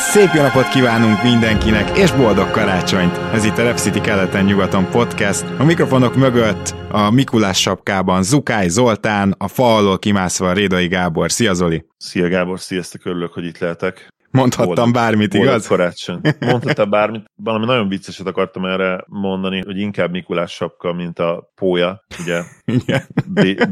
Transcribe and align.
Szép 0.00 0.28
jó 0.34 0.42
napot 0.42 0.68
kívánunk 0.68 1.22
mindenkinek, 1.22 1.98
és 1.98 2.12
boldog 2.12 2.50
karácsonyt! 2.50 3.16
Ez 3.16 3.44
itt 3.44 3.58
a 3.58 3.62
Rep 3.62 3.76
City 3.76 4.00
keleten-nyugaton 4.00 4.90
podcast. 4.90 5.44
A 5.58 5.64
mikrofonok 5.64 6.14
mögött 6.14 6.74
a 6.90 7.10
Mikulás 7.10 7.60
sapkában 7.60 8.22
Zukály 8.22 8.68
Zoltán, 8.68 9.34
a 9.38 9.48
fa 9.48 9.76
alól 9.76 9.98
kimászva 9.98 10.52
Rédai 10.52 10.86
Gábor. 10.86 11.30
Szia 11.30 11.54
Zoli! 11.54 11.84
Szia 11.96 12.28
Gábor, 12.28 12.60
sziasztok, 12.60 13.04
örülök, 13.04 13.32
hogy 13.32 13.44
itt 13.44 13.58
lehetek. 13.58 14.08
Mondhattam 14.30 14.74
boldog, 14.74 14.94
bármit, 14.94 15.30
boldog 15.30 15.48
igaz? 15.48 15.66
karácsony. 15.66 16.20
Mondhattam 16.40 16.90
bármit. 16.90 17.24
Valami 17.34 17.64
nagyon 17.64 17.88
vicceset 17.88 18.26
akartam 18.26 18.64
erre 18.64 19.04
mondani, 19.06 19.62
hogy 19.64 19.78
inkább 19.78 20.10
Mikulás 20.10 20.52
sapka, 20.52 20.92
mint 20.92 21.18
a 21.18 21.50
pója. 21.54 22.04
Ugye 22.20 22.42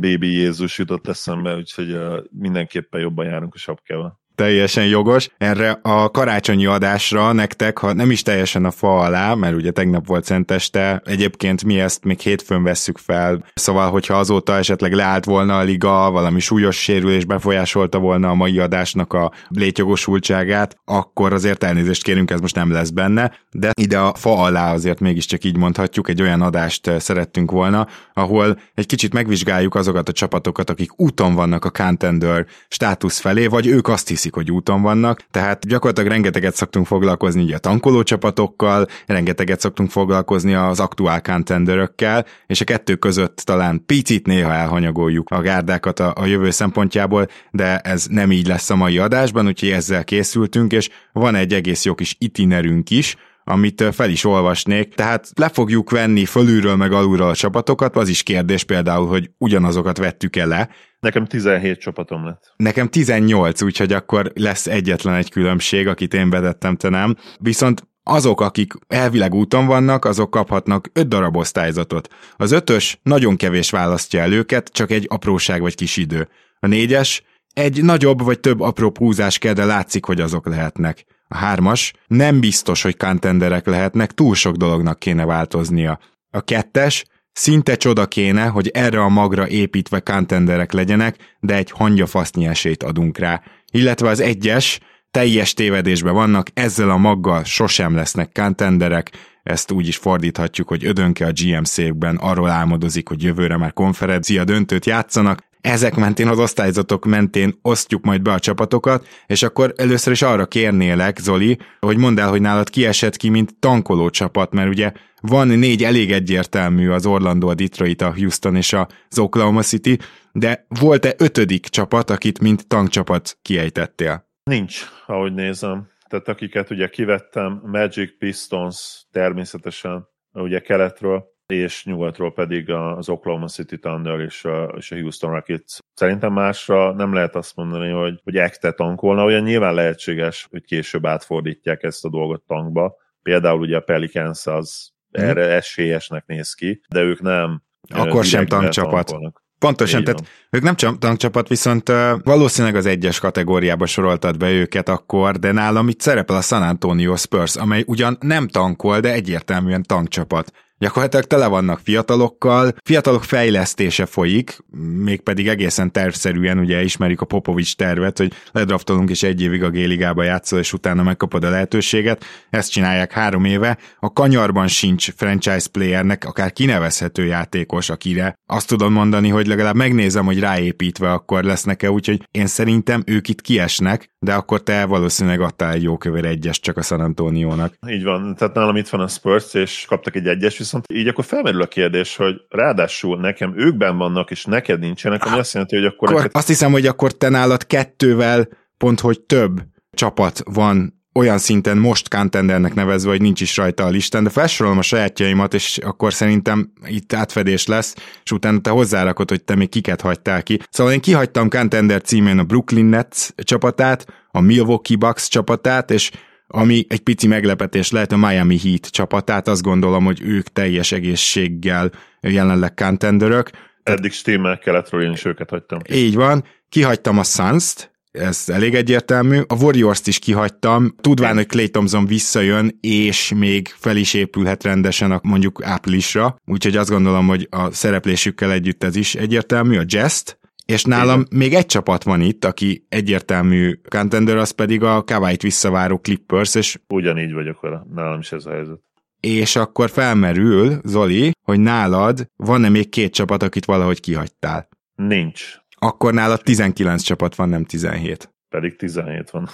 Baby 0.00 0.32
Jézus 0.32 0.78
jutott 0.78 1.08
eszembe, 1.08 1.54
úgyhogy 1.54 1.92
uh, 1.92 2.18
mindenképpen 2.30 3.00
jobban 3.00 3.26
járunk 3.26 3.54
a 3.54 3.58
sapkával 3.58 4.18
teljesen 4.38 4.86
jogos. 4.86 5.28
Erre 5.38 5.78
a 5.82 6.10
karácsonyi 6.10 6.66
adásra 6.66 7.32
nektek, 7.32 7.78
ha 7.78 7.92
nem 7.92 8.10
is 8.10 8.22
teljesen 8.22 8.64
a 8.64 8.70
fa 8.70 8.98
alá, 8.98 9.34
mert 9.34 9.54
ugye 9.54 9.70
tegnap 9.70 10.06
volt 10.06 10.24
szenteste, 10.24 11.02
egyébként 11.04 11.64
mi 11.64 11.80
ezt 11.80 12.04
még 12.04 12.20
hétfőn 12.20 12.62
vesszük 12.62 12.98
fel, 12.98 13.44
szóval 13.54 13.90
hogyha 13.90 14.14
azóta 14.14 14.56
esetleg 14.56 14.92
leállt 14.92 15.24
volna 15.24 15.58
a 15.58 15.62
liga, 15.62 16.10
valami 16.10 16.40
súlyos 16.40 16.76
sérülés 16.76 17.24
befolyásolta 17.24 17.98
volna 17.98 18.30
a 18.30 18.34
mai 18.34 18.58
adásnak 18.58 19.12
a 19.12 19.32
létjogosultságát, 19.48 20.76
akkor 20.84 21.32
azért 21.32 21.64
elnézést 21.64 22.02
kérünk, 22.02 22.30
ez 22.30 22.40
most 22.40 22.54
nem 22.54 22.72
lesz 22.72 22.90
benne, 22.90 23.32
de 23.52 23.70
ide 23.80 23.98
a 23.98 24.14
fa 24.14 24.38
alá 24.38 24.72
azért 24.72 25.00
mégiscsak 25.00 25.44
így 25.44 25.56
mondhatjuk, 25.56 26.08
egy 26.08 26.22
olyan 26.22 26.42
adást 26.42 26.90
szerettünk 26.98 27.50
volna, 27.50 27.86
ahol 28.14 28.58
egy 28.74 28.86
kicsit 28.86 29.12
megvizsgáljuk 29.12 29.74
azokat 29.74 30.08
a 30.08 30.12
csapatokat, 30.12 30.70
akik 30.70 31.00
úton 31.00 31.34
vannak 31.34 31.64
a 31.64 31.70
contender 31.70 32.46
státusz 32.68 33.18
felé, 33.18 33.46
vagy 33.46 33.66
ők 33.66 33.88
azt 33.88 34.08
hiszik, 34.08 34.27
hiszik, 34.28 34.46
hogy 34.46 34.56
úton 34.56 34.82
vannak, 34.82 35.20
tehát 35.30 35.66
gyakorlatilag 35.66 36.10
rengeteget 36.10 36.54
szoktunk 36.54 36.86
foglalkozni 36.86 37.42
ugye 37.42 37.54
a 37.54 37.58
tankoló 37.58 38.02
csapatokkal, 38.02 38.86
rengeteget 39.06 39.60
szoktunk 39.60 39.90
foglalkozni 39.90 40.54
az 40.54 40.80
aktuál 40.80 41.22
contenderökkel, 41.22 42.26
és 42.46 42.60
a 42.60 42.64
kettő 42.64 42.96
között 42.96 43.36
talán 43.36 43.82
picit 43.86 44.26
néha 44.26 44.52
elhanyagoljuk 44.52 45.30
a 45.30 45.40
gárdákat 45.40 46.00
a, 46.00 46.12
a 46.16 46.26
jövő 46.26 46.50
szempontjából, 46.50 47.26
de 47.50 47.78
ez 47.78 48.06
nem 48.06 48.32
így 48.32 48.46
lesz 48.46 48.70
a 48.70 48.76
mai 48.76 48.98
adásban, 48.98 49.46
úgyhogy 49.46 49.70
ezzel 49.70 50.04
készültünk, 50.04 50.72
és 50.72 50.88
van 51.12 51.34
egy 51.34 51.52
egész 51.52 51.84
jó 51.84 51.94
kis 51.94 52.16
itinerünk 52.18 52.90
is, 52.90 53.16
amit 53.48 53.84
fel 53.92 54.10
is 54.10 54.24
olvasnék, 54.24 54.94
tehát 54.94 55.30
le 55.34 55.48
fogjuk 55.48 55.90
venni 55.90 56.24
fölülről 56.24 56.76
meg 56.76 56.92
alulról 56.92 57.28
a 57.28 57.34
csapatokat, 57.34 57.96
az 57.96 58.08
is 58.08 58.22
kérdés 58.22 58.64
például, 58.64 59.06
hogy 59.06 59.30
ugyanazokat 59.38 59.98
vettük-e 59.98 60.46
le. 60.46 60.68
Nekem 61.00 61.26
17 61.26 61.78
csapatom 61.78 62.24
lett. 62.24 62.52
Nekem 62.56 62.88
18, 62.88 63.62
úgyhogy 63.62 63.92
akkor 63.92 64.32
lesz 64.34 64.66
egyetlen 64.66 65.14
egy 65.14 65.30
különbség, 65.30 65.86
akit 65.86 66.14
én 66.14 66.30
vedettem, 66.30 66.76
te 66.76 66.88
nem. 66.88 67.16
Viszont 67.38 67.86
azok, 68.02 68.40
akik 68.40 68.72
elvileg 68.88 69.34
úton 69.34 69.66
vannak, 69.66 70.04
azok 70.04 70.30
kaphatnak 70.30 70.90
5 70.92 71.08
darab 71.08 71.36
osztályzatot. 71.36 72.08
Az 72.36 72.52
ötös 72.52 72.98
nagyon 73.02 73.36
kevés 73.36 73.70
választja 73.70 74.20
el 74.20 74.32
őket, 74.32 74.68
csak 74.72 74.90
egy 74.90 75.06
apróság 75.08 75.60
vagy 75.60 75.74
kis 75.74 75.96
idő. 75.96 76.28
A 76.60 76.66
négyes 76.66 77.22
egy 77.52 77.82
nagyobb 77.82 78.22
vagy 78.22 78.40
több 78.40 78.60
apró 78.60 78.92
húzás 78.98 79.38
kell, 79.38 79.52
de 79.52 79.64
látszik, 79.64 80.04
hogy 80.04 80.20
azok 80.20 80.46
lehetnek. 80.46 81.04
A 81.28 81.36
hármas 81.36 81.92
nem 82.06 82.40
biztos, 82.40 82.82
hogy 82.82 82.96
contenderek 82.96 83.66
lehetnek, 83.66 84.12
túl 84.12 84.34
sok 84.34 84.56
dolognak 84.56 84.98
kéne 84.98 85.24
változnia. 85.24 85.98
A 86.30 86.40
kettes 86.40 87.04
szinte 87.32 87.76
csoda 87.76 88.06
kéne, 88.06 88.46
hogy 88.46 88.68
erre 88.68 89.00
a 89.00 89.08
magra 89.08 89.48
építve 89.48 90.00
contenderek 90.00 90.72
legyenek, 90.72 91.36
de 91.40 91.54
egy 91.54 91.70
hangyafasznyi 91.70 92.46
esélyt 92.46 92.82
adunk 92.82 93.18
rá. 93.18 93.42
Illetve 93.72 94.08
az 94.08 94.20
egyes 94.20 94.80
teljes 95.10 95.54
tévedésben 95.54 96.14
vannak, 96.14 96.48
ezzel 96.54 96.90
a 96.90 96.96
maggal 96.96 97.44
sosem 97.44 97.94
lesznek 97.94 98.30
contenderek, 98.32 99.10
ezt 99.42 99.70
úgy 99.70 99.88
is 99.88 99.96
fordíthatjuk, 99.96 100.68
hogy 100.68 100.84
ödönke 100.84 101.26
a 101.26 101.32
GM 101.32 101.62
székben 101.62 102.16
arról 102.16 102.50
álmodozik, 102.50 103.08
hogy 103.08 103.22
jövőre 103.22 103.56
már 103.56 103.72
konferencia 103.72 104.44
döntőt 104.44 104.86
játszanak, 104.86 105.47
ezek 105.60 105.94
mentén, 105.94 106.28
az 106.28 106.38
osztályzatok 106.38 107.04
mentén 107.04 107.58
osztjuk 107.62 108.04
majd 108.04 108.22
be 108.22 108.32
a 108.32 108.38
csapatokat, 108.38 109.06
és 109.26 109.42
akkor 109.42 109.72
először 109.76 110.12
is 110.12 110.22
arra 110.22 110.46
kérnélek, 110.46 111.18
Zoli, 111.18 111.58
hogy 111.80 111.96
mondd 111.96 112.20
el, 112.20 112.28
hogy 112.28 112.40
nálad 112.40 112.70
kiesett 112.70 113.16
ki, 113.16 113.28
mint 113.28 113.58
tankoló 113.58 114.10
csapat, 114.10 114.52
mert 114.52 114.68
ugye 114.68 114.92
van 115.20 115.48
négy 115.48 115.84
elég 115.84 116.12
egyértelmű 116.12 116.90
az 116.90 117.06
Orlando, 117.06 117.48
a 117.48 117.54
Detroit, 117.54 118.02
a 118.02 118.14
Houston 118.14 118.56
és 118.56 118.72
az 118.72 119.18
Oklahoma 119.18 119.62
City, 119.62 119.98
de 120.32 120.66
volt-e 120.80 121.14
ötödik 121.18 121.66
csapat, 121.66 122.10
akit 122.10 122.40
mint 122.40 122.66
tankcsapat 122.66 123.38
kiejtettél? 123.42 124.26
Nincs, 124.42 124.82
ahogy 125.06 125.34
nézem. 125.34 125.88
Tehát 126.08 126.28
akiket 126.28 126.70
ugye 126.70 126.88
kivettem, 126.88 127.60
Magic 127.64 128.18
Pistons 128.18 129.06
természetesen, 129.10 130.08
ugye 130.32 130.60
keletről, 130.60 131.24
és 131.52 131.84
nyugatról 131.84 132.32
pedig 132.32 132.70
az 132.70 133.08
Oklahoma 133.08 133.46
City 133.46 133.78
Thunder 133.78 134.20
és 134.20 134.44
a, 134.44 134.64
és 134.76 134.90
a 134.90 134.96
Houston 134.96 135.32
Rockets. 135.32 135.78
Szerintem 135.94 136.32
másra 136.32 136.92
nem 136.92 137.12
lehet 137.12 137.34
azt 137.34 137.56
mondani, 137.56 137.90
hogy, 137.90 138.20
hogy 138.24 138.36
ekte 138.36 138.72
tankolna, 138.72 139.24
olyan 139.24 139.42
nyilván 139.42 139.74
lehetséges, 139.74 140.46
hogy 140.50 140.64
később 140.64 141.06
átfordítják 141.06 141.82
ezt 141.82 142.04
a 142.04 142.08
dolgot 142.08 142.42
tankba. 142.46 142.96
Például 143.22 143.60
ugye 143.60 143.76
a 143.76 143.80
Pelicans 143.80 144.46
az 144.46 144.90
mm. 145.20 145.24
erre 145.24 145.46
esélyesnek 145.46 146.26
néz 146.26 146.54
ki, 146.54 146.80
de 146.88 147.00
ők 147.00 147.20
nem. 147.20 147.62
Akkor 147.94 148.24
sem 148.24 148.46
tankcsapat. 148.46 149.06
Tankolnak. 149.06 149.46
Pontosan, 149.58 150.04
tehát 150.04 150.22
ők 150.50 150.62
nem 150.62 150.74
tankcsapat, 150.98 151.48
viszont 151.48 151.92
valószínűleg 152.22 152.76
az 152.76 152.86
egyes 152.86 153.20
kategóriába 153.20 153.86
soroltad 153.86 154.36
be 154.36 154.50
őket 154.50 154.88
akkor, 154.88 155.38
de 155.38 155.52
nálam 155.52 155.88
itt 155.88 156.00
szerepel 156.00 156.36
a 156.36 156.40
San 156.40 156.62
Antonio 156.62 157.16
Spurs, 157.16 157.56
amely 157.56 157.84
ugyan 157.86 158.16
nem 158.20 158.48
tankol, 158.48 159.00
de 159.00 159.12
egyértelműen 159.12 159.82
tankcsapat. 159.82 160.52
Gyakorlatilag 160.78 161.24
tele 161.24 161.46
vannak 161.46 161.80
fiatalokkal, 161.82 162.72
fiatalok 162.84 163.24
fejlesztése 163.24 164.06
folyik, 164.06 164.58
mégpedig 165.04 165.48
egészen 165.48 165.92
tervszerűen, 165.92 166.58
ugye 166.58 166.82
ismerjük 166.82 167.20
a 167.20 167.24
Popovics 167.24 167.76
tervet, 167.76 168.18
hogy 168.18 168.32
ledraftolunk 168.52 169.10
és 169.10 169.22
egy 169.22 169.42
évig 169.42 169.62
a 169.62 169.70
G-ligába 169.70 170.22
játszol, 170.22 170.58
és 170.58 170.72
utána 170.72 171.02
megkapod 171.02 171.44
a 171.44 171.50
lehetőséget. 171.50 172.24
Ezt 172.50 172.70
csinálják 172.70 173.12
három 173.12 173.44
éve. 173.44 173.78
A 173.98 174.12
kanyarban 174.12 174.68
sincs 174.68 175.12
franchise 175.12 175.68
playernek, 175.72 176.24
akár 176.24 176.52
kinevezhető 176.52 177.24
játékos, 177.24 177.90
akire 177.90 178.34
azt 178.46 178.68
tudom 178.68 178.92
mondani, 178.92 179.28
hogy 179.28 179.46
legalább 179.46 179.74
megnézem, 179.74 180.24
hogy 180.24 180.40
ráépítve 180.40 181.12
akkor 181.12 181.44
lesznek-e, 181.44 181.90
úgyhogy 181.90 182.28
én 182.30 182.46
szerintem 182.46 183.02
ők 183.06 183.28
itt 183.28 183.40
kiesnek, 183.40 184.08
de 184.18 184.34
akkor 184.34 184.62
te 184.62 184.84
valószínűleg 184.84 185.40
adtál 185.40 185.72
egy 185.72 185.82
jó 185.82 185.96
kövér 185.96 186.24
egyes 186.24 186.60
csak 186.60 186.76
a 186.76 186.82
San 186.82 187.00
Antonio-nak. 187.00 187.74
Így 187.88 188.02
van, 188.02 188.34
tehát 188.34 188.54
nálam 188.54 188.76
itt 188.76 188.88
van 188.88 189.00
a 189.00 189.08
Spurs, 189.08 189.54
és 189.54 189.84
kaptak 189.88 190.16
egy 190.16 190.26
egyes, 190.26 190.58
viszont 190.68 190.92
így 190.92 191.08
akkor 191.08 191.24
felmerül 191.24 191.62
a 191.62 191.66
kérdés, 191.66 192.16
hogy 192.16 192.34
ráadásul 192.48 193.20
nekem 193.20 193.54
őkben 193.56 193.96
vannak, 193.96 194.30
és 194.30 194.44
neked 194.44 194.80
nincsenek, 194.80 195.24
ami 195.24 195.38
azt 195.38 195.52
jelenti, 195.52 195.76
hogy 195.76 195.84
akkor... 195.84 196.08
akkor 196.08 196.20
neked... 196.20 196.36
Azt 196.36 196.46
hiszem, 196.46 196.72
hogy 196.72 196.86
akkor 196.86 197.12
te 197.12 197.28
nálad 197.28 197.66
kettővel 197.66 198.48
pont, 198.76 199.00
hogy 199.00 199.20
több 199.20 199.62
csapat 199.92 200.42
van 200.44 200.96
olyan 201.14 201.38
szinten 201.38 201.78
most 201.78 202.08
contendernek 202.08 202.74
nevezve, 202.74 203.10
hogy 203.10 203.20
nincs 203.20 203.40
is 203.40 203.56
rajta 203.56 203.84
a 203.84 203.88
listán, 203.88 204.24
de 204.24 204.30
felsorolom 204.30 204.78
a 204.78 204.82
sajátjaimat, 204.82 205.54
és 205.54 205.78
akkor 205.78 206.12
szerintem 206.12 206.72
itt 206.86 207.12
átfedés 207.12 207.66
lesz, 207.66 207.94
és 208.24 208.32
utána 208.32 208.60
te 208.60 208.70
hozzárakod, 208.70 209.28
hogy 209.28 209.44
te 209.44 209.54
még 209.54 209.68
kiket 209.68 210.00
hagytál 210.00 210.42
ki. 210.42 210.60
Szóval 210.70 210.92
én 210.92 211.00
kihagytam 211.00 211.48
contender 211.48 212.02
címén 212.02 212.38
a 212.38 212.44
Brooklyn 212.44 212.84
Nets 212.84 213.28
csapatát, 213.36 214.06
a 214.30 214.40
Milwaukee 214.40 214.96
Bucks 214.96 215.28
csapatát, 215.28 215.90
és 215.90 216.10
ami 216.48 216.84
egy 216.88 217.00
pici 217.00 217.26
meglepetés 217.26 217.90
lehet 217.90 218.12
a 218.12 218.16
Miami 218.16 218.58
Heat 218.58 218.86
csapatát, 218.86 219.48
azt 219.48 219.62
gondolom, 219.62 220.04
hogy 220.04 220.20
ők 220.22 220.48
teljes 220.48 220.92
egészséggel 220.92 221.90
jelenleg 222.20 222.74
contenderök. 222.74 223.50
Eddig 223.82 224.12
stimmel 224.12 224.58
keletről 224.58 225.02
én 225.02 225.12
is 225.12 225.24
őket 225.24 225.50
hagytam. 225.50 225.78
Így 225.90 226.14
van. 226.14 226.44
Kihagytam 226.68 227.18
a 227.18 227.24
Suns-t, 227.24 227.90
ez 228.12 228.44
elég 228.46 228.74
egyértelmű. 228.74 229.40
A 229.46 229.54
Warriors-t 229.54 230.06
is 230.06 230.18
kihagytam, 230.18 230.94
tudván, 231.00 231.34
hogy 231.34 231.46
Clay 231.46 231.68
Thompson 231.68 232.06
visszajön, 232.06 232.78
és 232.80 233.32
még 233.36 233.74
fel 233.76 233.96
is 233.96 234.14
épülhet 234.14 234.62
rendesen 234.62 235.10
a 235.10 235.20
mondjuk 235.22 235.60
áprilisra, 235.64 236.36
úgyhogy 236.46 236.76
azt 236.76 236.90
gondolom, 236.90 237.26
hogy 237.26 237.46
a 237.50 237.70
szereplésükkel 237.70 238.52
együtt 238.52 238.84
ez 238.84 238.96
is 238.96 239.14
egyértelmű. 239.14 239.78
A 239.78 239.84
Jest, 239.86 240.37
és 240.72 240.84
nálam 240.84 241.20
Igen. 241.20 241.38
még 241.38 241.54
egy 241.54 241.66
csapat 241.66 242.02
van 242.02 242.20
itt, 242.20 242.44
aki 242.44 242.86
egyértelmű 242.88 243.80
contender, 243.88 244.36
az 244.36 244.50
pedig 244.50 244.82
a 244.82 245.02
kawhi 245.02 245.36
visszaváró 245.40 245.98
Clippers, 245.98 246.54
és... 246.54 246.78
Ugyanígy 246.88 247.32
vagyok 247.32 247.60
vele, 247.60 247.82
nálam 247.94 248.18
is 248.18 248.32
ez 248.32 248.46
a 248.46 248.50
helyzet. 248.50 248.78
és 249.20 249.56
akkor 249.56 249.90
felmerül, 249.90 250.80
Zoli, 250.84 251.32
hogy 251.42 251.60
nálad 251.60 252.26
van-e 252.36 252.68
még 252.68 252.88
két 252.88 253.12
csapat, 253.12 253.42
akit 253.42 253.64
valahogy 253.64 254.00
kihagytál? 254.00 254.68
Nincs. 254.94 255.56
Akkor 255.78 256.14
nálad 256.14 256.42
19 256.42 257.02
csapat 257.02 257.34
van, 257.34 257.48
nem 257.48 257.64
17. 257.64 258.32
Pedig 258.54 258.76
17 258.76 259.30
van. 259.30 259.48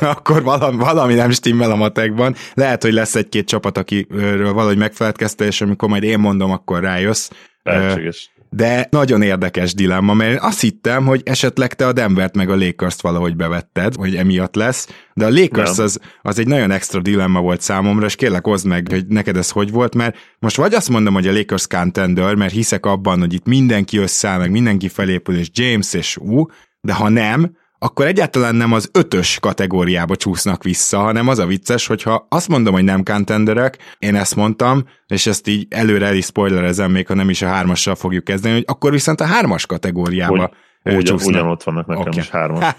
akkor 0.00 0.42
valami, 0.42 0.76
valami 0.76 1.14
nem 1.14 1.30
stimmel 1.30 1.70
a 1.70 1.76
matekban. 1.76 2.34
Lehet, 2.54 2.82
hogy 2.82 2.92
lesz 2.92 3.14
egy-két 3.14 3.46
csapat, 3.46 3.78
akiről 3.78 4.52
valahogy 4.52 4.78
megfeledkezte, 4.78 5.44
és 5.44 5.60
amikor 5.60 5.88
majd 5.88 6.02
én 6.02 6.18
mondom, 6.18 6.50
akkor 6.50 6.80
rájössz. 6.80 7.30
Lehetséges 7.62 8.36
de 8.50 8.86
nagyon 8.90 9.22
érdekes 9.22 9.74
dilemma, 9.74 10.14
mert 10.14 10.30
én 10.30 10.38
azt 10.40 10.60
hittem, 10.60 11.04
hogy 11.04 11.22
esetleg 11.24 11.74
te 11.74 11.86
a 11.86 11.92
Denvert 11.92 12.36
meg 12.36 12.50
a 12.50 12.56
Lakers-t 12.56 13.00
valahogy 13.00 13.36
bevetted, 13.36 13.94
hogy 13.94 14.16
emiatt 14.16 14.54
lesz, 14.54 14.88
de 15.14 15.24
a 15.24 15.30
Lakers 15.30 15.78
az, 15.78 15.98
az 16.22 16.38
egy 16.38 16.46
nagyon 16.46 16.70
extra 16.70 17.00
dilemma 17.00 17.40
volt 17.40 17.60
számomra, 17.60 18.06
és 18.06 18.14
kérlek 18.14 18.44
hozd 18.44 18.66
meg, 18.66 18.86
hogy 18.90 19.06
neked 19.06 19.36
ez 19.36 19.50
hogy 19.50 19.70
volt, 19.70 19.94
mert 19.94 20.16
most 20.38 20.56
vagy 20.56 20.74
azt 20.74 20.88
mondom, 20.88 21.14
hogy 21.14 21.26
a 21.26 21.32
Lakers 21.32 21.66
contender, 21.66 22.34
mert 22.34 22.52
hiszek 22.52 22.86
abban, 22.86 23.18
hogy 23.18 23.32
itt 23.32 23.46
mindenki 23.46 23.98
összeáll, 23.98 24.38
meg 24.38 24.50
mindenki 24.50 24.88
felépül, 24.88 25.36
és 25.36 25.48
James 25.52 25.94
és 25.94 26.16
ú, 26.16 26.46
de 26.80 26.92
ha 26.92 27.08
nem, 27.08 27.56
akkor 27.78 28.06
egyáltalán 28.06 28.54
nem 28.54 28.72
az 28.72 28.90
ötös 28.92 29.38
kategóriába 29.40 30.16
csúsznak 30.16 30.62
vissza, 30.62 30.98
hanem 30.98 31.28
az 31.28 31.38
a 31.38 31.46
vicces, 31.46 31.86
hogyha 31.86 32.26
azt 32.28 32.48
mondom, 32.48 32.74
hogy 32.74 32.84
nem 32.84 33.04
contenderek, 33.04 33.96
én 33.98 34.14
ezt 34.14 34.36
mondtam, 34.36 34.84
és 35.06 35.26
ezt 35.26 35.48
így 35.48 35.66
előre 35.70 36.06
el 36.06 36.14
is 36.14 36.24
spoilerezem, 36.24 36.90
még 36.90 37.06
ha 37.06 37.14
nem 37.14 37.30
is 37.30 37.42
a 37.42 37.48
hármassal 37.48 37.94
fogjuk 37.94 38.24
kezdeni, 38.24 38.54
hogy 38.54 38.64
akkor 38.66 38.92
viszont 38.92 39.20
a 39.20 39.24
hármas 39.24 39.66
kategóriába 39.66 40.50
hogy, 40.82 40.96
ugyan, 40.96 41.18
ugyanott 41.24 41.62
vannak 41.62 41.86
nekem 41.86 42.02
okay. 42.02 42.18
is 42.18 42.30
hármas. 42.30 42.64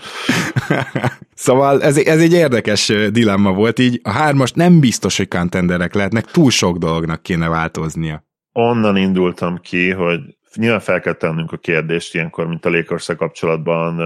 szóval 1.33 1.83
ez, 1.83 1.97
ez 1.97 2.21
egy 2.21 2.33
érdekes 2.33 2.93
dilemma 3.11 3.53
volt, 3.53 3.79
így 3.79 3.99
a 4.03 4.09
hármas 4.09 4.51
nem 4.51 4.79
biztos, 4.79 5.17
hogy 5.17 5.27
contenderek 5.27 5.93
lehetnek, 5.93 6.25
túl 6.25 6.51
sok 6.51 6.77
dolognak 6.77 7.21
kéne 7.21 7.47
változnia. 7.47 8.23
Onnan 8.51 8.97
indultam 8.97 9.57
ki, 9.57 9.91
hogy 9.91 10.19
nyilván 10.55 10.79
fel 10.79 10.99
kell 10.99 11.13
tennünk 11.13 11.51
a 11.51 11.57
kérdést 11.57 12.15
ilyenkor, 12.15 12.47
mint 12.47 12.65
a 12.65 12.69
lakers 12.69 13.05
kapcsolatban, 13.17 13.99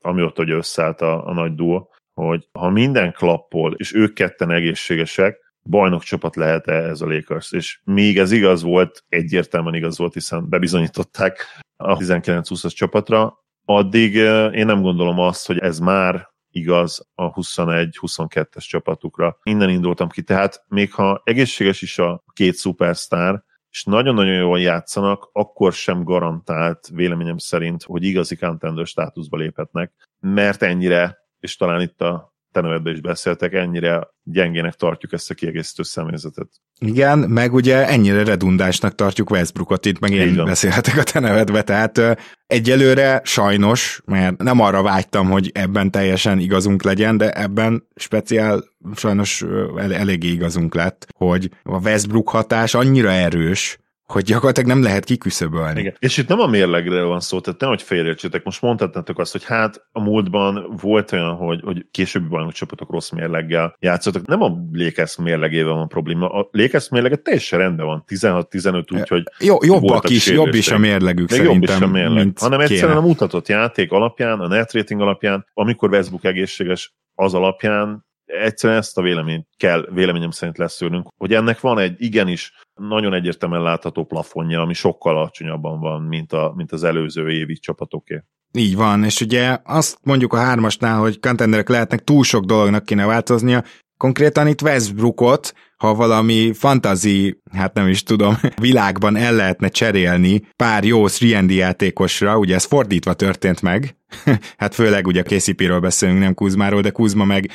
amióta 0.00 0.42
hogy 0.42 0.50
összeállt 0.50 1.00
a, 1.00 1.26
a 1.26 1.32
nagy 1.32 1.54
duo, 1.54 1.86
hogy 2.12 2.48
ha 2.52 2.70
minden 2.70 3.12
klappol, 3.12 3.72
és 3.72 3.94
ők 3.94 4.14
ketten 4.14 4.50
egészségesek, 4.50 5.38
bajnok 5.62 6.02
csapat 6.02 6.36
lehet-e 6.36 6.72
ez 6.72 7.00
a 7.00 7.06
Lakers? 7.06 7.52
És 7.52 7.80
még 7.84 8.18
ez 8.18 8.32
igaz 8.32 8.62
volt, 8.62 9.04
egyértelműen 9.08 9.74
igaz 9.74 9.98
volt, 9.98 10.12
hiszen 10.12 10.48
bebizonyították 10.48 11.46
a 11.76 11.96
19-20-as 11.96 12.74
csapatra, 12.74 13.38
addig 13.64 14.14
én 14.52 14.66
nem 14.66 14.82
gondolom 14.82 15.18
azt, 15.18 15.46
hogy 15.46 15.58
ez 15.58 15.78
már 15.78 16.28
igaz 16.50 17.08
a 17.14 17.32
21-22-es 17.32 18.66
csapatukra. 18.66 19.38
Innen 19.42 19.68
indultam 19.68 20.08
ki, 20.08 20.22
tehát 20.22 20.64
még 20.68 20.92
ha 20.92 21.20
egészséges 21.24 21.82
is 21.82 21.98
a 21.98 22.24
két 22.32 22.54
szupersztár, 22.54 23.42
és 23.70 23.84
nagyon-nagyon 23.84 24.34
jól 24.34 24.60
játszanak, 24.60 25.28
akkor 25.32 25.72
sem 25.72 26.04
garantált 26.04 26.88
véleményem 26.88 27.38
szerint, 27.38 27.82
hogy 27.82 28.04
igazi 28.04 28.36
contender 28.36 28.86
státuszba 28.86 29.36
léphetnek, 29.36 29.92
mert 30.20 30.62
ennyire, 30.62 31.18
és 31.40 31.56
talán 31.56 31.80
itt 31.80 32.00
a 32.00 32.29
te 32.52 32.80
is 32.84 33.00
beszéltek, 33.00 33.52
ennyire 33.52 34.08
gyengének 34.22 34.74
tartjuk 34.74 35.12
ezt 35.12 35.30
a 35.30 35.34
kiegészítő 35.34 35.82
személyzetet. 35.82 36.48
Igen, 36.78 37.18
meg 37.18 37.54
ugye 37.54 37.88
ennyire 37.88 38.24
redundásnak 38.24 38.94
tartjuk 38.94 39.30
Westbrookot, 39.30 39.86
itt 39.86 39.98
meg 39.98 40.10
én 40.10 40.44
beszélhetek 40.44 40.98
a 40.98 41.02
te 41.02 41.20
nevedbe, 41.20 41.62
tehát 41.62 42.18
egyelőre 42.46 43.20
sajnos, 43.24 44.02
mert 44.04 44.42
nem 44.42 44.60
arra 44.60 44.82
vágytam, 44.82 45.30
hogy 45.30 45.50
ebben 45.54 45.90
teljesen 45.90 46.38
igazunk 46.38 46.82
legyen, 46.82 47.16
de 47.16 47.32
ebben 47.32 47.86
speciál 47.94 48.64
sajnos 48.94 49.42
el- 49.76 49.94
eléggé 49.94 50.28
igazunk 50.28 50.74
lett, 50.74 51.06
hogy 51.16 51.50
a 51.62 51.78
Westbrook 51.78 52.28
hatás 52.28 52.74
annyira 52.74 53.10
erős, 53.10 53.78
hogy 54.10 54.24
gyakorlatilag 54.24 54.68
nem 54.68 54.82
lehet 54.82 55.04
kiküszöbölni. 55.04 55.80
Igen. 55.80 55.94
És 55.98 56.16
itt 56.16 56.28
nem 56.28 56.40
a 56.40 56.46
mérlegről 56.46 57.06
van 57.06 57.20
szó, 57.20 57.40
tehát 57.40 57.60
nehogy 57.60 57.82
félreértsétek, 57.82 58.44
most 58.44 58.62
mondhatnátok 58.62 59.18
azt, 59.18 59.32
hogy 59.32 59.44
hát 59.44 59.86
a 59.92 60.00
múltban 60.00 60.76
volt 60.80 61.12
olyan, 61.12 61.34
hogy, 61.34 61.60
hogy 61.64 61.86
későbbi 61.90 62.28
bajnok 62.28 62.52
csapatok 62.52 62.90
rossz 62.90 63.10
mérleggel 63.10 63.76
játszottak. 63.78 64.26
Nem 64.26 64.42
a 64.42 64.56
Lakers 64.72 65.16
mérlegével 65.16 65.72
van 65.72 65.88
probléma, 65.88 66.28
a 66.28 66.48
Lakers 66.50 66.88
mérlege 66.88 67.16
teljesen 67.16 67.58
rendben 67.58 67.86
van, 67.86 68.04
16-15, 68.08 68.98
úgyhogy 68.98 69.22
Jó, 69.38 69.56
jobbak 69.60 70.08
is, 70.08 70.26
jobb 70.26 70.54
is 70.54 70.70
a 70.70 70.78
mérlegük 70.78 71.30
Még 71.30 71.42
jobb 71.42 71.62
is 71.62 71.80
a 71.80 71.86
mérleg, 71.86 72.32
hanem 72.38 72.60
egyszerűen 72.60 72.96
a 72.96 73.00
mutatott 73.00 73.48
játék 73.48 73.92
alapján, 73.92 74.40
a 74.40 74.46
net 74.46 74.72
rating 74.72 75.00
alapján, 75.00 75.46
amikor 75.54 75.90
Westbrook 75.90 76.24
egészséges, 76.24 76.94
az 77.14 77.34
alapján 77.34 78.08
egyszerűen 78.42 78.78
ezt 78.78 78.98
a 78.98 79.02
véleményt 79.02 79.46
kell 79.56 79.88
véleményem 79.92 80.30
szerint 80.30 80.58
leszűrnünk, 80.58 81.08
hogy 81.16 81.32
ennek 81.32 81.60
van 81.60 81.78
egy 81.78 81.94
igenis 81.98 82.52
nagyon 82.74 83.14
egyértelműen 83.14 83.62
látható 83.62 84.04
plafonja, 84.04 84.60
ami 84.60 84.74
sokkal 84.74 85.16
alacsonyabban 85.16 85.80
van, 85.80 86.02
mint, 86.02 86.32
a, 86.32 86.52
mint 86.56 86.72
az 86.72 86.84
előző 86.84 87.30
évi 87.30 87.54
csapatoké. 87.54 88.22
Így 88.52 88.76
van, 88.76 89.04
és 89.04 89.20
ugye 89.20 89.58
azt 89.64 89.98
mondjuk 90.02 90.32
a 90.32 90.36
hármasnál, 90.38 90.98
hogy 90.98 91.20
contenderek 91.20 91.68
lehetnek, 91.68 92.04
túl 92.04 92.24
sok 92.24 92.44
dolognak 92.44 92.84
kéne 92.84 93.06
változnia, 93.06 93.64
konkrétan 94.00 94.46
itt 94.46 94.62
Westbrookot 94.62 95.52
ha 95.80 95.94
valami 95.94 96.52
fantazi, 96.52 97.40
hát 97.52 97.74
nem 97.74 97.88
is 97.88 98.02
tudom, 98.02 98.38
világban 98.60 99.16
el 99.16 99.34
lehetne 99.34 99.68
cserélni 99.68 100.42
pár 100.56 100.84
jó 100.84 101.06
3 101.30 101.50
játékosra, 101.50 102.38
ugye 102.38 102.54
ez 102.54 102.64
fordítva 102.64 103.14
történt 103.14 103.62
meg, 103.62 103.96
hát 104.56 104.74
főleg 104.74 105.06
ugye 105.06 105.22
KCP-ről 105.22 105.80
beszélünk, 105.80 106.18
nem 106.18 106.34
Kuzmáról, 106.34 106.80
de 106.80 106.90
Kuzma 106.90 107.24
meg 107.24 107.50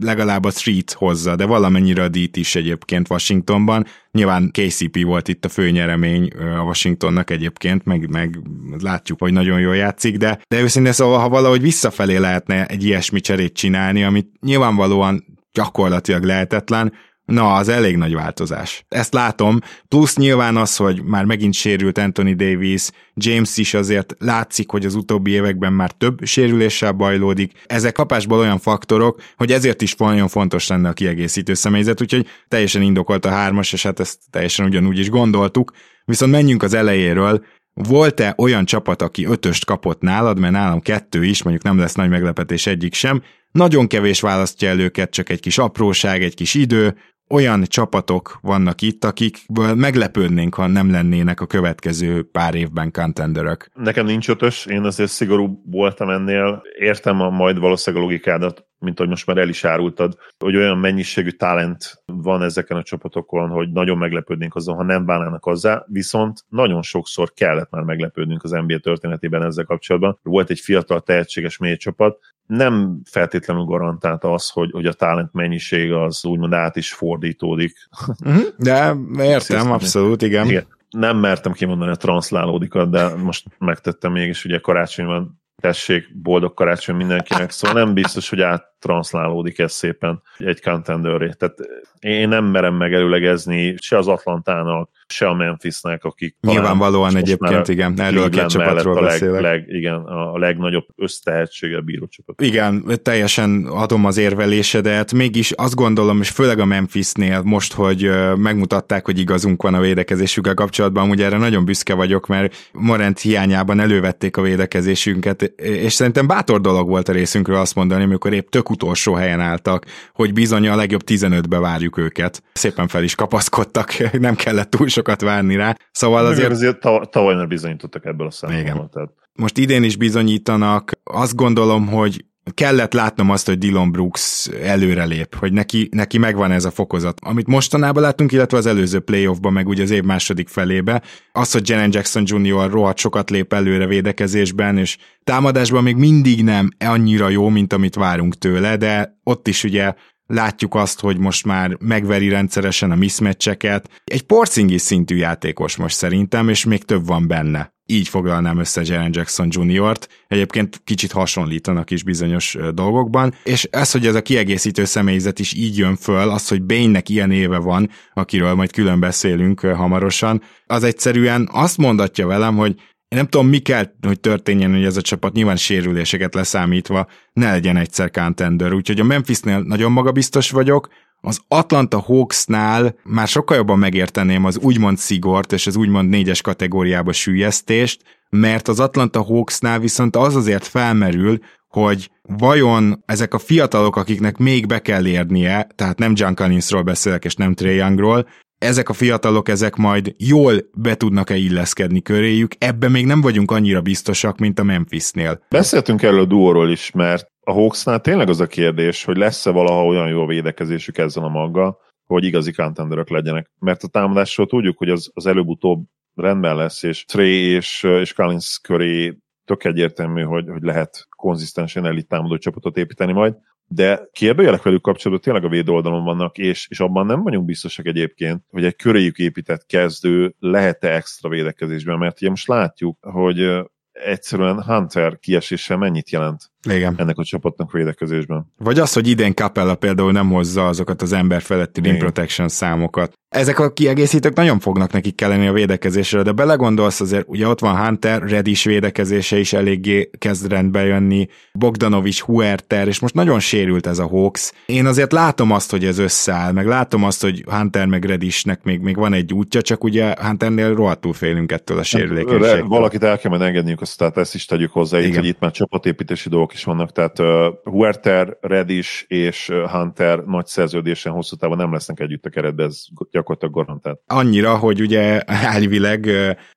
legalább 0.00 0.44
a 0.44 0.50
Street 0.50 0.92
hozza, 0.92 1.36
de 1.36 1.44
valamennyire 1.44 2.02
a 2.02 2.08
DT 2.08 2.36
is 2.36 2.54
egyébként 2.54 3.10
Washingtonban. 3.10 3.86
Nyilván 4.12 4.50
KCP 4.50 5.02
volt 5.04 5.28
itt 5.28 5.44
a 5.44 5.48
főnyeremény 5.48 6.28
a 6.58 6.62
Washingtonnak 6.62 7.30
egyébként, 7.30 7.84
meg, 7.84 8.10
meg 8.10 8.38
látjuk, 8.78 9.20
hogy 9.20 9.32
nagyon 9.32 9.60
jól 9.60 9.76
játszik, 9.76 10.16
de, 10.16 10.40
de 10.48 10.60
őszintén 10.60 10.92
szóval, 10.92 11.18
ha 11.18 11.28
valahogy 11.28 11.60
visszafelé 11.60 12.16
lehetne 12.16 12.66
egy 12.66 12.84
ilyesmi 12.84 13.20
cserét 13.20 13.54
csinálni, 13.54 14.04
amit 14.04 14.28
nyilvánvalóan 14.40 15.35
gyakorlatilag 15.56 16.22
lehetetlen, 16.22 16.92
Na, 17.26 17.54
az 17.54 17.68
elég 17.68 17.96
nagy 17.96 18.14
változás. 18.14 18.84
Ezt 18.88 19.12
látom, 19.12 19.58
plusz 19.88 20.16
nyilván 20.16 20.56
az, 20.56 20.76
hogy 20.76 21.02
már 21.02 21.24
megint 21.24 21.54
sérült 21.54 21.98
Anthony 21.98 22.36
Davis, 22.36 22.90
James 23.14 23.56
is 23.56 23.74
azért 23.74 24.14
látszik, 24.18 24.70
hogy 24.70 24.84
az 24.84 24.94
utóbbi 24.94 25.30
években 25.30 25.72
már 25.72 25.90
több 25.90 26.24
sérüléssel 26.24 26.92
bajlódik. 26.92 27.52
Ezek 27.66 27.92
kapásból 27.92 28.38
olyan 28.38 28.58
faktorok, 28.58 29.22
hogy 29.36 29.52
ezért 29.52 29.82
is 29.82 29.94
nagyon 29.94 30.28
fontos 30.28 30.66
lenne 30.66 30.88
a 30.88 30.92
kiegészítő 30.92 31.54
személyzet, 31.54 32.00
úgyhogy 32.00 32.26
teljesen 32.48 32.82
indokolt 32.82 33.24
a 33.24 33.30
hármas, 33.30 33.72
és 33.72 33.82
hát 33.82 34.00
ezt 34.00 34.18
teljesen 34.30 34.66
ugyanúgy 34.66 34.98
is 34.98 35.10
gondoltuk. 35.10 35.72
Viszont 36.04 36.32
menjünk 36.32 36.62
az 36.62 36.74
elejéről, 36.74 37.44
volt-e 37.74 38.34
olyan 38.38 38.64
csapat, 38.64 39.02
aki 39.02 39.26
ötöst 39.26 39.64
kapott 39.64 40.00
nálad, 40.00 40.38
mert 40.38 40.52
nálam 40.52 40.80
kettő 40.80 41.24
is, 41.24 41.42
mondjuk 41.42 41.64
nem 41.64 41.78
lesz 41.78 41.94
nagy 41.94 42.08
meglepetés 42.08 42.66
egyik 42.66 42.94
sem, 42.94 43.22
nagyon 43.52 43.86
kevés 43.86 44.20
választja 44.20 44.68
el 44.68 44.80
őket, 44.80 45.10
csak 45.10 45.28
egy 45.28 45.40
kis 45.40 45.58
apróság, 45.58 46.22
egy 46.22 46.34
kis 46.34 46.54
idő, 46.54 46.96
olyan 47.28 47.62
csapatok 47.62 48.38
vannak 48.40 48.82
itt, 48.82 49.04
akikből 49.04 49.74
meglepődnénk, 49.74 50.54
ha 50.54 50.66
nem 50.66 50.90
lennének 50.90 51.40
a 51.40 51.46
következő 51.46 52.22
pár 52.22 52.54
évben 52.54 52.90
contenderök. 52.90 53.66
Nekem 53.74 54.06
nincs 54.06 54.28
ötös, 54.28 54.66
én 54.66 54.82
azért 54.82 55.10
szigorú 55.10 55.62
voltam 55.64 56.10
ennél. 56.10 56.62
Értem 56.78 57.20
a 57.20 57.30
majd 57.30 57.58
valószínűleg 57.58 58.04
a 58.04 58.06
logikádat, 58.06 58.65
mint 58.78 58.98
hogy 58.98 59.08
most 59.08 59.26
már 59.26 59.36
el 59.36 59.48
is 59.48 59.64
árultad, 59.64 60.16
hogy 60.38 60.56
olyan 60.56 60.78
mennyiségű 60.78 61.30
talent 61.30 62.02
van 62.04 62.42
ezeken 62.42 62.76
a 62.76 62.82
csapatokon, 62.82 63.48
hogy 63.48 63.72
nagyon 63.72 63.98
meglepődnénk 63.98 64.54
azon, 64.54 64.76
ha 64.76 64.82
nem 64.82 65.06
válnának 65.06 65.44
hozzá, 65.44 65.84
viszont 65.86 66.44
nagyon 66.48 66.82
sokszor 66.82 67.32
kellett 67.32 67.70
már 67.70 67.82
meglepődnünk 67.82 68.44
az 68.44 68.50
NBA 68.50 68.78
történetében 68.78 69.42
ezzel 69.42 69.64
kapcsolatban. 69.64 70.18
Volt 70.22 70.50
egy 70.50 70.60
fiatal, 70.60 71.00
tehetséges 71.00 71.56
mély 71.56 71.76
csapat, 71.76 72.18
nem 72.46 73.00
feltétlenül 73.10 73.64
garantálta 73.64 74.32
az, 74.32 74.50
hogy, 74.50 74.70
hogy 74.70 74.86
a 74.86 74.92
talent 74.92 75.32
mennyiség 75.32 75.92
az 75.92 76.24
úgymond 76.24 76.52
át 76.52 76.76
is 76.76 76.92
fordítódik. 76.92 77.88
Mhm, 78.24 78.38
de 78.56 78.96
értem, 79.18 79.72
abszolút, 79.72 80.22
igen. 80.22 80.46
igen. 80.46 80.66
Nem 80.90 81.18
mertem 81.18 81.52
kimondani 81.52 81.90
a 81.90 81.96
transzlálódikat, 81.96 82.90
de 82.90 83.14
most 83.14 83.46
megtettem 83.58 84.12
mégis, 84.12 84.44
ugye 84.44 84.58
karácsony 84.58 85.06
van, 85.06 85.40
tessék, 85.62 86.22
boldog 86.22 86.54
karácsony 86.54 86.96
mindenkinek, 86.96 87.50
szóval 87.50 87.84
nem 87.84 87.94
biztos, 87.94 88.28
hogy 88.28 88.40
áttranszlálódik 88.40 89.58
ez 89.58 89.72
szépen 89.72 90.22
egy 90.38 90.62
contenderré. 90.62 91.30
Tehát 91.38 91.58
én 91.98 92.28
nem 92.28 92.44
merem 92.44 92.74
megelőlegezni 92.74 93.74
se 93.78 93.98
az 93.98 94.08
Atlantának, 94.08 94.90
se 95.08 95.26
a 95.26 95.34
Memphisnek, 95.34 96.04
akik 96.04 96.36
Nyilvánvalóan 96.40 97.16
egyébként, 97.16 97.68
igen, 97.68 98.00
erről 98.00 98.22
a 98.22 98.28
két 98.28 98.46
csapatról 98.46 98.96
a 98.96 99.00
leg, 99.00 99.10
beszélek. 99.10 99.40
Leg, 99.40 99.64
igen, 99.68 99.94
a 99.94 100.38
legnagyobb 100.38 100.86
össztehetsége 100.96 101.80
bíró 101.80 102.06
csapat. 102.06 102.40
Igen, 102.40 103.00
teljesen 103.02 103.66
adom 103.66 104.04
az 104.04 104.16
érvelésedet, 104.16 105.12
mégis 105.12 105.50
azt 105.50 105.74
gondolom, 105.74 106.20
és 106.20 106.28
főleg 106.30 106.58
a 106.58 106.64
Memphisnél 106.64 107.42
most, 107.42 107.72
hogy 107.72 108.10
megmutatták, 108.36 109.04
hogy 109.04 109.18
igazunk 109.18 109.62
van 109.62 109.74
a 109.74 109.80
védekezésükkel 109.80 110.54
kapcsolatban, 110.54 111.02
amúgy 111.02 111.22
erre 111.22 111.36
nagyon 111.36 111.64
büszke 111.64 111.94
vagyok, 111.94 112.26
mert 112.26 112.70
Morent 112.72 113.20
hiányában 113.20 113.80
elővették 113.80 114.36
a 114.36 114.42
védekezésünket, 114.42 115.42
és 115.56 115.92
szerintem 115.92 116.26
bátor 116.26 116.60
dolog 116.60 116.88
volt 116.88 117.08
a 117.08 117.12
részünkről 117.12 117.56
azt 117.56 117.74
mondani, 117.74 118.02
amikor 118.02 118.32
épp 118.32 118.48
tök 118.48 118.70
utolsó 118.70 119.14
helyen 119.14 119.40
álltak, 119.40 119.84
hogy 120.12 120.32
bizony 120.32 120.68
a 120.68 120.76
legjobb 120.76 121.02
15-be 121.06 121.58
várjuk 121.58 121.98
őket. 121.98 122.42
Szépen 122.52 122.88
fel 122.88 123.02
is 123.02 123.14
kapaszkodtak, 123.14 123.96
nem 124.18 124.34
kellett 124.34 124.70
túl 124.70 124.88
sokat 124.96 125.20
várni 125.20 125.56
rá. 125.56 125.76
Szóval 125.90 126.26
azért... 126.26 126.50
azért 126.50 126.78
tavaly 127.10 127.34
már 127.34 127.48
bizonyítottak 127.48 128.04
ebből 128.04 128.26
a 128.26 128.30
szempontból. 128.30 128.88
Tehát... 128.92 129.10
Most 129.32 129.58
idén 129.58 129.82
is 129.82 129.96
bizonyítanak. 129.96 130.92
Azt 131.04 131.34
gondolom, 131.34 131.86
hogy 131.86 132.24
kellett 132.54 132.92
látnom 132.92 133.30
azt, 133.30 133.46
hogy 133.46 133.58
Dylan 133.58 133.92
Brooks 133.92 134.48
előrelép, 134.62 135.34
hogy 135.34 135.52
neki, 135.52 135.88
neki 135.92 136.18
megvan 136.18 136.50
ez 136.50 136.64
a 136.64 136.70
fokozat. 136.70 137.18
Amit 137.20 137.46
mostanában 137.46 138.02
láttunk, 138.02 138.32
illetve 138.32 138.56
az 138.58 138.66
előző 138.66 139.00
playoffban, 139.00 139.52
meg 139.52 139.68
ugye 139.68 139.82
az 139.82 139.90
év 139.90 140.02
második 140.02 140.48
felébe, 140.48 141.02
az, 141.32 141.52
hogy 141.52 141.68
Jalen 141.68 141.90
Jackson 141.92 142.22
Jr. 142.26 142.70
rohadt 142.70 142.98
sokat 142.98 143.30
lép 143.30 143.52
előre 143.52 143.86
védekezésben, 143.86 144.78
és 144.78 144.96
támadásban 145.24 145.82
még 145.82 145.96
mindig 145.96 146.44
nem 146.44 146.68
annyira 146.78 147.28
jó, 147.28 147.48
mint 147.48 147.72
amit 147.72 147.94
várunk 147.94 148.38
tőle, 148.38 148.76
de 148.76 149.18
ott 149.22 149.48
is 149.48 149.64
ugye 149.64 149.94
látjuk 150.26 150.74
azt, 150.74 151.00
hogy 151.00 151.18
most 151.18 151.44
már 151.44 151.76
megveri 151.80 152.28
rendszeresen 152.28 152.90
a 152.90 152.94
mismatcheket. 152.94 153.88
Egy 154.04 154.22
porcingis 154.22 154.80
szintű 154.80 155.16
játékos 155.16 155.76
most 155.76 155.96
szerintem, 155.96 156.48
és 156.48 156.64
még 156.64 156.84
több 156.84 157.06
van 157.06 157.26
benne. 157.26 157.74
Így 157.88 158.08
foglalnám 158.08 158.58
össze 158.58 158.82
Jaren 158.84 159.10
Jackson 159.12 159.48
Jr.-t. 159.50 160.08
Egyébként 160.28 160.80
kicsit 160.84 161.12
hasonlítanak 161.12 161.90
is 161.90 162.02
bizonyos 162.02 162.56
dolgokban. 162.74 163.34
És 163.44 163.64
ez, 163.70 163.90
hogy 163.90 164.06
ez 164.06 164.14
a 164.14 164.22
kiegészítő 164.22 164.84
személyzet 164.84 165.38
is 165.38 165.52
így 165.52 165.78
jön 165.78 165.96
föl, 165.96 166.30
az, 166.30 166.48
hogy 166.48 166.62
Bane-nek 166.62 167.08
ilyen 167.08 167.30
éve 167.30 167.58
van, 167.58 167.90
akiről 168.14 168.54
majd 168.54 168.72
külön 168.72 169.00
beszélünk 169.00 169.60
hamarosan, 169.60 170.42
az 170.66 170.84
egyszerűen 170.84 171.48
azt 171.52 171.76
mondatja 171.76 172.26
velem, 172.26 172.56
hogy 172.56 172.74
én 173.08 173.18
nem 173.18 173.26
tudom, 173.26 173.48
mi 173.48 173.58
kell, 173.58 173.84
hogy 174.02 174.20
történjen, 174.20 174.72
hogy 174.72 174.84
ez 174.84 174.96
a 174.96 175.00
csapat 175.00 175.32
nyilván 175.32 175.56
sérüléseket 175.56 176.34
leszámítva 176.34 177.06
ne 177.32 177.50
legyen 177.50 177.76
egyszer 177.76 178.10
contender, 178.10 178.72
úgyhogy 178.72 179.00
a 179.00 179.04
Memphisnél 179.04 179.60
nagyon 179.60 179.92
magabiztos 179.92 180.50
vagyok, 180.50 180.88
az 181.20 181.40
Atlanta 181.48 182.00
Hawksnál 182.00 182.94
már 183.02 183.28
sokkal 183.28 183.56
jobban 183.56 183.78
megérteném 183.78 184.44
az 184.44 184.58
úgymond 184.58 184.98
szigort 184.98 185.52
és 185.52 185.66
az 185.66 185.76
úgymond 185.76 186.08
négyes 186.08 186.40
kategóriába 186.40 187.12
sűjesztést, 187.12 188.02
mert 188.28 188.68
az 188.68 188.80
Atlanta 188.80 189.22
Hawksnál 189.22 189.78
viszont 189.78 190.16
az 190.16 190.36
azért 190.36 190.66
felmerül, 190.66 191.38
hogy 191.68 192.10
vajon 192.22 193.02
ezek 193.06 193.34
a 193.34 193.38
fiatalok, 193.38 193.96
akiknek 193.96 194.36
még 194.36 194.66
be 194.66 194.78
kell 194.78 195.06
érnie, 195.06 195.66
tehát 195.74 195.98
nem 195.98 196.12
John 196.14 196.34
Collinsról 196.34 196.82
beszélek, 196.82 197.24
és 197.24 197.34
nem 197.34 197.54
Trey 197.54 197.76
Youngról, 197.76 198.28
ezek 198.66 198.88
a 198.88 198.92
fiatalok, 198.92 199.48
ezek 199.48 199.76
majd 199.76 200.14
jól 200.18 200.54
be 200.74 200.94
tudnak-e 200.94 201.36
illeszkedni 201.36 202.02
köréjük, 202.02 202.52
ebben 202.58 202.90
még 202.90 203.06
nem 203.06 203.20
vagyunk 203.20 203.50
annyira 203.50 203.80
biztosak, 203.80 204.38
mint 204.38 204.58
a 204.58 204.62
Memphisnél. 204.62 205.44
Beszéltünk 205.48 206.02
erről 206.02 206.20
a 206.20 206.24
duóról 206.24 206.70
is, 206.70 206.90
mert 206.90 207.26
a 207.40 207.52
Hawksnál 207.52 208.00
tényleg 208.00 208.28
az 208.28 208.40
a 208.40 208.46
kérdés, 208.46 209.04
hogy 209.04 209.16
lesz-e 209.16 209.50
valaha 209.50 209.84
olyan 209.84 210.08
jó 210.08 210.26
védekezésük 210.26 210.98
ezzel 210.98 211.24
a 211.24 211.28
maggal, 211.28 211.78
hogy 212.06 212.24
igazi 212.24 212.52
contenderök 212.52 213.10
legyenek. 213.10 213.50
Mert 213.58 213.82
a 213.82 213.88
támadásról 213.88 214.46
tudjuk, 214.46 214.78
hogy 214.78 214.90
az, 214.90 215.10
az 215.14 215.26
előbb-utóbb 215.26 215.84
rendben 216.14 216.56
lesz, 216.56 216.82
és 216.82 217.04
Trey 217.04 217.54
és, 217.54 217.82
és 217.82 218.12
Collins 218.12 218.58
köré 218.62 219.18
tök 219.44 219.64
egyértelmű, 219.64 220.22
hogy, 220.22 220.48
hogy 220.48 220.62
lehet 220.62 221.06
konzisztensen 221.16 221.86
elit 221.86 222.08
támadó 222.08 222.36
csapatot 222.36 222.76
építeni 222.76 223.12
majd 223.12 223.34
de 223.68 224.08
kérdőjelek 224.12 224.62
velük 224.62 224.82
kapcsolatban 224.82 225.24
tényleg 225.24 225.44
a 225.44 225.54
védő 225.54 225.72
oldalon 225.72 226.04
vannak, 226.04 226.38
és, 226.38 226.66
és 226.70 226.80
abban 226.80 227.06
nem 227.06 227.22
vagyunk 227.22 227.44
biztosak 227.44 227.86
egyébként, 227.86 228.42
hogy 228.50 228.64
egy 228.64 228.76
köréjük 228.76 229.18
épített 229.18 229.66
kezdő 229.66 230.34
lehet-e 230.38 230.94
extra 230.94 231.28
védekezésben, 231.28 231.98
mert 231.98 232.20
ugye 232.20 232.30
most 232.30 232.48
látjuk, 232.48 232.98
hogy 233.00 233.48
egyszerűen 233.92 234.62
Hunter 234.62 235.18
kiesése 235.18 235.76
mennyit 235.76 236.10
jelent 236.10 236.50
igen. 236.74 236.94
ennek 236.96 237.18
a 237.18 237.24
csapatnak 237.24 237.72
védekezésben. 237.72 238.52
Vagy 238.58 238.78
az, 238.78 238.92
hogy 238.92 239.08
idén 239.08 239.34
Capella 239.34 239.74
például 239.74 240.12
nem 240.12 240.30
hozza 240.30 240.66
azokat 240.66 241.02
az 241.02 241.12
ember 241.12 241.42
feletti 241.42 241.80
rim 241.80 241.98
protection 241.98 242.48
számokat. 242.48 243.12
Ezek 243.28 243.58
a 243.58 243.72
kiegészítők 243.72 244.34
nagyon 244.34 244.58
fognak 244.58 244.92
nekik 244.92 245.14
kelleni 245.14 245.46
a 245.46 245.52
védekezésre, 245.52 246.22
de 246.22 246.32
belegondolsz 246.32 247.00
azért, 247.00 247.24
ugye 247.28 247.48
ott 247.48 247.60
van 247.60 247.76
Hunter, 247.84 248.22
Redis 248.22 248.64
védekezése 248.64 249.38
is 249.38 249.52
eléggé 249.52 250.10
kezd 250.18 250.48
rendbe 250.48 250.84
jönni, 250.84 251.28
Bogdanovics, 251.52 252.20
Huerter, 252.20 252.88
és 252.88 253.00
most 253.00 253.14
nagyon 253.14 253.40
sérült 253.40 253.86
ez 253.86 253.98
a 253.98 254.06
Hawks. 254.06 254.52
Én 254.66 254.86
azért 254.86 255.12
látom 255.12 255.50
azt, 255.50 255.70
hogy 255.70 255.84
ez 255.84 255.98
összeáll, 255.98 256.52
meg 256.52 256.66
látom 256.66 257.04
azt, 257.04 257.22
hogy 257.22 257.44
Hunter 257.46 257.86
meg 257.86 258.04
Redisnek 258.04 258.62
még, 258.62 258.80
még 258.80 258.96
van 258.96 259.12
egy 259.12 259.32
útja, 259.32 259.62
csak 259.62 259.84
ugye 259.84 260.14
Hunternél 260.20 260.74
rohadtul 260.74 261.12
félünk 261.12 261.52
ettől 261.52 261.76
a 261.76 261.80
hát, 261.80 261.88
sérülékenységtől. 261.88 262.66
Valakit 262.66 263.02
el 263.02 263.18
kell 263.18 263.42
engedniük, 263.42 263.80
azt, 263.80 263.98
tehát 263.98 264.16
ezt 264.16 264.34
is 264.34 264.44
tegyük 264.44 264.72
hozzá, 264.72 265.00
így, 265.00 265.14
hogy 265.16 265.26
itt 265.26 265.38
már 265.38 265.50
csapatépítési 265.50 266.28
dolgok 266.28 266.52
is 266.56 266.64
vannak, 266.64 266.92
tehát 266.92 267.18
uh, 267.18 267.46
Huerter, 267.64 268.36
Redis 268.40 269.04
és 269.08 269.52
Hunter 269.70 270.18
nagy 270.18 270.46
szerződésen 270.46 271.12
hosszú 271.12 271.36
távon 271.36 271.56
nem 271.56 271.72
lesznek 271.72 272.00
együtt 272.00 272.24
a 272.24 272.30
keretben, 272.30 272.66
ez 272.66 272.84
gyakorlatilag 273.10 273.54
garantált. 273.54 274.00
Annyira, 274.06 274.56
hogy 274.56 274.80
ugye 274.80 275.20
elvileg 275.20 276.10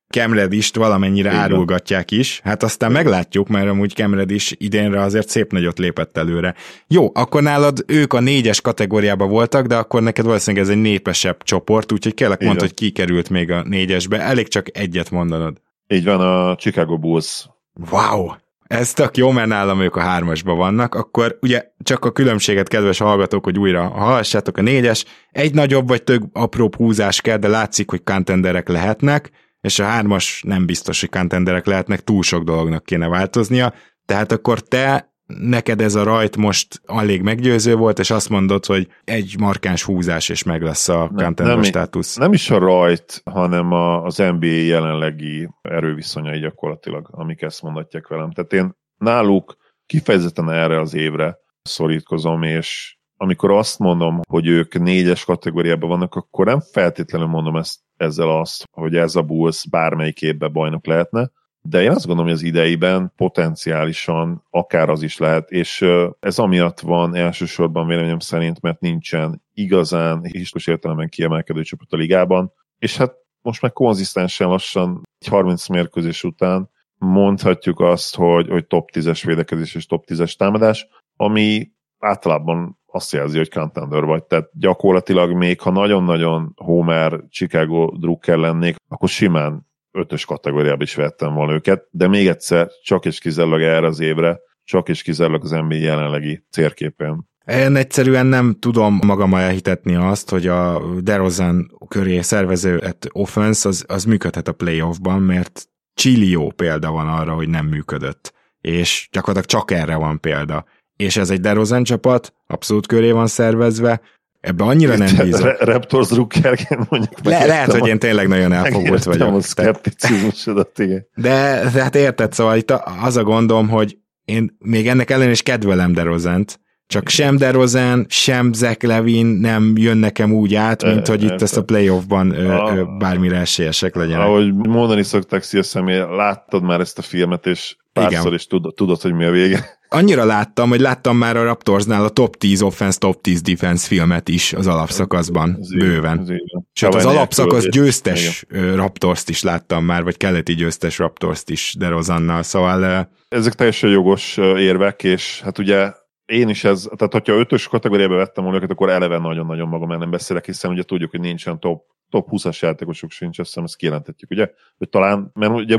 Cam 0.10 0.34
Redist 0.34 0.76
valamennyire 0.76 1.30
Igen. 1.30 1.42
árulgatják 1.42 2.12
is, 2.12 2.40
hát 2.44 2.64
aztán 2.64 2.90
Igen. 2.90 3.04
meglátjuk, 3.04 3.48
mert 3.48 3.68
amúgy 3.68 3.94
Cam 3.94 4.14
Redis 4.14 4.54
idénre 4.58 5.02
azért 5.02 5.30
szép 5.30 5.52
nagyot 5.52 5.80
lépett 5.80 6.18
előre. 6.18 6.56
Jó, 6.88 7.12
akkor 7.14 7.42
nálad 7.42 7.84
ők 7.88 8.14
a 8.14 8.20
négyes 8.20 8.62
kategóriában 8.62 9.30
voltak, 9.30 9.66
de 9.66 9.76
akkor 9.76 10.02
neked 10.02 10.26
valószínűleg 10.26 10.66
ez 10.66 10.72
egy 10.72 10.82
népesebb 10.82 11.44
csoport, 11.44 11.92
úgyhogy 11.92 12.14
kellek 12.14 12.40
mondani, 12.40 12.68
hogy 12.68 12.74
ki 12.74 12.92
került 12.92 13.30
még 13.30 13.52
a 13.52 13.64
négyesbe, 13.64 14.20
elég 14.20 14.48
csak 14.48 14.78
egyet 14.78 15.12
mondanod. 15.12 15.62
Így 15.88 16.04
van, 16.04 16.20
a 16.20 16.56
Chicago 16.56 16.98
Bulls. 16.98 17.50
Wow! 17.92 18.32
Ez 18.70 18.94
tök 18.94 19.18
jó, 19.18 19.32
mert 19.32 19.48
nálam 19.48 19.82
ők 19.82 19.96
a 19.96 20.02
hármasban 20.02 20.58
vannak, 20.58 20.96
akkor 20.96 21.38
ugye 21.42 21.64
csak 21.84 22.06
a 22.06 22.12
különbséget, 22.12 22.68
kedves 22.68 22.98
hallgatók, 22.98 23.44
hogy 23.44 23.60
újra 23.60 23.88
hallgassátok 23.88 24.58
a 24.58 24.62
négyes, 24.62 25.06
egy 25.32 25.54
nagyobb 25.54 25.88
vagy 25.88 26.04
több 26.04 26.22
apró 26.34 26.70
húzás 26.78 27.22
kell, 27.22 27.38
de 27.38 27.48
látszik, 27.48 27.90
hogy 27.90 28.04
contenderek 28.04 28.68
lehetnek, 28.68 29.32
és 29.62 29.80
a 29.80 29.84
hármas 29.84 30.44
nem 30.46 30.66
biztos, 30.66 31.00
hogy 31.00 31.10
contenderek 31.10 31.66
lehetnek, 31.66 32.04
túl 32.04 32.24
sok 32.24 32.44
dolognak 32.44 32.84
kéne 32.84 33.08
változnia, 33.08 33.74
tehát 34.06 34.32
akkor 34.32 34.60
te 34.60 35.09
neked 35.38 35.82
ez 35.82 35.96
a 35.96 36.04
rajt 36.04 36.38
most 36.38 36.82
alig 36.86 37.22
meggyőző 37.22 37.76
volt, 37.76 38.00
és 38.00 38.12
azt 38.12 38.30
mondod, 38.30 38.66
hogy 38.66 38.88
egy 39.04 39.36
markáns 39.40 39.84
húzás, 39.84 40.30
és 40.30 40.44
meg 40.44 40.62
lesz 40.62 40.90
a 40.90 41.12
contender 41.16 41.46
nem, 41.46 41.64
státusz. 41.64 42.16
Nem 42.16 42.34
is 42.34 42.50
a 42.50 42.58
rajt, 42.58 43.22
hanem 43.26 43.72
a, 43.72 44.04
az 44.04 44.18
NBA 44.18 44.46
jelenlegi 44.46 45.50
erőviszonyai 45.62 46.40
gyakorlatilag, 46.40 47.08
amik 47.12 47.42
ezt 47.42 47.62
mondatják 47.62 48.08
velem. 48.08 48.32
Tehát 48.32 48.54
én 48.54 48.76
náluk 48.98 49.58
kifejezetten 49.86 50.52
erre 50.52 50.80
az 50.80 50.94
évre 50.94 51.38
szorítkozom, 51.62 52.44
és 52.44 52.98
amikor 53.18 53.52
azt 53.52 53.80
mondom, 53.80 54.20
hogy 54.30 54.48
ők 54.48 54.80
négyes 54.80 55.26
kategóriában 55.26 55.90
vannak, 55.90 56.16
akkor 56.16 56.46
nem 56.46 56.60
feltétlenül 56.72 57.28
mondom 57.28 57.56
ezt 57.56 57.80
ezzel 57.98 58.30
azt, 58.30 58.64
hogy 58.72 58.96
ez 58.96 59.16
a 59.16 59.22
Bulls 59.22 59.68
bármelyik 59.70 60.22
évben 60.22 60.52
bajnok 60.52 60.86
lehetne, 60.86 61.32
de 61.62 61.82
én 61.82 61.92
azt 61.92 62.06
gondolom, 62.06 62.32
hogy 62.32 62.40
az 62.40 62.48
ideiben 62.48 63.14
potenciálisan 63.16 64.44
akár 64.50 64.90
az 64.90 65.02
is 65.02 65.18
lehet, 65.18 65.52
és 65.52 65.86
ez 66.20 66.40
amiatt 66.40 66.80
van 66.80 67.16
elsősorban 67.16 67.88
véleményem 67.88 68.20
szerint, 68.20 68.62
mert 68.62 68.80
nincsen 68.80 69.44
igazán 69.54 70.24
historikus 70.24 70.68
értelemben 70.68 71.10
kiemelkedő 71.10 71.64
csapat 71.64 71.92
a 71.92 71.98
ligában, 71.98 72.52
és 72.78 72.98
hát 72.98 73.14
most 73.42 73.62
meg 73.62 73.74
konzisztensen 73.74 74.48
lassan 74.48 75.02
egy 75.20 75.28
30 75.28 75.68
mérkőzés 75.68 76.24
után 76.24 76.70
mondhatjuk 76.98 77.80
azt, 77.80 78.16
hogy, 78.16 78.48
hogy 78.48 78.66
top 78.66 78.90
10-es 78.94 79.22
védekezés 79.26 79.76
és 79.76 79.86
top 79.86 80.06
10-es 80.08 80.36
támadás, 80.36 80.88
ami 81.16 81.72
általában 82.00 82.80
azt 82.86 83.12
jelzi, 83.12 83.38
hogy 83.38 83.50
contender 83.50 84.04
vagy. 84.04 84.24
Tehát 84.24 84.50
gyakorlatilag 84.54 85.32
még 85.32 85.62
ha 85.62 85.72
nagyon-nagyon 85.72 86.54
Homer, 86.56 87.24
Chicago 87.30 87.98
Drucker 87.98 88.38
lennék, 88.38 88.76
akkor 88.88 89.10
simán 89.10 89.69
ötös 89.92 90.26
kategóriába 90.26 90.84
is 90.84 90.96
vettem 90.96 91.34
volna 91.34 91.54
őket, 91.54 91.88
de 91.92 92.08
még 92.08 92.28
egyszer, 92.28 92.70
csak 92.84 93.06
és 93.06 93.20
kizárólag 93.20 93.62
erre 93.62 93.88
az 93.88 94.00
évre, 94.00 94.40
csak 94.64 94.90
és 94.90 95.02
kizárólag 95.02 95.44
az 95.44 95.52
NBA 95.52 95.76
jelenlegi 95.76 96.44
cérképén. 96.50 97.28
Én 97.46 97.76
egyszerűen 97.76 98.26
nem 98.26 98.56
tudom 98.60 99.00
magam 99.06 99.34
elhitetni 99.34 99.96
azt, 99.96 100.30
hogy 100.30 100.48
a 100.48 100.82
DeRozan 101.00 101.72
köré 101.88 102.22
szervező 102.22 102.96
offense 103.12 103.70
az, 103.70 103.86
az 103.88 104.04
működhet 104.04 104.48
a 104.48 104.54
playoffban, 104.54 105.22
mert 105.22 105.70
Chilio 105.94 106.50
példa 106.50 106.92
van 106.92 107.08
arra, 107.08 107.34
hogy 107.34 107.50
nem 107.50 107.66
működött. 107.66 108.34
És 108.62 109.10
gyakorlatilag 109.12 109.66
csak 109.66 109.80
erre 109.80 109.96
van 109.96 110.20
példa. 110.20 110.66
És 110.96 111.18
ez 111.18 111.30
egy 111.30 111.40
DeRozan 111.40 111.84
csapat, 111.84 112.34
abszolút 112.48 112.88
köré 112.88 113.12
van 113.12 113.28
szervezve, 113.28 114.02
Ebbe 114.40 114.64
annyira 114.64 114.98
nem 114.98 115.16
bízom. 115.18 115.44
Re- 115.46 115.58
Raptors 115.60 116.08
drukkerként 116.08 116.90
mondjuk. 116.90 117.14
Le- 117.24 117.46
lehet, 117.46 117.72
hogy 117.72 117.88
én 117.88 118.00
tényleg 118.00 118.28
nagyon 118.28 118.52
elfogult 118.52 119.04
vagyok. 119.04 119.36
a 119.36 119.42
szkepticizmusodat, 119.42 120.80
igen. 120.80 121.08
De, 121.16 121.70
de 121.74 121.82
hát 121.82 121.96
érted, 121.96 122.34
szóval 122.34 122.58
itt 122.58 122.74
az 123.04 123.18
a 123.18 123.24
gondom, 123.24 123.70
hogy 123.70 123.98
én 124.26 124.58
még 124.60 124.88
ennek 124.88 125.10
ellen 125.10 125.30
is 125.30 125.42
kedvelem 125.42 125.94
DeRozant, 125.94 126.60
csak 126.88 127.10
sem 127.10 127.38
DeRozan, 127.38 128.06
sem 128.10 128.54
Zach 128.54 128.86
Levin 128.86 129.26
nem 129.26 129.74
jön 129.76 129.98
nekem 129.98 130.34
úgy 130.34 130.56
át, 130.56 130.84
mint 130.84 131.08
hogy 131.08 131.24
itt 131.24 131.42
ezt 131.42 131.58
a 131.58 131.64
playoffban 131.64 132.32
a, 132.32 132.86
bármire 132.98 133.38
esélyesek 133.38 133.96
legyenek. 133.96 134.28
Ahogy 134.28 134.54
mondani 134.54 135.04
szokták, 135.04 135.44
szia 135.44 135.64
személy, 135.64 135.98
láttad 135.98 136.64
már 136.64 136.80
ezt 136.80 136.98
a 136.98 137.02
filmet, 137.02 137.46
és 137.46 137.76
párszor 137.94 138.34
is 138.34 138.48
tudod, 138.48 138.74
tudod, 138.76 139.02
hogy 139.02 139.14
mi 139.14 139.26
a 139.26 139.32
vége. 139.32 139.79
Annyira 139.92 140.26
láttam, 140.26 140.70
hogy 140.70 140.80
láttam 140.80 141.18
már 141.18 141.38
a 141.38 141.44
Raptorsnál 141.44 142.04
a 142.04 142.10
top 142.10 142.36
10 142.36 142.62
offense, 142.62 142.98
top 142.98 143.22
10 143.22 143.42
defense 143.42 143.88
filmet 143.88 144.28
is 144.28 144.54
az 144.54 144.68
alapszakaszban, 144.68 145.60
bőven. 145.78 146.20
Ez 146.20 146.28
Sőt, 146.74 146.96
az 146.96 147.06
alapszakasz 147.06 147.70
győztes 147.70 148.46
igen. 148.50 148.76
Raptors-t 148.76 149.30
is 149.30 149.44
láttam 149.44 149.86
már, 149.86 150.04
vagy 150.04 150.18
keleti 150.18 150.54
győztes 150.54 150.98
Raptors-t 150.98 151.50
is 151.50 151.76
DeRozannal, 151.78 152.44
szóval... 152.44 153.10
Ezek 153.28 153.54
teljesen 153.54 153.90
jogos 153.90 154.38
érvek, 154.38 155.04
és 155.04 155.42
hát 155.42 155.58
ugye 155.58 155.92
én 156.26 156.50
is 156.50 156.64
ez, 156.64 156.88
tehát 156.96 157.14
hogyha 157.14 157.34
ötös 157.34 157.68
kategóriába 157.68 158.16
vettem 158.16 158.44
volna 158.44 158.58
őket, 158.58 158.72
akkor 158.72 158.90
eleve 158.90 159.18
nagyon-nagyon 159.18 159.68
magam 159.68 159.92
el 159.92 159.98
nem 159.98 160.12
beszélek, 160.12 160.46
hiszen 160.46 160.72
ugye 160.72 160.84
tudjuk, 160.84 161.12
hogy 161.12 161.20
nincsen 161.20 161.60
top, 161.60 161.84
top 162.10 162.28
20-as 162.32 162.60
játékosok 162.60 163.12
sincs, 163.12 163.40
azt 163.40 163.48
hiszem 163.48 163.64
ezt 163.64 163.76
kijelentetjük, 163.76 164.32
ugye? 164.32 164.52
Hogy 164.78 164.90
talán, 164.90 165.32
mert 165.34 165.54
ugye 165.54 165.78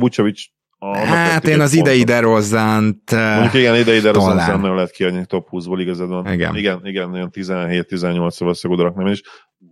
Hát 1.04 1.48
én 1.48 1.60
az 1.60 1.74
idei 1.74 2.02
Derozzánt 2.02 3.10
Mondjuk 3.10 3.54
igen, 3.54 3.76
idei 3.76 4.00
Derozzánt 4.00 4.62
nem 4.62 4.74
lehet 4.74 4.90
kiadni 4.90 5.26
top 5.26 5.48
20-ból 5.50 5.76
igazad 5.78 6.08
van. 6.08 6.32
Igen. 6.32 6.56
Igen, 6.56 6.80
igen, 6.82 7.12
olyan 7.12 7.30
17-18 7.32 8.34
valószínűleg 8.38 8.80
odarak 8.80 8.94
nem 8.94 9.06
is. 9.06 9.22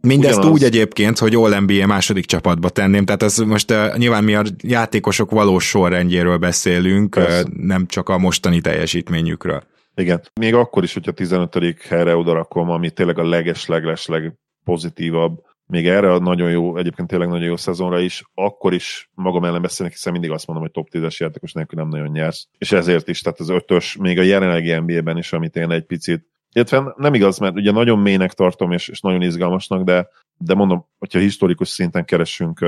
Mindezt 0.00 0.36
Ugyanaz... 0.36 0.52
úgy 0.52 0.64
egyébként, 0.64 1.18
hogy 1.18 1.34
All 1.34 1.60
NBA 1.60 1.86
második 1.86 2.24
csapatba 2.24 2.68
tenném, 2.68 3.04
tehát 3.04 3.22
ez 3.22 3.38
most 3.38 3.70
uh, 3.70 3.96
nyilván 3.96 4.24
mi 4.24 4.34
a 4.34 4.42
játékosok 4.62 5.30
valós 5.30 5.68
sorrendjéről 5.68 6.36
beszélünk, 6.36 7.16
uh, 7.16 7.40
nem 7.52 7.86
csak 7.86 8.08
a 8.08 8.18
mostani 8.18 8.60
teljesítményükről. 8.60 9.62
Igen. 9.94 10.22
Még 10.40 10.54
akkor 10.54 10.82
is, 10.82 10.94
hogyha 10.94 11.12
15. 11.12 11.58
helyre 11.88 12.16
odarakom, 12.16 12.70
ami 12.70 12.90
tényleg 12.90 13.18
a 13.18 13.28
leges-leges-leg 13.28 14.32
pozitívabb, 14.64 15.40
még 15.68 15.88
erre 15.88 16.12
a 16.12 16.18
nagyon 16.18 16.50
jó, 16.50 16.76
egyébként 16.76 17.08
tényleg 17.08 17.28
nagyon 17.28 17.46
jó 17.46 17.56
szezonra 17.56 18.00
is, 18.00 18.22
akkor 18.34 18.74
is 18.74 19.10
magam 19.14 19.44
ellen 19.44 19.62
beszélnek, 19.62 19.96
hiszen 19.96 20.12
mindig 20.12 20.30
azt 20.30 20.46
mondom, 20.46 20.64
hogy 20.64 20.74
top 20.74 20.88
10-es 20.92 21.16
játékos 21.16 21.52
nélkül 21.52 21.78
nem 21.78 21.88
nagyon 21.88 22.08
nyersz. 22.10 22.48
És 22.58 22.72
ezért 22.72 23.08
is, 23.08 23.20
tehát 23.20 23.40
az 23.40 23.48
ötös, 23.48 23.96
még 23.96 24.18
a 24.18 24.22
jelenlegi 24.22 24.74
NBA-ben 24.74 25.16
is, 25.16 25.32
amit 25.32 25.56
én 25.56 25.70
egy 25.70 25.84
picit 25.84 26.26
illetve 26.52 26.94
nem 26.96 27.14
igaz, 27.14 27.38
mert 27.38 27.54
ugye 27.54 27.70
nagyon 27.70 27.98
mélynek 27.98 28.32
tartom, 28.32 28.72
és, 28.72 28.88
és 28.88 29.00
nagyon 29.00 29.22
izgalmasnak, 29.22 29.82
de, 29.82 30.08
de 30.36 30.54
mondom, 30.54 30.86
hogyha 30.98 31.18
historikus 31.18 31.68
szinten 31.68 32.04
keresünk 32.04 32.60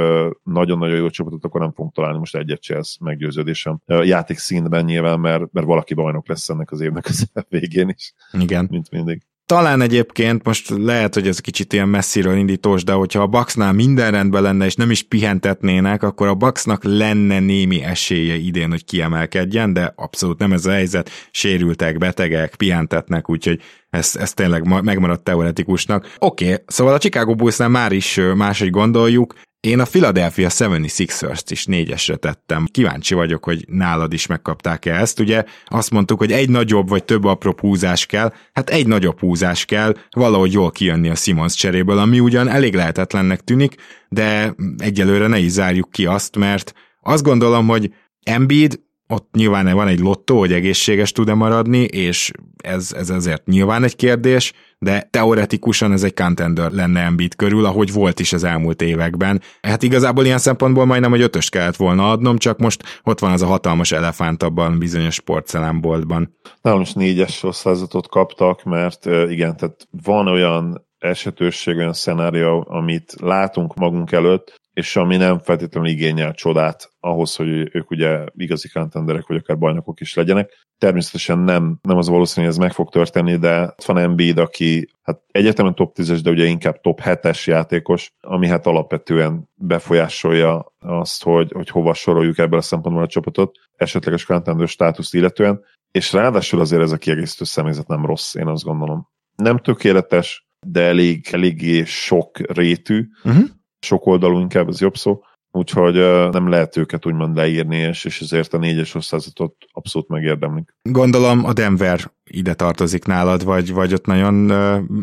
nagyon-nagyon 0.42 0.96
jó 0.96 1.10
csapatot, 1.10 1.44
akkor 1.44 1.60
nem 1.60 1.72
fogunk 1.72 1.94
találni 1.94 2.18
most 2.18 2.36
egyet 2.36 2.62
se, 2.62 2.76
ez 2.76 2.94
meggyőződésem. 3.00 3.80
Játék 3.86 4.38
színben 4.38 4.84
nyilván, 4.84 5.20
mert, 5.20 5.52
mert 5.52 5.66
valaki 5.66 5.94
bajnok 5.94 6.28
lesz 6.28 6.48
ennek 6.48 6.70
az 6.70 6.80
évnek 6.80 7.06
az 7.06 7.30
végén 7.48 7.88
is. 7.88 8.14
Igen. 8.32 8.66
Mint 8.70 8.90
mindig 8.90 9.22
talán 9.50 9.80
egyébként 9.80 10.44
most 10.44 10.68
lehet, 10.68 11.14
hogy 11.14 11.26
ez 11.26 11.38
kicsit 11.38 11.72
ilyen 11.72 11.88
messziről 11.88 12.36
indítós, 12.36 12.84
de 12.84 12.92
hogyha 12.92 13.22
a 13.22 13.26
Bucksnál 13.26 13.72
minden 13.72 14.10
rendben 14.10 14.42
lenne, 14.42 14.64
és 14.64 14.74
nem 14.74 14.90
is 14.90 15.02
pihentetnének, 15.02 16.02
akkor 16.02 16.26
a 16.26 16.34
Bucksnak 16.34 16.84
lenne 16.84 17.40
némi 17.40 17.82
esélye 17.82 18.34
idén, 18.34 18.70
hogy 18.70 18.84
kiemelkedjen, 18.84 19.72
de 19.72 19.92
abszolút 19.96 20.38
nem 20.38 20.52
ez 20.52 20.66
a 20.66 20.70
helyzet. 20.70 21.10
Sérültek, 21.30 21.98
betegek, 21.98 22.54
pihentetnek, 22.54 23.30
úgyhogy 23.30 23.60
ez, 23.90 24.16
ez 24.16 24.32
tényleg 24.32 24.82
megmaradt 24.82 25.24
teoretikusnak. 25.24 26.14
Oké, 26.18 26.44
okay, 26.44 26.64
szóval 26.66 26.94
a 26.94 26.98
Chicago 26.98 27.34
Bullsnál 27.34 27.68
már 27.68 27.92
is 27.92 28.20
máshogy 28.34 28.70
gondoljuk, 28.70 29.34
én 29.60 29.80
a 29.80 29.84
Philadelphia 29.84 30.48
76ers-t 30.48 31.44
is 31.48 31.64
négyesre 31.66 32.16
tettem. 32.16 32.66
Kíváncsi 32.70 33.14
vagyok, 33.14 33.44
hogy 33.44 33.64
nálad 33.68 34.12
is 34.12 34.26
megkapták-e 34.26 34.94
ezt. 34.94 35.20
Ugye 35.20 35.44
azt 35.66 35.90
mondtuk, 35.90 36.18
hogy 36.18 36.32
egy 36.32 36.48
nagyobb 36.48 36.88
vagy 36.88 37.04
több 37.04 37.24
apró 37.24 37.54
húzás 37.60 38.06
kell. 38.06 38.32
Hát 38.52 38.70
egy 38.70 38.86
nagyobb 38.86 39.18
húzás 39.18 39.64
kell, 39.64 39.94
valahogy 40.10 40.52
jól 40.52 40.70
kijönni 40.70 41.08
a 41.08 41.14
Simons 41.14 41.54
cseréből, 41.54 41.98
ami 41.98 42.20
ugyan 42.20 42.48
elég 42.48 42.74
lehetetlennek 42.74 43.40
tűnik, 43.40 43.74
de 44.08 44.54
egyelőre 44.78 45.26
ne 45.26 45.38
is 45.38 45.50
zárjuk 45.50 45.90
ki 45.90 46.06
azt, 46.06 46.36
mert 46.36 46.72
azt 47.00 47.22
gondolom, 47.22 47.66
hogy 47.66 47.92
Embiid 48.22 48.80
ott 49.10 49.28
nyilván 49.32 49.74
van 49.74 49.88
egy 49.88 50.00
lottó, 50.00 50.38
hogy 50.38 50.52
egészséges 50.52 51.12
tud-e 51.12 51.34
maradni, 51.34 51.82
és 51.82 52.30
ez, 52.56 52.92
ez 52.96 53.10
ezért 53.10 53.46
nyilván 53.46 53.84
egy 53.84 53.96
kérdés, 53.96 54.52
de 54.78 55.08
teoretikusan 55.10 55.92
ez 55.92 56.02
egy 56.02 56.14
contender 56.14 56.70
lenne 56.70 57.00
Embiid 57.00 57.36
körül, 57.36 57.64
ahogy 57.64 57.92
volt 57.92 58.20
is 58.20 58.32
az 58.32 58.44
elmúlt 58.44 58.82
években. 58.82 59.40
Hát 59.62 59.82
igazából 59.82 60.24
ilyen 60.24 60.38
szempontból 60.38 60.84
majdnem, 60.84 61.10
hogy 61.10 61.20
ötös 61.20 61.48
kellett 61.48 61.76
volna 61.76 62.10
adnom, 62.10 62.38
csak 62.38 62.58
most 62.58 63.00
ott 63.04 63.18
van 63.18 63.32
az 63.32 63.42
a 63.42 63.46
hatalmas 63.46 63.92
elefánt 63.92 64.42
abban 64.42 64.78
bizonyos 64.78 65.14
sportszelámboltban. 65.14 66.36
Nálam 66.62 66.80
is 66.80 66.92
négyes 66.92 67.42
osztázatot 67.42 68.08
kaptak, 68.08 68.64
mert 68.64 69.06
igen, 69.06 69.56
tehát 69.56 69.88
van 70.02 70.28
olyan 70.28 70.88
esetőség, 70.98 71.76
olyan 71.76 71.92
szenárió, 71.92 72.66
amit 72.68 73.14
látunk 73.20 73.74
magunk 73.74 74.12
előtt, 74.12 74.59
és 74.80 74.96
ami 74.96 75.16
nem 75.16 75.38
feltétlenül 75.38 75.88
igényel 75.88 76.32
csodát 76.32 76.92
ahhoz, 77.00 77.36
hogy 77.36 77.48
ők 77.48 77.90
ugye 77.90 78.24
igazi 78.36 78.68
contenderek, 78.68 79.26
vagy 79.26 79.36
akár 79.36 79.58
bajnokok 79.58 80.00
is 80.00 80.14
legyenek. 80.14 80.66
Természetesen 80.78 81.38
nem, 81.38 81.78
nem 81.82 81.96
az 81.96 82.08
valószínű, 82.08 82.46
hogy 82.46 82.54
ez 82.54 82.60
meg 82.60 82.72
fog 82.72 82.88
történni, 82.88 83.36
de 83.36 83.74
van 83.86 83.98
Embiid, 83.98 84.38
aki 84.38 84.88
hát 85.02 85.20
egyetemen 85.30 85.74
top 85.74 85.96
10-es, 85.98 86.20
de 86.22 86.30
ugye 86.30 86.44
inkább 86.44 86.80
top 86.80 87.00
7-es 87.04 87.44
játékos, 87.44 88.12
ami 88.20 88.46
hát 88.46 88.66
alapvetően 88.66 89.48
befolyásolja 89.54 90.72
azt, 90.78 91.22
hogy, 91.22 91.52
hogy 91.52 91.68
hova 91.68 91.94
soroljuk 91.94 92.38
ebből 92.38 92.58
a 92.58 92.62
szempontból 92.62 93.04
a 93.04 93.08
csapatot, 93.08 93.58
esetleges 93.76 94.24
contender 94.24 94.68
státuszt 94.68 95.14
illetően, 95.14 95.64
és 95.90 96.12
ráadásul 96.12 96.60
azért 96.60 96.82
ez 96.82 96.92
a 96.92 96.96
kiegészítő 96.96 97.44
személyzet 97.44 97.88
nem 97.88 98.06
rossz, 98.06 98.34
én 98.34 98.46
azt 98.46 98.64
gondolom. 98.64 99.08
Nem 99.36 99.58
tökéletes, 99.58 100.48
de 100.66 100.82
elég, 100.82 101.28
eléggé 101.30 101.84
sok 101.84 102.38
rétű, 102.52 103.06
uh-huh 103.24 103.58
sok 103.80 104.06
oldalú 104.06 104.38
inkább, 104.38 104.68
ez 104.68 104.80
jobb 104.80 104.96
szó, 104.96 105.20
úgyhogy 105.52 105.94
nem 106.30 106.48
lehet 106.48 106.76
őket 106.76 107.06
úgymond 107.06 107.36
leírni, 107.36 107.76
és, 107.76 108.04
és 108.04 108.20
ezért 108.20 108.54
a 108.54 108.58
négyes 108.58 108.94
osztázatot 108.94 109.54
abszolút 109.72 110.08
megérdemlik. 110.08 110.74
Gondolom 110.82 111.44
a 111.44 111.52
Denver 111.52 112.00
ide 112.24 112.54
tartozik 112.54 113.04
nálad, 113.04 113.44
vagy, 113.44 113.72
vagy 113.72 113.92
ott 113.92 114.06
nagyon 114.06 114.50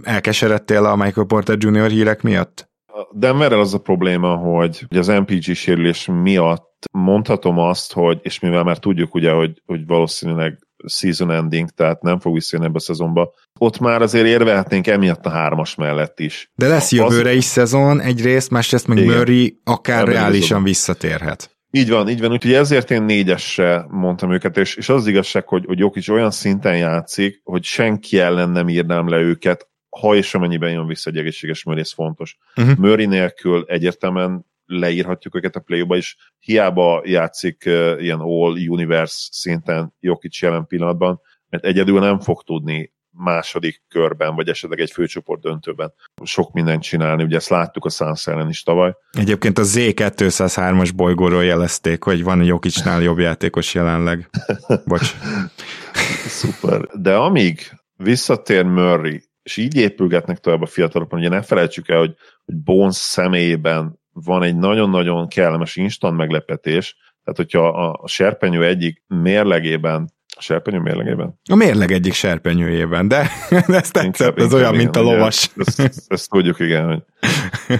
elkeseredtél 0.03 0.85
a 0.85 0.95
Michael 0.95 1.27
Porter 1.27 1.57
Jr. 1.59 1.89
hírek 1.89 2.21
miatt? 2.21 2.69
A 2.85 3.07
Denverrel 3.11 3.59
az 3.59 3.73
a 3.73 3.79
probléma, 3.79 4.35
hogy 4.35 4.85
az 4.89 5.07
MPG 5.07 5.41
sérülés 5.55 6.05
miatt 6.05 6.85
mondhatom 6.91 7.57
azt, 7.57 7.93
hogy, 7.93 8.19
és 8.21 8.39
mivel 8.39 8.63
már 8.63 8.77
tudjuk 8.77 9.15
ugye, 9.15 9.31
hogy, 9.31 9.61
hogy 9.65 9.85
valószínűleg 9.85 10.66
season 10.87 11.31
ending, 11.31 11.69
tehát 11.69 12.01
nem 12.01 12.19
fog 12.19 12.33
visszajönni 12.33 12.69
ebbe 12.69 12.77
a 12.77 12.81
szezonba. 12.81 13.33
Ott 13.59 13.79
már 13.79 14.01
azért 14.01 14.25
érvelhetnénk 14.25 14.87
emiatt 14.87 15.25
a 15.25 15.29
hármas 15.29 15.75
mellett 15.75 16.19
is. 16.19 16.51
De 16.55 16.67
lesz 16.67 16.91
jövőre 16.91 17.33
is 17.33 17.43
szezon 17.43 17.99
egyrészt, 17.99 18.49
másrészt 18.49 18.87
meg 18.87 18.97
Igen. 18.97 19.17
Murray 19.17 19.59
akár 19.63 20.01
Ebben 20.01 20.13
reálisan 20.13 20.63
visszatérhet. 20.63 21.57
Így 21.71 21.89
van, 21.89 22.09
így 22.09 22.21
van, 22.21 22.31
úgyhogy 22.31 22.53
ezért 22.53 22.91
én 22.91 23.03
négyesre 23.03 23.85
mondtam 23.89 24.31
őket, 24.31 24.57
és, 24.57 24.75
és 24.75 24.89
az, 24.89 24.95
az 24.95 25.07
igazság, 25.07 25.47
hogy, 25.47 25.65
hogy 25.65 25.85
is 25.93 26.09
olyan 26.09 26.31
szinten 26.31 26.77
játszik, 26.77 27.41
hogy 27.43 27.63
senki 27.63 28.19
ellen 28.19 28.49
nem 28.49 28.69
írnám 28.69 29.09
le 29.09 29.17
őket, 29.17 29.67
ha 29.89 30.15
és 30.15 30.33
amennyiben 30.33 30.71
jön 30.71 30.87
vissza 30.87 31.09
egy 31.09 31.17
egészséges 31.17 31.63
Murray, 31.63 31.81
ez 31.81 31.93
fontos. 31.93 32.37
Uh-huh. 32.55 32.77
Murray 32.77 33.05
nélkül 33.05 33.65
egyértelműen 33.67 34.45
leírhatjuk 34.67 35.35
őket 35.35 35.55
a 35.55 35.59
play 35.59 35.85
is. 35.89 36.17
Hiába 36.39 37.01
játszik 37.05 37.63
uh, 37.65 37.95
ilyen 37.99 38.19
all-universe 38.19 39.27
szinten 39.31 39.93
Jokic 39.99 40.41
jelen 40.41 40.65
pillanatban, 40.65 41.21
mert 41.49 41.65
egyedül 41.65 41.99
nem 41.99 42.19
fog 42.19 42.43
tudni 42.43 42.95
második 43.17 43.83
körben, 43.87 44.35
vagy 44.35 44.49
esetleg 44.49 44.79
egy 44.79 44.91
főcsoport 44.91 45.41
döntőben 45.41 45.93
sok 46.23 46.53
mindent 46.53 46.81
csinálni. 46.81 47.23
Ugye 47.23 47.35
ezt 47.35 47.49
láttuk 47.49 47.85
a 47.85 47.89
Suns 47.89 48.27
ellen 48.27 48.49
is 48.49 48.63
tavaly. 48.63 48.95
Egyébként 49.11 49.57
a 49.57 49.63
Z203-as 49.63 50.91
bolygóról 50.95 51.43
jelezték, 51.43 52.03
hogy 52.03 52.23
van 52.23 52.43
Jokicsnál 52.43 53.01
jobb 53.01 53.19
játékos 53.19 53.73
jelenleg. 53.73 54.29
Bocs. 54.85 55.15
Szuper. 56.37 56.81
De 56.81 57.15
amíg 57.15 57.59
visszatér 57.95 58.63
Murray, 58.63 59.23
és 59.43 59.57
így 59.57 59.75
épülgetnek 59.75 60.37
tovább 60.39 60.61
a 60.61 60.65
fiatalokon, 60.65 61.19
ugye 61.19 61.29
ne 61.29 61.41
felejtsük 61.41 61.89
el, 61.89 61.99
hogy, 61.99 62.15
hogy 62.45 62.55
Bones 62.55 62.95
személyében 62.95 63.99
van 64.25 64.43
egy 64.43 64.55
nagyon-nagyon 64.55 65.27
kellemes 65.27 65.75
instant 65.75 66.17
meglepetés, 66.17 66.95
tehát 67.23 67.37
hogyha 67.37 67.67
a, 67.67 68.07
serpenyő 68.07 68.65
egyik 68.65 69.03
mérlegében 69.07 70.15
a 70.37 70.41
serpenyő 70.41 70.79
mérlegében? 70.79 71.39
A 71.49 71.55
mérleg 71.55 71.91
egyik 71.91 72.13
serpenyőjében, 72.13 73.07
de 73.07 73.29
ezt 73.67 73.93
tetszett, 73.93 74.39
ez 74.39 74.53
olyan, 74.53 74.75
mint 74.75 74.95
a 74.95 75.01
lovas. 75.01 75.49
Ezt, 75.57 75.79
ezt, 75.79 76.11
ezt 76.11 76.29
tudjuk, 76.29 76.59
igen, 76.59 76.85
hogy 76.85 77.01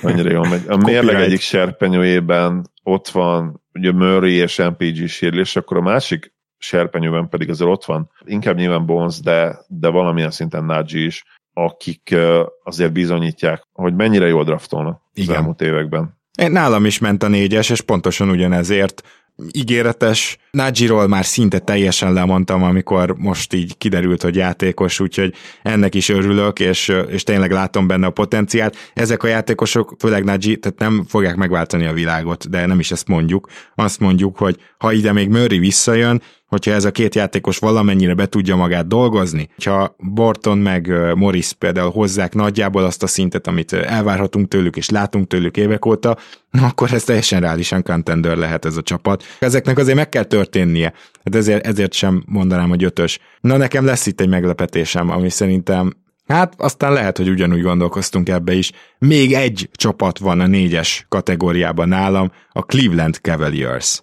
annyira 0.01 0.31
jól 0.31 0.47
megy. 0.47 0.63
A 0.67 0.77
mérleg 0.77 1.15
egyik 1.15 1.39
serpenyőjében 1.39 2.71
ott 2.83 3.07
van 3.07 3.61
ugye 3.73 3.91
Murray 3.91 4.33
és 4.33 4.57
MPG 4.57 5.07
sérülés, 5.07 5.55
akkor 5.55 5.77
a 5.77 5.81
másik 5.81 6.33
serpenyőben 6.57 7.29
pedig 7.29 7.49
azért 7.49 7.69
ott 7.69 7.85
van, 7.85 8.11
inkább 8.25 8.55
nyilván 8.55 8.85
Bones, 8.85 9.19
de, 9.19 9.57
de 9.67 9.87
valamilyen 9.87 10.31
szinten 10.31 10.63
Nagy 10.63 10.93
is, 10.93 11.23
akik 11.53 12.15
azért 12.63 12.91
bizonyítják, 12.91 13.67
hogy 13.71 13.93
mennyire 13.95 14.27
jól 14.27 14.43
draftolnak 14.43 15.01
Igen. 15.13 15.29
az 15.29 15.35
elmúlt 15.35 15.61
években. 15.61 16.16
Nálam 16.45 16.85
is 16.85 16.99
ment 16.99 17.23
a 17.23 17.27
négyes, 17.27 17.69
és 17.69 17.81
pontosan 17.81 18.29
ugyanezért 18.29 19.03
ígéretes. 19.51 20.37
Nagyiról 20.51 21.07
már 21.07 21.25
szinte 21.25 21.59
teljesen 21.59 22.13
lemondtam, 22.13 22.63
amikor 22.63 23.15
most 23.17 23.53
így 23.53 23.77
kiderült, 23.77 24.21
hogy 24.21 24.35
játékos, 24.35 24.99
úgyhogy 24.99 25.33
ennek 25.63 25.95
is 25.95 26.09
örülök, 26.09 26.59
és, 26.59 26.93
és 27.07 27.23
tényleg 27.23 27.51
látom 27.51 27.87
benne 27.87 28.05
a 28.05 28.11
potenciált. 28.11 28.75
Ezek 28.93 29.23
a 29.23 29.27
játékosok, 29.27 29.95
főleg 29.99 30.23
Nagy, 30.23 30.57
tehát 30.61 30.79
nem 30.79 31.05
fogják 31.07 31.35
megváltani 31.35 31.85
a 31.85 31.93
világot, 31.93 32.49
de 32.49 32.65
nem 32.65 32.79
is 32.79 32.91
ezt 32.91 33.07
mondjuk. 33.07 33.49
Azt 33.75 33.99
mondjuk, 33.99 34.37
hogy 34.37 34.57
ha 34.77 34.91
ide 34.91 35.11
még 35.11 35.29
Murray 35.29 35.59
visszajön, 35.59 36.21
hogyha 36.47 36.71
ez 36.71 36.85
a 36.85 36.91
két 36.91 37.15
játékos 37.15 37.57
valamennyire 37.57 38.13
be 38.13 38.25
tudja 38.25 38.55
magát 38.55 38.87
dolgozni, 38.87 39.49
ha 39.65 39.95
Borton 39.97 40.57
meg 40.57 40.93
Morris 41.15 41.53
például 41.53 41.91
hozzák 41.91 42.33
nagyjából 42.33 42.83
azt 42.83 43.03
a 43.03 43.07
szintet, 43.07 43.47
amit 43.47 43.73
elvárhatunk 43.73 44.47
tőlük 44.47 44.75
és 44.75 44.89
látunk 44.89 45.27
tőlük 45.27 45.57
évek 45.57 45.85
óta, 45.85 46.17
akkor 46.61 46.93
ez 46.93 47.03
teljesen 47.03 47.41
reálisan 47.41 47.83
contender 47.83 48.37
lehet 48.37 48.65
ez 48.65 48.77
a 48.77 48.81
csapat. 48.81 49.23
Ezeknek 49.39 49.77
azért 49.77 49.97
meg 49.97 50.09
kell 50.09 50.23
történnie, 50.23 50.93
hát 51.23 51.35
ezért, 51.35 51.67
ezért 51.67 51.93
sem 51.93 52.23
mondanám, 52.25 52.69
hogy 52.69 52.83
ötös. 52.83 53.19
Na 53.41 53.57
nekem 53.57 53.85
lesz 53.85 54.05
itt 54.05 54.21
egy 54.21 54.29
meglepetésem, 54.29 55.09
ami 55.09 55.29
szerintem 55.29 55.93
Hát 56.27 56.53
aztán 56.57 56.93
lehet, 56.93 57.17
hogy 57.17 57.29
ugyanúgy 57.29 57.61
gondolkoztunk 57.61 58.29
ebbe 58.29 58.53
is. 58.53 58.71
Még 58.99 59.33
egy 59.33 59.69
csapat 59.73 60.17
van 60.19 60.39
a 60.39 60.47
négyes 60.47 61.05
kategóriában 61.09 61.87
nálam, 61.87 62.31
a 62.51 62.61
Cleveland 62.61 63.15
Cavaliers. 63.15 64.01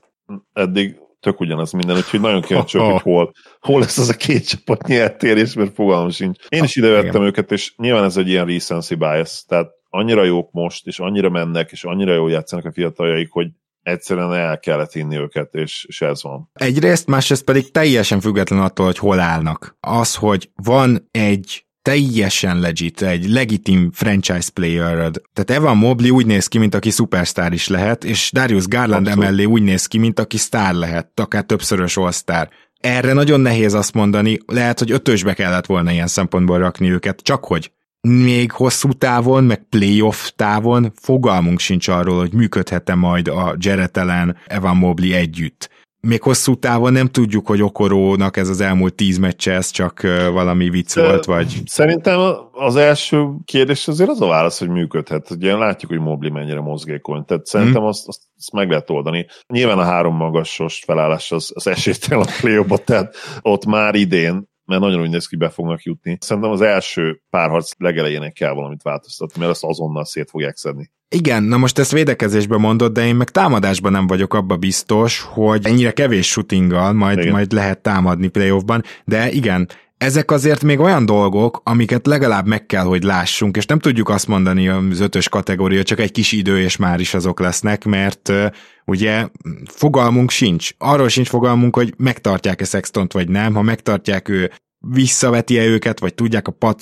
Eddig 0.52 0.96
tök 1.24 1.40
ugyanaz 1.40 1.72
minden, 1.72 1.96
úgyhogy 1.96 2.20
nagyon 2.20 2.40
kíváncsi 2.40 2.78
hogy 2.78 3.00
hol, 3.00 3.32
hol 3.60 3.80
lesz 3.80 3.98
az 3.98 4.08
a 4.08 4.16
két 4.16 4.48
csapat 4.48 4.86
nyertérés, 4.86 5.54
mert 5.54 5.74
fogalmam 5.74 6.10
sincs. 6.10 6.38
Én 6.48 6.62
is 6.62 6.76
ide 6.76 6.88
vettem 6.88 7.22
őket, 7.22 7.52
és 7.52 7.72
nyilván 7.76 8.04
ez 8.04 8.16
egy 8.16 8.28
ilyen 8.28 8.46
recency 8.46 8.94
bias, 8.94 9.44
tehát 9.48 9.70
annyira 9.88 10.24
jók 10.24 10.52
most, 10.52 10.86
és 10.86 10.98
annyira 10.98 11.30
mennek, 11.30 11.72
és 11.72 11.84
annyira 11.84 12.14
jól 12.14 12.30
játszanak 12.30 12.64
a 12.64 12.72
fiataljaik, 12.72 13.30
hogy 13.30 13.48
egyszerűen 13.82 14.32
el 14.32 14.58
kellett 14.58 14.94
inni 14.94 15.16
őket, 15.16 15.54
és, 15.54 15.84
és 15.88 16.00
ez 16.00 16.22
van. 16.22 16.50
Egyrészt, 16.52 17.06
másrészt 17.06 17.44
pedig 17.44 17.70
teljesen 17.70 18.20
független 18.20 18.60
attól, 18.60 18.86
hogy 18.86 18.98
hol 18.98 19.20
állnak. 19.20 19.76
Az, 19.80 20.14
hogy 20.14 20.50
van 20.54 21.08
egy 21.10 21.66
teljesen 21.84 22.60
legit, 22.60 23.02
egy 23.02 23.28
legitim 23.28 23.90
franchise 23.92 24.50
player 24.54 25.10
Tehát 25.32 25.50
Evan 25.50 25.76
Mobley 25.76 26.10
úgy 26.10 26.26
néz 26.26 26.46
ki, 26.46 26.58
mint 26.58 26.74
aki 26.74 26.90
superstar 26.90 27.52
is 27.52 27.68
lehet, 27.68 28.04
és 28.04 28.30
Darius 28.32 28.66
Garland 28.66 29.06
Abszolút. 29.06 29.24
emellé 29.24 29.44
úgy 29.44 29.62
néz 29.62 29.86
ki, 29.86 29.98
mint 29.98 30.18
aki 30.18 30.36
sztár 30.36 30.74
lehet, 30.74 31.20
akár 31.20 31.42
többszörös 31.42 31.96
all-star. 31.96 32.48
Erre 32.80 33.12
nagyon 33.12 33.40
nehéz 33.40 33.74
azt 33.74 33.94
mondani, 33.94 34.38
lehet, 34.46 34.78
hogy 34.78 34.90
ötösbe 34.90 35.34
kellett 35.34 35.66
volna 35.66 35.90
ilyen 35.90 36.06
szempontból 36.06 36.58
rakni 36.58 36.90
őket, 36.90 37.20
csak 37.20 37.44
hogy 37.44 37.72
még 38.08 38.50
hosszú 38.50 38.92
távon, 38.92 39.44
meg 39.44 39.66
playoff 39.68 40.30
távon 40.36 40.92
fogalmunk 41.00 41.58
sincs 41.58 41.88
arról, 41.88 42.18
hogy 42.18 42.32
működhet-e 42.32 42.94
majd 42.94 43.28
a 43.28 43.54
Jarrett 43.58 43.96
Evan 44.46 44.76
Mobley 44.76 45.12
együtt 45.12 45.70
még 46.04 46.22
hosszú 46.22 46.54
távon 46.54 46.92
nem 46.92 47.06
tudjuk, 47.06 47.46
hogy 47.46 47.62
Okorónak 47.62 48.36
ez 48.36 48.48
az 48.48 48.60
elmúlt 48.60 48.94
tíz 48.94 49.18
meccse, 49.18 49.52
ez 49.52 49.70
csak 49.70 50.02
valami 50.32 50.70
vicc 50.70 50.94
De 50.94 51.02
volt, 51.02 51.24
vagy... 51.24 51.62
Szerintem 51.64 52.20
az 52.52 52.76
első 52.76 53.26
kérdés 53.44 53.88
azért 53.88 54.10
az 54.10 54.20
a 54.20 54.26
válasz, 54.26 54.58
hogy 54.58 54.68
működhet. 54.68 55.30
Ugye 55.30 55.56
látjuk, 55.56 55.90
hogy 55.90 56.00
Mobli 56.00 56.30
mennyire 56.30 56.60
mozgékony, 56.60 57.24
tehát 57.24 57.46
szerintem 57.46 57.82
mm. 57.82 57.86
azt, 57.86 58.08
azt, 58.08 58.20
azt 58.36 58.52
meg 58.52 58.68
lehet 58.68 58.90
oldani. 58.90 59.26
Nyilván 59.46 59.78
a 59.78 59.84
három 59.84 60.16
magasos 60.16 60.82
felállás 60.86 61.32
az, 61.32 61.52
az 61.54 61.66
esélytelen 61.66 62.24
a 62.26 62.30
play 62.40 62.64
tehát 62.84 63.16
ott 63.42 63.64
már 63.64 63.94
idén 63.94 64.52
mert 64.66 64.80
nagyon 64.80 65.00
úgy 65.00 65.10
néz 65.10 65.26
ki, 65.26 65.36
be 65.36 65.48
fognak 65.48 65.82
jutni. 65.82 66.18
Szerintem 66.20 66.50
az 66.50 66.60
első 66.60 67.22
párharc 67.30 67.70
legelejének 67.78 68.32
kell 68.32 68.52
valamit 68.52 68.82
változtatni, 68.82 69.40
mert 69.40 69.50
azt 69.50 69.64
azonnal 69.64 70.04
szét 70.04 70.30
fogják 70.30 70.56
szedni. 70.56 70.90
Igen, 71.08 71.42
na 71.42 71.56
most 71.56 71.78
ezt 71.78 71.92
védekezésben 71.92 72.60
mondod, 72.60 72.92
de 72.92 73.06
én 73.06 73.14
meg 73.14 73.30
támadásban 73.30 73.92
nem 73.92 74.06
vagyok 74.06 74.34
abba 74.34 74.56
biztos, 74.56 75.20
hogy 75.20 75.66
ennyire 75.66 75.90
kevés 75.92 76.28
shootinggal 76.28 76.92
majd, 76.92 77.30
majd 77.30 77.52
lehet 77.52 77.82
támadni 77.82 78.28
playoffban, 78.28 78.82
de 79.04 79.30
igen, 79.30 79.68
ezek 80.04 80.30
azért 80.30 80.62
még 80.62 80.78
olyan 80.78 81.06
dolgok, 81.06 81.60
amiket 81.64 82.06
legalább 82.06 82.46
meg 82.46 82.66
kell, 82.66 82.84
hogy 82.84 83.02
lássunk, 83.02 83.56
és 83.56 83.66
nem 83.66 83.78
tudjuk 83.78 84.08
azt 84.08 84.26
mondani 84.26 84.68
az 84.68 85.00
ötös 85.00 85.28
kategória, 85.28 85.82
csak 85.82 86.00
egy 86.00 86.10
kis 86.10 86.32
idő, 86.32 86.60
és 86.60 86.76
már 86.76 87.00
is 87.00 87.14
azok 87.14 87.40
lesznek, 87.40 87.84
mert 87.84 88.32
ugye 88.84 89.28
fogalmunk 89.64 90.30
sincs. 90.30 90.70
Arról 90.78 91.08
sincs 91.08 91.28
fogalmunk, 91.28 91.76
hogy 91.76 91.94
megtartják-e 91.96 92.64
Sextont, 92.64 93.12
vagy 93.12 93.28
nem. 93.28 93.54
Ha 93.54 93.62
megtartják, 93.62 94.28
ő 94.28 94.50
visszaveti-e 94.78 95.64
őket, 95.64 96.00
vagy 96.00 96.14
tudják 96.14 96.48
a 96.48 96.52
pad 96.52 96.78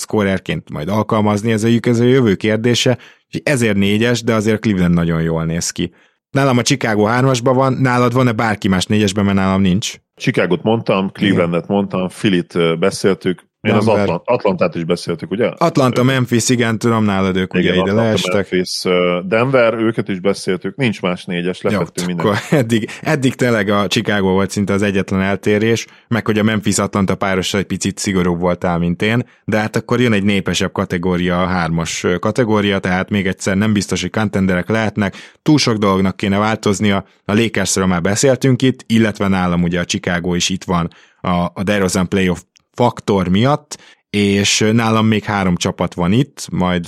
majd 0.73 0.89
alkalmazni, 0.89 1.53
ez 1.53 1.65
a, 1.65 1.69
ez 1.81 2.01
a 2.01 2.05
jövő 2.05 2.35
kérdése, 2.35 2.99
ezért 3.43 3.77
négyes, 3.77 4.23
de 4.23 4.35
azért 4.35 4.61
Cleveland 4.61 4.95
nagyon 4.95 5.23
jól 5.23 5.45
néz 5.45 5.71
ki. 5.71 5.93
Nálam 6.33 6.59
a 6.59 6.63
Chicago 6.63 7.07
3-asban 7.09 7.53
van, 7.55 7.73
nálad 7.73 8.13
van-e 8.13 8.33
bárki 8.33 8.69
más 8.69 8.87
négyesben, 8.87 9.25
mert 9.25 9.37
nálam 9.37 9.61
nincs? 9.61 9.95
Chicago-t 10.17 10.63
mondtam, 10.63 11.11
Clevelandet 11.11 11.69
mondtam, 11.69 12.09
Filit 12.09 12.79
beszéltük, 12.79 13.51
én 13.63 13.75
az 13.75 13.89
Atlant, 13.89 14.23
Atlantát 14.25 14.75
is 14.75 14.85
beszéltük, 14.85 15.31
ugye? 15.31 15.47
Atlanta, 15.47 16.03
Memphis, 16.03 16.49
igen, 16.49 16.79
tudom 16.79 17.05
nálad 17.05 17.37
ők 17.37 17.55
igen, 17.55 17.61
ugye 17.61 17.73
ide 17.73 17.81
Atlanta, 17.81 18.03
leestek. 18.03 18.51
Memphis, 18.51 18.83
Denver, 19.25 19.75
őket 19.75 20.09
is 20.09 20.21
beszéltük, 20.21 20.77
nincs 20.77 21.03
más 21.03 21.25
négyes, 21.25 21.61
lefettünk 21.61 22.07
minden. 22.07 22.35
Eddig, 22.51 22.91
eddig 23.03 23.35
tényleg 23.35 23.69
a 23.69 23.87
Chicago 23.87 24.29
volt 24.29 24.51
szinte 24.51 24.73
az 24.73 24.83
egyetlen 24.83 25.21
eltérés, 25.21 25.87
meg 26.09 26.27
hogy 26.27 26.39
a 26.39 26.43
Memphis-Atlanta 26.43 27.15
páros 27.15 27.55
egy 27.55 27.65
picit 27.65 27.99
szigorúbb 27.99 28.41
voltál, 28.41 28.79
mint 28.79 29.03
én, 29.03 29.27
de 29.45 29.59
hát 29.59 29.77
akkor 29.77 30.01
jön 30.01 30.13
egy 30.13 30.25
népesebb 30.25 30.73
kategória, 30.73 31.43
a 31.43 31.47
hármas 31.47 32.07
kategória, 32.21 32.79
tehát 32.79 33.11
még 33.11 33.27
egyszer 33.27 33.57
nem 33.57 33.73
biztos, 33.73 34.01
hogy 34.01 34.11
contenderek 34.11 34.69
lehetnek, 34.69 35.15
túl 35.43 35.59
sok 35.59 35.77
dolognak 35.77 36.17
kéne 36.17 36.39
változnia, 36.39 37.05
a 37.25 37.35
Lakersről 37.35 37.87
már 37.87 38.01
beszéltünk 38.01 38.63
itt, 38.63 38.85
illetve 38.87 39.29
nálam 39.29 39.63
ugye 39.63 39.81
a 39.81 39.85
Chicago 39.85 40.35
is 40.35 40.49
itt 40.49 40.65
van 40.65 40.91
a, 41.21 41.51
a 41.55 41.63
DeRozan 41.63 42.09
playoff 42.09 42.41
faktor 42.73 43.29
miatt, 43.29 43.79
és 44.11 44.71
nálam 44.73 45.07
még 45.07 45.25
három 45.25 45.57
csapat 45.57 45.95
van 45.95 46.13
itt, 46.13 46.49
majd... 46.51 46.87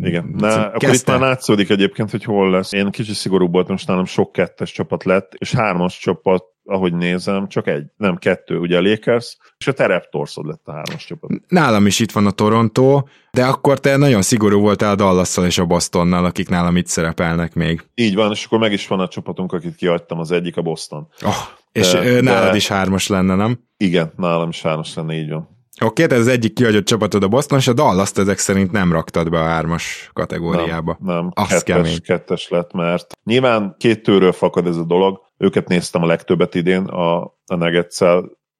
Igen, 0.00 0.34
Na, 0.38 0.70
akkor 0.70 0.94
itt 0.94 1.06
már 1.06 1.20
látszódik 1.20 1.70
egyébként, 1.70 2.10
hogy 2.10 2.24
hol 2.24 2.50
lesz. 2.50 2.72
Én 2.72 2.90
kicsit 2.90 3.14
szigorúbb 3.14 3.52
voltam, 3.52 3.72
most 3.72 3.86
nálam 3.86 4.04
sok 4.04 4.32
kettes 4.32 4.72
csapat 4.72 5.04
lett, 5.04 5.34
és 5.34 5.52
hármas 5.52 5.98
csapat, 5.98 6.44
ahogy 6.64 6.94
nézem, 6.94 7.48
csak 7.48 7.66
egy, 7.66 7.84
nem 7.96 8.16
kettő, 8.16 8.58
ugye 8.58 8.76
a 8.76 8.80
Lakers, 8.80 9.36
és 9.58 9.66
a 9.66 9.72
te 9.72 9.86
Raptorsod 9.86 10.46
lett 10.46 10.62
a 10.64 10.72
hármas 10.72 11.04
csapat. 11.04 11.30
Nálam 11.48 11.86
is 11.86 12.00
itt 12.00 12.12
van 12.12 12.26
a 12.26 12.30
Toronto, 12.30 13.02
de 13.30 13.44
akkor 13.44 13.78
te 13.80 13.96
nagyon 13.96 14.22
szigorú 14.22 14.60
voltál 14.60 14.92
a 14.92 14.94
dallas 14.94 15.36
és 15.36 15.58
a 15.58 15.64
Bostonnal, 15.64 16.24
akik 16.24 16.48
nálam 16.48 16.76
itt 16.76 16.86
szerepelnek 16.86 17.54
még. 17.54 17.86
Így 17.94 18.14
van, 18.14 18.30
és 18.30 18.44
akkor 18.44 18.58
meg 18.58 18.72
is 18.72 18.86
van 18.86 19.00
a 19.00 19.08
csapatunk, 19.08 19.52
akit 19.52 19.74
kiadtam, 19.74 20.18
az 20.18 20.30
egyik 20.30 20.56
a 20.56 20.62
Boston. 20.62 21.08
Oh, 21.22 21.57
és 21.72 21.92
de, 21.92 22.20
nálad 22.20 22.50
de... 22.50 22.56
is 22.56 22.68
hármas 22.68 23.06
lenne, 23.06 23.34
nem? 23.34 23.58
Igen, 23.76 24.12
nálam 24.16 24.48
is 24.48 24.62
hármas 24.62 24.94
lenne, 24.94 25.14
így 25.14 25.30
van. 25.30 25.56
Oké, 25.80 26.04
okay, 26.04 26.16
ez 26.16 26.22
az 26.22 26.32
egyik 26.32 26.54
kihagyott 26.54 26.84
csapatod 26.84 27.22
a 27.22 27.28
Boston, 27.28 27.58
és 27.58 27.68
a 27.68 27.72
dallas 27.72 28.10
ezek 28.14 28.38
szerint 28.38 28.72
nem 28.72 28.92
raktad 28.92 29.30
be 29.30 29.38
a 29.38 29.44
hármas 29.44 30.10
kategóriába. 30.12 30.98
Nem, 31.00 31.14
nem 31.14 31.30
Azt 31.34 31.64
kettes, 31.64 32.00
kettes 32.00 32.48
lett, 32.48 32.72
mert 32.72 33.16
nyilván 33.24 33.74
két 33.78 34.02
tőről 34.02 34.32
fakad 34.32 34.66
ez 34.66 34.76
a 34.76 34.84
dolog. 34.84 35.20
Őket 35.36 35.68
néztem 35.68 36.02
a 36.02 36.06
legtöbbet 36.06 36.54
idén 36.54 36.84
a, 36.84 37.22
a 37.24 37.54
nuggets 37.56 37.98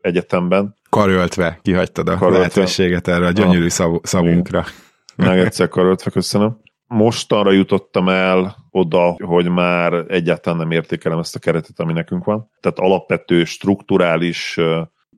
egyetemben. 0.00 0.76
Karöltve 0.90 1.58
kihagytad 1.62 2.08
a 2.08 2.16
karöltve. 2.16 2.38
lehetőséget 2.38 3.08
erre 3.08 3.26
a 3.26 3.30
gyönyörű 3.30 3.68
szav, 3.68 3.98
szavunkra. 4.02 4.64
Nuggets 5.16 5.68
karöltve, 5.68 6.10
köszönöm. 6.10 6.60
Mostanra 6.88 7.50
jutottam 7.52 8.08
el 8.08 8.56
oda, 8.70 9.16
hogy 9.24 9.48
már 9.48 9.92
egyáltalán 9.92 10.58
nem 10.58 10.70
értékelem 10.70 11.18
ezt 11.18 11.36
a 11.36 11.38
keretet, 11.38 11.80
ami 11.80 11.92
nekünk 11.92 12.24
van. 12.24 12.50
Tehát 12.60 12.78
alapvető, 12.78 13.44
strukturális 13.44 14.60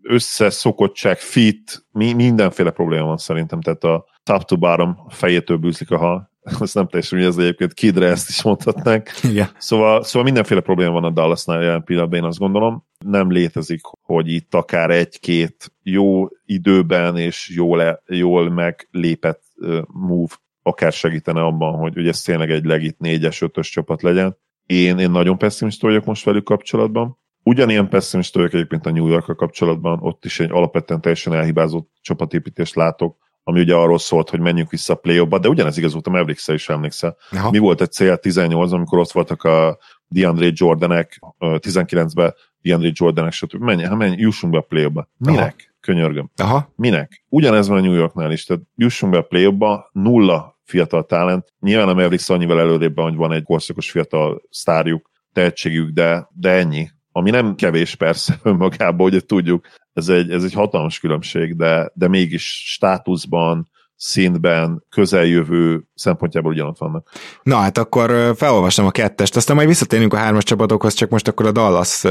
összeszokottság, 0.03 1.19
fit, 1.19 1.87
mi, 1.93 2.13
mindenféle 2.13 2.71
probléma 2.71 3.07
van 3.07 3.17
szerintem, 3.17 3.61
tehát 3.61 3.85
a 3.85 4.05
top 4.23 4.45
to 4.45 4.57
bottom 4.57 4.97
fejétől 5.09 5.57
bűzlik 5.57 5.91
a 5.91 5.99
hal, 5.99 6.31
ez 6.61 6.75
nem 6.75 6.87
teljesen 6.89 7.19
hogy 7.19 7.27
ez 7.29 7.37
egyébként 7.37 7.75
Kidre 7.75 8.07
ezt 8.07 8.29
is 8.29 8.43
mondhatnánk. 8.43 9.11
Igen. 9.23 9.49
Szóval, 9.59 10.03
szóval 10.03 10.23
mindenféle 10.23 10.61
probléma 10.61 10.93
van 10.93 11.05
a 11.05 11.11
Dallasnál 11.11 11.63
jelen 11.63 11.85
pillanatban, 11.85 12.19
én 12.19 12.25
azt 12.25 12.39
gondolom. 12.39 12.85
Nem 13.05 13.31
létezik, 13.31 13.81
hogy 14.03 14.29
itt 14.29 14.55
akár 14.55 14.91
egy-két 14.91 15.73
jó 15.83 16.29
időben 16.45 17.17
és 17.17 17.53
jól, 17.55 18.03
jól 18.07 18.51
meglépett 18.51 19.43
move 19.87 20.35
akár 20.63 20.93
segítene 20.93 21.41
abban, 21.41 21.79
hogy 21.79 21.99
ugye 21.99 22.09
ez 22.09 22.23
tényleg 22.23 22.51
egy 22.51 22.65
legit 22.65 22.97
4-es, 23.01 23.51
5-ös 23.53 23.71
csapat 23.71 24.03
legyen. 24.03 24.37
Én, 24.67 24.99
én 24.99 25.11
nagyon 25.11 25.39
pessimista 25.39 25.87
vagyok 25.87 26.05
most 26.05 26.25
velük 26.25 26.45
kapcsolatban. 26.45 27.19
Ugyanilyen 27.43 27.89
pessimista 27.89 28.39
vagyok 28.39 28.55
egyébként 28.55 28.87
a 28.87 28.91
New 28.91 29.09
york 29.09 29.37
kapcsolatban, 29.37 29.99
ott 30.03 30.25
is 30.25 30.41
egy 30.41 30.51
alapvetően 30.51 31.01
teljesen 31.01 31.33
elhibázott 31.33 31.91
csapatépítést 32.01 32.75
látok, 32.75 33.17
ami 33.43 33.61
ugye 33.61 33.75
arról 33.75 33.99
szólt, 33.99 34.31
hogy 34.31 34.41
menjünk 34.41 34.71
vissza 34.71 34.93
a 34.93 34.97
play 34.97 35.27
de 35.41 35.49
ugyanez 35.49 35.79
igaz 35.79 35.93
volt 35.93 36.07
a 36.07 36.11
mavericks 36.11 36.49
is 36.49 36.69
emlékszel. 36.69 37.17
Aha. 37.31 37.51
Mi 37.51 37.59
volt 37.59 37.81
egy 37.81 37.93
cél 37.93 38.17
18 38.17 38.73
amikor 38.73 38.99
ott 38.99 39.11
voltak 39.11 39.43
a 39.43 39.79
DeAndre 40.09 40.51
Jordanek, 40.55 41.21
19-ben 41.39 42.35
DeAndre 42.63 42.91
Jordanek, 42.93 43.33
stb. 43.33 43.63
Menj, 43.63 43.83
ha 43.83 43.97
menj, 43.97 44.17
jussunk 44.17 44.53
be 44.53 44.59
a 44.59 44.63
play 44.63 44.89
Minek? 45.19 45.70
Könyörgöm. 45.81 46.31
Aha. 46.37 46.73
Minek? 46.77 47.25
Ugyanez 47.29 47.69
van 47.69 47.79
a 47.79 47.81
New 47.81 47.93
Yorknál 47.93 48.33
is, 48.33 48.45
tehát 48.45 48.63
jussunk 48.77 49.13
be 49.13 49.19
a 49.19 49.23
play 49.23 49.57
nulla 49.93 50.59
fiatal 50.65 51.05
talent. 51.05 51.55
Nyilván 51.61 51.89
a 51.89 51.95
Mavericks 51.95 52.29
annyival 52.29 52.61
előrébb 52.61 53.01
hogy 53.01 53.17
van 53.17 53.33
egy 53.33 53.43
korszakos 53.43 53.91
fiatal 53.91 54.43
sztárjuk, 54.51 55.11
tehetségük, 55.33 55.91
de, 55.91 56.29
de 56.33 56.51
ennyi. 56.51 56.89
Ami 57.13 57.31
nem 57.31 57.55
kevés 57.55 57.95
persze 57.95 58.39
önmagában, 58.43 59.11
hogy 59.11 59.25
tudjuk, 59.25 59.67
ez 59.93 60.09
egy, 60.09 60.31
ez 60.31 60.45
egy 60.45 60.53
hatalmas 60.53 60.99
különbség, 60.99 61.57
de, 61.57 61.91
de 61.95 62.09
mégis 62.09 62.73
státuszban, 62.73 63.70
szintben, 64.03 64.85
közeljövő 64.89 65.85
szempontjából 65.95 66.53
ugyanott 66.53 66.79
vannak. 66.79 67.09
Na 67.43 67.57
hát 67.57 67.79
akkor 67.79 68.35
felolvastam 68.37 68.87
a 68.87 68.91
kettest, 68.91 69.37
aztán 69.37 69.57
majd 69.57 69.69
visszatérünk 69.69 70.15
a 70.15 70.17
hármas 70.17 70.45
csapatokhoz, 70.45 70.95
csak 70.95 71.11
most 71.11 71.29
akkor 71.29 71.47
a 71.47 71.53
dallas 71.53 72.05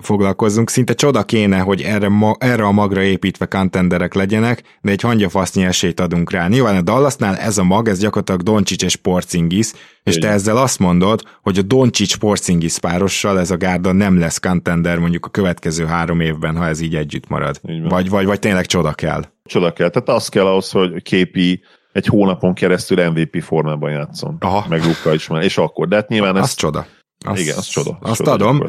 foglalkozzunk. 0.00 0.70
Szinte 0.70 0.94
csoda 0.94 1.22
kéne, 1.22 1.58
hogy 1.58 1.82
erre, 1.82 2.08
ma, 2.08 2.36
erre 2.38 2.64
a 2.64 2.72
magra 2.72 3.02
építve 3.02 3.46
contenderek 3.46 4.14
legyenek, 4.14 4.78
de 4.80 4.90
egy 4.90 5.00
hangyafasznyi 5.00 5.64
esélyt 5.64 6.00
adunk 6.00 6.30
rá. 6.30 6.48
Nyilván 6.48 6.76
a 6.76 6.82
Dallasnál 6.82 7.36
ez 7.36 7.58
a 7.58 7.64
mag, 7.64 7.88
ez 7.88 7.98
gyakorlatilag 7.98 8.42
Doncsics 8.42 8.82
és 8.82 8.96
Porcingis, 8.96 9.72
és 10.02 10.18
te 10.18 10.28
ezzel 10.28 10.56
azt 10.56 10.78
mondod, 10.78 11.22
hogy 11.42 11.58
a 11.58 11.62
Doncsics 11.62 12.16
Porcingis 12.16 12.78
párossal 12.78 13.38
ez 13.38 13.50
a 13.50 13.56
gárda 13.56 13.92
nem 13.92 14.18
lesz 14.18 14.38
contender 14.38 14.98
mondjuk 14.98 15.26
a 15.26 15.28
következő 15.28 15.84
három 15.84 16.20
évben, 16.20 16.56
ha 16.56 16.66
ez 16.66 16.80
így 16.80 16.94
együtt 16.94 17.28
marad. 17.28 17.60
Így 17.68 17.88
vagy, 17.88 18.08
vagy, 18.08 18.26
vagy 18.26 18.38
tényleg 18.38 18.66
csoda 18.66 18.92
kell. 18.92 19.22
Csoda 19.48 19.72
kell. 19.72 19.88
Tehát 19.88 20.08
az 20.08 20.28
kell 20.28 20.46
ahhoz, 20.46 20.70
hogy 20.70 21.02
képi 21.02 21.62
egy 21.92 22.06
hónapon 22.06 22.54
keresztül 22.54 23.10
MVP 23.10 23.42
formában 23.42 23.90
játszon. 23.90 24.36
Aha. 24.40 24.66
Meg 24.68 24.84
Luka 24.84 25.14
is 25.14 25.28
már, 25.28 25.42
és 25.42 25.58
akkor. 25.58 25.88
De 25.88 25.96
hát 25.96 26.08
nyilván 26.08 26.36
ez... 26.36 26.42
Az 26.42 26.54
csoda. 26.54 26.86
Az, 27.26 27.40
igen, 27.40 27.56
az 27.56 27.66
csoda. 27.66 27.98
Az 28.00 28.10
azt 28.10 28.18
csoda 28.18 28.32
adom. 28.32 28.62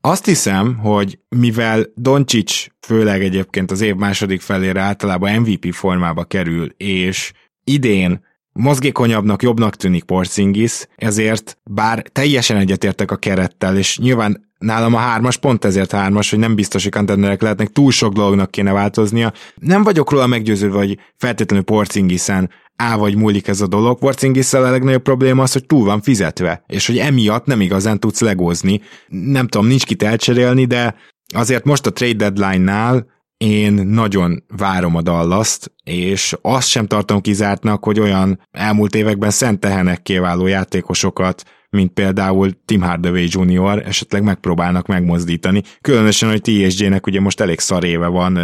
Azt 0.00 0.24
hiszem, 0.24 0.76
hogy 0.76 1.18
mivel 1.28 1.86
Doncsics 1.94 2.66
főleg 2.86 3.22
egyébként 3.22 3.70
az 3.70 3.80
év 3.80 3.94
második 3.94 4.40
felére 4.40 4.80
általában 4.80 5.32
MVP 5.32 5.72
formába 5.72 6.24
kerül, 6.24 6.74
és 6.76 7.32
idén 7.64 8.24
mozgékonyabbnak, 8.52 9.42
jobbnak 9.42 9.76
tűnik 9.76 10.04
Porzingis, 10.04 10.86
ezért 10.96 11.58
bár 11.70 12.02
teljesen 12.12 12.56
egyetértek 12.56 13.10
a 13.10 13.16
kerettel, 13.16 13.76
és 13.76 13.98
nyilván 13.98 14.48
nálam 14.58 14.94
a 14.94 14.98
hármas 14.98 15.36
pont 15.36 15.64
ezért 15.64 15.90
hármas, 15.90 16.30
hogy 16.30 16.38
nem 16.38 16.54
biztos, 16.54 16.82
hogy 16.82 16.92
contenderek 16.92 17.42
lehetnek, 17.42 17.68
túl 17.68 17.90
sok 17.90 18.12
dolognak 18.12 18.50
kéne 18.50 18.72
változnia. 18.72 19.32
Nem 19.54 19.82
vagyok 19.82 20.10
róla 20.10 20.26
meggyőződve, 20.26 20.78
hogy 20.78 20.98
feltétlenül 21.16 21.64
Porcingisen 21.64 22.50
á 22.76 22.96
vagy 22.96 23.16
múlik 23.16 23.48
ez 23.48 23.60
a 23.60 23.66
dolog. 23.66 23.98
Porzingisszel 23.98 24.64
a 24.64 24.70
legnagyobb 24.70 25.02
probléma 25.02 25.42
az, 25.42 25.52
hogy 25.52 25.66
túl 25.66 25.84
van 25.84 26.00
fizetve, 26.00 26.62
és 26.66 26.86
hogy 26.86 26.98
emiatt 26.98 27.46
nem 27.46 27.60
igazán 27.60 28.00
tudsz 28.00 28.20
legózni. 28.20 28.80
Nem 29.08 29.48
tudom, 29.48 29.66
nincs 29.66 29.84
kit 29.84 30.02
elcserélni, 30.02 30.64
de 30.64 30.94
azért 31.34 31.64
most 31.64 31.86
a 31.86 31.92
trade 31.92 32.30
deadline-nál 32.30 33.06
én 33.44 33.72
nagyon 33.72 34.44
várom 34.56 34.96
a 34.96 35.02
Dallas-t, 35.02 35.72
és 35.84 36.36
azt 36.42 36.68
sem 36.68 36.86
tartom 36.86 37.20
kizártnak, 37.20 37.84
hogy 37.84 38.00
olyan 38.00 38.40
elmúlt 38.50 38.94
években 38.94 39.30
szent 39.30 39.60
tehenek 39.60 40.02
kiváló 40.02 40.46
játékosokat, 40.46 41.44
mint 41.70 41.92
például 41.92 42.50
Tim 42.64 42.80
Hardaway 42.80 43.26
Jr. 43.28 43.82
esetleg 43.86 44.22
megpróbálnak 44.22 44.86
megmozdítani. 44.86 45.62
Különösen, 45.80 46.28
hogy 46.28 46.40
TSG-nek 46.40 47.06
ugye 47.06 47.20
most 47.20 47.40
elég 47.40 47.58
szar 47.58 47.84
éve 47.84 48.06
van, 48.06 48.34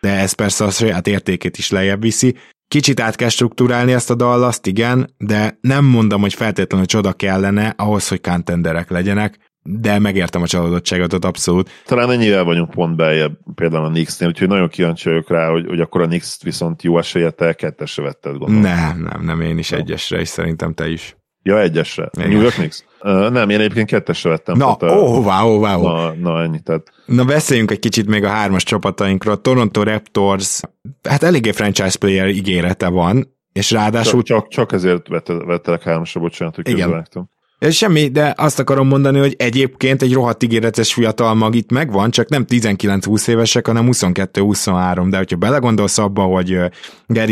de 0.00 0.18
ez 0.18 0.32
persze 0.32 0.64
a 0.64 0.70
saját 0.70 1.06
értékét 1.06 1.58
is 1.58 1.70
lejjebb 1.70 2.02
viszi. 2.02 2.34
Kicsit 2.68 3.00
át 3.00 3.16
kell 3.16 3.28
struktúrálni 3.28 3.92
ezt 3.92 4.10
a 4.10 4.14
dallaszt, 4.14 4.66
igen, 4.66 5.14
de 5.18 5.58
nem 5.60 5.84
mondom, 5.84 6.20
hogy 6.20 6.34
feltétlenül 6.34 6.86
csoda 6.86 7.12
kellene 7.12 7.74
ahhoz, 7.76 8.08
hogy 8.08 8.20
contenderek 8.20 8.90
legyenek, 8.90 9.49
de 9.78 9.98
megértem 9.98 10.42
a 10.42 10.46
csalódottságot 10.46 11.24
abszolút. 11.24 11.70
Talán 11.86 12.10
ennyivel 12.10 12.44
vagyunk 12.44 12.70
pont 12.70 12.96
beljebb 12.96 13.38
például 13.54 13.84
a 13.84 13.88
Knicks-nél, 13.88 14.28
úgyhogy 14.28 14.48
nagyon 14.48 14.68
kíváncsi 14.68 15.08
vagyok 15.08 15.30
rá, 15.30 15.50
hogy, 15.50 15.66
hogy 15.66 15.80
akkor 15.80 16.00
a 16.00 16.06
Knicks 16.06 16.42
viszont 16.42 16.82
jó 16.82 16.98
esélye 16.98 17.30
te 17.30 17.52
kettesre 17.52 18.02
vetted, 18.02 18.36
gondolom. 18.36 18.62
Nem, 18.62 19.08
nem, 19.12 19.24
nem, 19.24 19.40
én 19.40 19.58
is 19.58 19.72
egyesre, 19.72 20.20
és 20.20 20.28
szerintem 20.28 20.74
te 20.74 20.88
is. 20.88 21.16
Ja, 21.42 21.60
egyesre. 21.60 22.10
Igen. 22.16 22.30
New 22.30 22.40
York 22.40 22.54
Knicks? 22.54 22.84
Uh, 23.02 23.30
nem, 23.30 23.50
én 23.50 23.60
egyébként 23.60 23.88
kettesre 23.88 24.30
vettem. 24.30 24.56
Na, 24.56 24.76
ó, 24.82 24.86
oh, 24.86 25.24
wow, 25.24 25.58
wow. 25.58 25.82
Na, 25.82 26.12
na, 26.12 26.42
ennyi, 26.42 26.60
tehát. 26.60 26.82
Na, 27.06 27.24
beszéljünk 27.24 27.70
egy 27.70 27.78
kicsit 27.78 28.06
még 28.06 28.24
a 28.24 28.28
hármas 28.28 28.62
csapatainkról. 28.62 29.40
Toronto 29.40 29.82
Raptors, 29.82 30.60
hát 31.08 31.22
eléggé 31.22 31.52
franchise 31.52 31.98
player 31.98 32.28
ígérete 32.28 32.88
van, 32.88 33.36
és 33.52 33.70
ráadásul... 33.70 34.22
Csak, 34.22 34.38
csak, 34.38 34.48
csak 34.48 34.72
ezért 34.72 35.08
vettelek 35.26 35.82
hármasra, 35.82 36.20
bocsánat, 36.20 36.54
hogy 36.54 36.68
Igen. 36.68 37.06
Semmi, 37.68 38.08
de 38.08 38.34
azt 38.36 38.58
akarom 38.58 38.86
mondani, 38.86 39.18
hogy 39.18 39.34
egyébként 39.38 40.02
egy 40.02 40.12
rohadt 40.12 40.42
ígéretes 40.42 40.92
fiatal 40.92 41.34
mag 41.34 41.54
itt 41.54 41.70
megvan, 41.70 42.10
csak 42.10 42.28
nem 42.28 42.44
19-20 42.48 43.28
évesek, 43.28 43.66
hanem 43.66 43.88
22-23, 43.90 45.06
de 45.10 45.16
hogyha 45.16 45.36
belegondolsz 45.36 45.98
abba, 45.98 46.22
hogy 46.22 46.58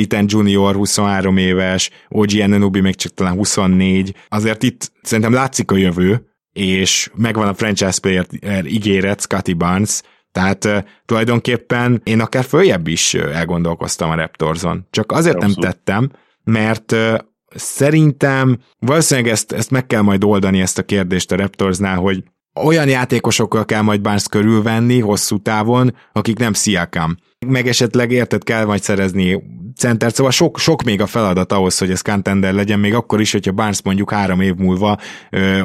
Trent 0.07 0.33
Jr. 0.33 0.75
23 0.75 1.37
éves, 1.37 1.91
OG 2.09 2.31
Anunoby 2.41 2.81
még 2.81 2.95
csak 2.95 3.15
talán 3.15 3.35
24, 3.35 4.15
azért 4.29 4.63
itt 4.63 4.93
szerintem 5.03 5.33
látszik 5.33 5.71
a 5.71 5.77
jövő, 5.77 6.27
és 6.53 7.11
megvan 7.15 7.49
a 7.49 7.55
franchise 7.55 8.01
player 8.01 8.27
ígéret, 8.65 9.21
Scotty 9.21 9.53
Barnes, 9.53 10.01
tehát 10.33 10.65
uh, 10.65 10.79
tulajdonképpen 11.05 12.01
én 12.05 12.21
akár 12.21 12.45
följebb 12.45 12.87
is 12.87 13.15
elgondolkoztam 13.15 14.11
a 14.11 14.15
Raptorson. 14.15 14.87
Csak 14.91 15.13
azért 15.13 15.35
Abszolút. 15.37 15.59
nem 15.59 15.71
tettem, 15.71 16.11
mert 16.45 16.93
uh, 16.93 17.19
Szerintem 17.59 18.59
valószínűleg 18.79 19.31
ezt, 19.31 19.53
ezt 19.53 19.71
meg 19.71 19.87
kell 19.87 20.03
majd 20.03 20.25
oldani 20.25 20.61
ezt 20.61 20.79
a 20.79 20.83
kérdést 20.83 21.33
a 21.33 21.37
Raptorsnál, 21.37 21.97
hogy 21.97 22.23
olyan 22.65 22.89
játékosokkal 22.89 23.65
kell 23.65 23.83
majd 23.83 24.01
Barnes 24.01 24.27
körülvenni 24.31 25.01
hosszú 25.01 25.43
távon, 25.43 25.95
akik 26.13 26.39
nem 26.39 26.55
Siakam. 26.55 27.17
Meg 27.47 27.67
esetleg 27.67 28.11
érted 28.11 28.45
kell 28.45 28.65
majd 28.65 28.83
szerezni 28.83 29.43
center, 29.77 30.13
szóval 30.13 30.33
sok, 30.33 30.59
sok 30.59 30.83
még 30.83 31.01
a 31.01 31.07
feladat 31.07 31.53
ahhoz, 31.53 31.79
hogy 31.79 31.91
ez 31.91 32.01
contender 32.01 32.53
legyen, 32.53 32.79
még 32.79 32.95
akkor 32.95 33.21
is, 33.21 33.33
hogyha 33.33 33.53
Barnes 33.53 33.83
mondjuk 33.83 34.11
három 34.11 34.41
év 34.41 34.55
múlva 34.55 34.99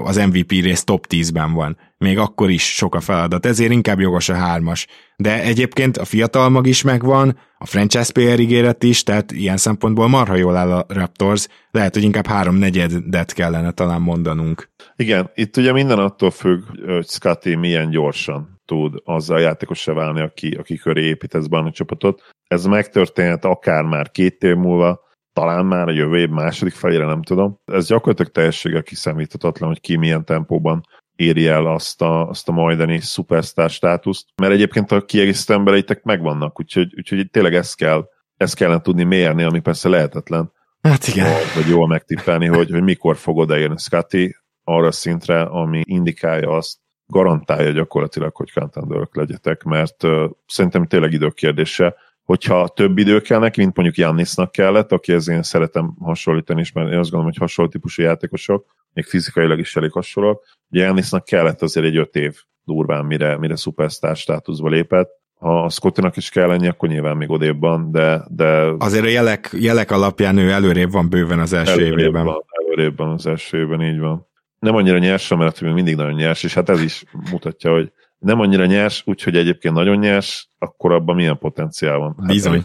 az 0.03 0.15
MVP 0.15 0.51
rész 0.51 0.83
top 0.83 1.05
10-ben 1.09 1.53
van. 1.53 1.77
Még 1.97 2.17
akkor 2.17 2.49
is 2.49 2.75
sok 2.75 2.95
a 2.95 2.99
feladat, 2.99 3.45
ezért 3.45 3.71
inkább 3.71 3.99
jogos 3.99 4.29
a 4.29 4.35
hármas. 4.35 4.87
De 5.15 5.41
egyébként 5.41 5.97
a 5.97 6.05
fiatal 6.05 6.49
mag 6.49 6.67
is 6.67 6.81
megvan, 6.81 7.37
a 7.63 7.65
franchise 7.65 8.11
player 8.11 8.39
ígéret 8.39 8.83
is, 8.83 9.03
tehát 9.03 9.31
ilyen 9.31 9.57
szempontból 9.57 10.07
marha 10.07 10.35
jól 10.35 10.55
áll 10.55 10.71
a 10.71 10.85
Raptors, 10.87 11.47
lehet, 11.71 11.93
hogy 11.93 12.03
inkább 12.03 12.25
három 12.25 12.55
negyedet 12.55 13.33
kellene 13.33 13.71
talán 13.71 14.01
mondanunk. 14.01 14.69
Igen, 14.95 15.29
itt 15.33 15.57
ugye 15.57 15.71
minden 15.71 15.99
attól 15.99 16.31
függ, 16.31 16.61
hogy 16.85 17.07
Scotty 17.07 17.55
milyen 17.55 17.89
gyorsan 17.89 18.61
tud 18.65 18.93
azzal 19.03 19.39
játékosra 19.39 19.93
válni, 19.93 20.21
aki, 20.21 20.51
aki 20.51 20.75
köré 20.77 21.05
építesz 21.05 21.45
a 21.49 21.71
csapatot. 21.71 22.21
Ez 22.47 22.65
megtörténhet 22.65 23.45
akár 23.45 23.83
már 23.83 24.11
két 24.11 24.43
év 24.43 24.55
múlva, 24.55 24.99
talán 25.33 25.65
már 25.65 25.87
a 25.87 25.91
jövő 25.91 26.17
év 26.17 26.29
második 26.29 26.73
felére, 26.73 27.05
nem 27.05 27.21
tudom. 27.21 27.59
Ez 27.65 27.87
gyakorlatilag 27.87 28.31
teljességgel 28.31 28.83
kiszámíthatatlan, 28.83 29.69
hogy 29.69 29.81
ki 29.81 29.97
milyen 29.97 30.25
tempóban 30.25 30.83
éri 31.15 31.47
el 31.47 31.65
azt 31.65 32.01
a, 32.01 32.29
azt 32.29 32.49
a 32.49 32.51
majdani 32.51 32.99
szupersztár 32.99 33.69
státuszt, 33.69 34.25
mert 34.41 34.53
egyébként 34.53 34.91
a 34.91 35.05
kiegészítő 35.05 35.53
embereitek 35.53 36.03
megvannak, 36.03 36.59
úgyhogy, 36.59 36.93
úgyhogy 36.97 37.29
tényleg 37.29 37.55
ezt 37.55 37.75
kell, 37.75 38.09
ezt 38.37 38.55
kellene 38.55 38.81
tudni 38.81 39.03
mérni, 39.03 39.43
ami 39.43 39.59
persze 39.59 39.89
lehetetlen. 39.89 40.51
Hát 40.81 41.07
igen. 41.07 41.31
Vagy 41.55 41.67
jól 41.67 41.87
megtippelni, 41.87 42.47
hogy, 42.47 42.69
hogy 42.69 42.83
mikor 42.83 43.17
fog 43.17 43.37
odaérni 43.37 43.77
Scotty 43.77 44.35
arra 44.63 44.91
szintre, 44.91 45.41
ami 45.41 45.81
indikálja 45.85 46.49
azt, 46.49 46.77
garantálja 47.05 47.71
gyakorlatilag, 47.71 48.35
hogy 48.35 48.51
contenderök 48.51 49.15
legyetek, 49.15 49.63
mert 49.63 50.03
uh, 50.03 50.29
szerintem 50.47 50.87
tényleg 50.87 51.11
időkérdése. 51.11 51.95
Hogyha 52.23 52.67
több 52.67 52.97
idő 52.97 53.21
kell 53.21 53.39
neki, 53.39 53.59
mint 53.59 53.75
mondjuk 53.75 53.97
Jannisnak 53.97 54.51
kellett, 54.51 54.91
aki 54.91 55.13
ezért 55.13 55.37
én 55.37 55.43
szeretem 55.43 55.95
hasonlítani 55.99 56.61
is, 56.61 56.71
mert 56.71 56.87
én 56.91 56.97
azt 56.97 57.09
gondolom, 57.09 57.25
hogy 57.25 57.37
hasonló 57.37 57.71
típusú 57.71 58.01
játékosok, 58.01 58.65
még 58.93 59.05
fizikailag 59.05 59.59
is 59.59 59.75
elég 59.75 59.91
hasonlók. 59.91 60.43
Ugye 60.73 60.83
Jannisnak 60.83 61.25
kellett 61.25 61.61
azért 61.61 61.85
egy 61.85 61.97
öt 61.97 62.15
év 62.15 62.35
durván, 62.63 63.05
mire, 63.05 63.37
mire 63.37 63.55
szupersztár 63.55 64.15
státuszba 64.15 64.69
lépett, 64.69 65.09
ha 65.39 65.63
a 65.63 65.69
Scottinak 65.69 66.17
is 66.17 66.29
kell 66.29 66.47
lenni, 66.47 66.67
akkor 66.67 66.89
nyilván 66.89 67.17
még 67.17 67.29
odébb 67.29 67.59
van, 67.59 67.91
de, 67.91 68.21
de... 68.29 68.73
Azért 68.77 69.05
a 69.05 69.09
jelek, 69.09 69.49
jelek 69.59 69.91
alapján 69.91 70.37
ő 70.37 70.51
előrébb 70.51 70.91
van 70.91 71.09
bőven 71.09 71.39
az 71.39 71.53
első 71.53 71.71
előrébb 71.71 71.97
évében. 71.97 72.25
Van, 72.25 72.43
előrébb 72.65 72.97
van 72.97 73.09
az 73.09 73.27
első 73.27 73.57
évben, 73.57 73.81
így 73.81 73.99
van 73.99 74.31
nem 74.63 74.75
annyira 74.75 74.97
nyers, 74.97 75.27
mert 75.27 75.61
még 75.61 75.73
mindig 75.73 75.95
nagyon 75.95 76.13
nyers, 76.13 76.43
és 76.43 76.53
hát 76.53 76.69
ez 76.69 76.81
is 76.81 77.03
mutatja, 77.31 77.71
hogy 77.71 77.91
nem 78.19 78.39
annyira 78.39 78.65
nyers, 78.65 79.03
úgyhogy 79.05 79.35
egyébként 79.35 79.73
nagyon 79.73 79.97
nyers, 79.97 80.49
akkor 80.57 80.91
abban 80.91 81.15
milyen 81.15 81.37
potenciál 81.37 81.97
van. 81.97 82.15
Hát 82.19 82.27
Bizony. 82.27 82.63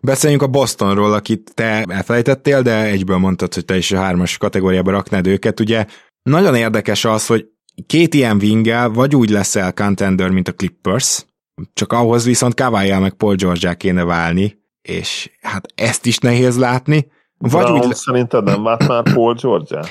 Beszéljünk 0.00 0.42
a 0.42 0.46
Bostonról, 0.46 1.12
akit 1.12 1.50
te 1.54 1.84
elfelejtettél, 1.88 2.62
de 2.62 2.84
egyből 2.84 3.18
mondtad, 3.18 3.54
hogy 3.54 3.64
te 3.64 3.76
is 3.76 3.92
a 3.92 3.98
hármas 3.98 4.38
kategóriába 4.38 4.90
raknád 4.90 5.26
őket. 5.26 5.60
Ugye 5.60 5.86
nagyon 6.28 6.54
érdekes 6.54 7.04
az, 7.04 7.26
hogy 7.26 7.46
két 7.86 8.14
ilyen 8.14 8.36
wingel 8.36 8.88
vagy 8.88 9.16
úgy 9.16 9.30
leszel 9.30 9.72
contender, 9.72 10.30
mint 10.30 10.48
a 10.48 10.52
Clippers, 10.52 11.26
csak 11.72 11.92
ahhoz 11.92 12.24
viszont 12.24 12.54
kawhi 12.54 12.98
meg 12.98 13.12
Paul 13.12 13.34
george 13.34 13.74
kéne 13.74 14.04
válni, 14.04 14.58
és 14.82 15.30
hát 15.40 15.66
ezt 15.74 16.06
is 16.06 16.18
nehéz 16.18 16.58
látni, 16.58 17.06
vagy 17.38 17.64
Brown 17.64 17.86
úgy... 17.86 17.94
szerinted 17.94 18.44
nem 18.44 18.62
vált 18.62 18.88
már 18.88 19.02
Paul 19.12 19.34
George-el? 19.34 19.84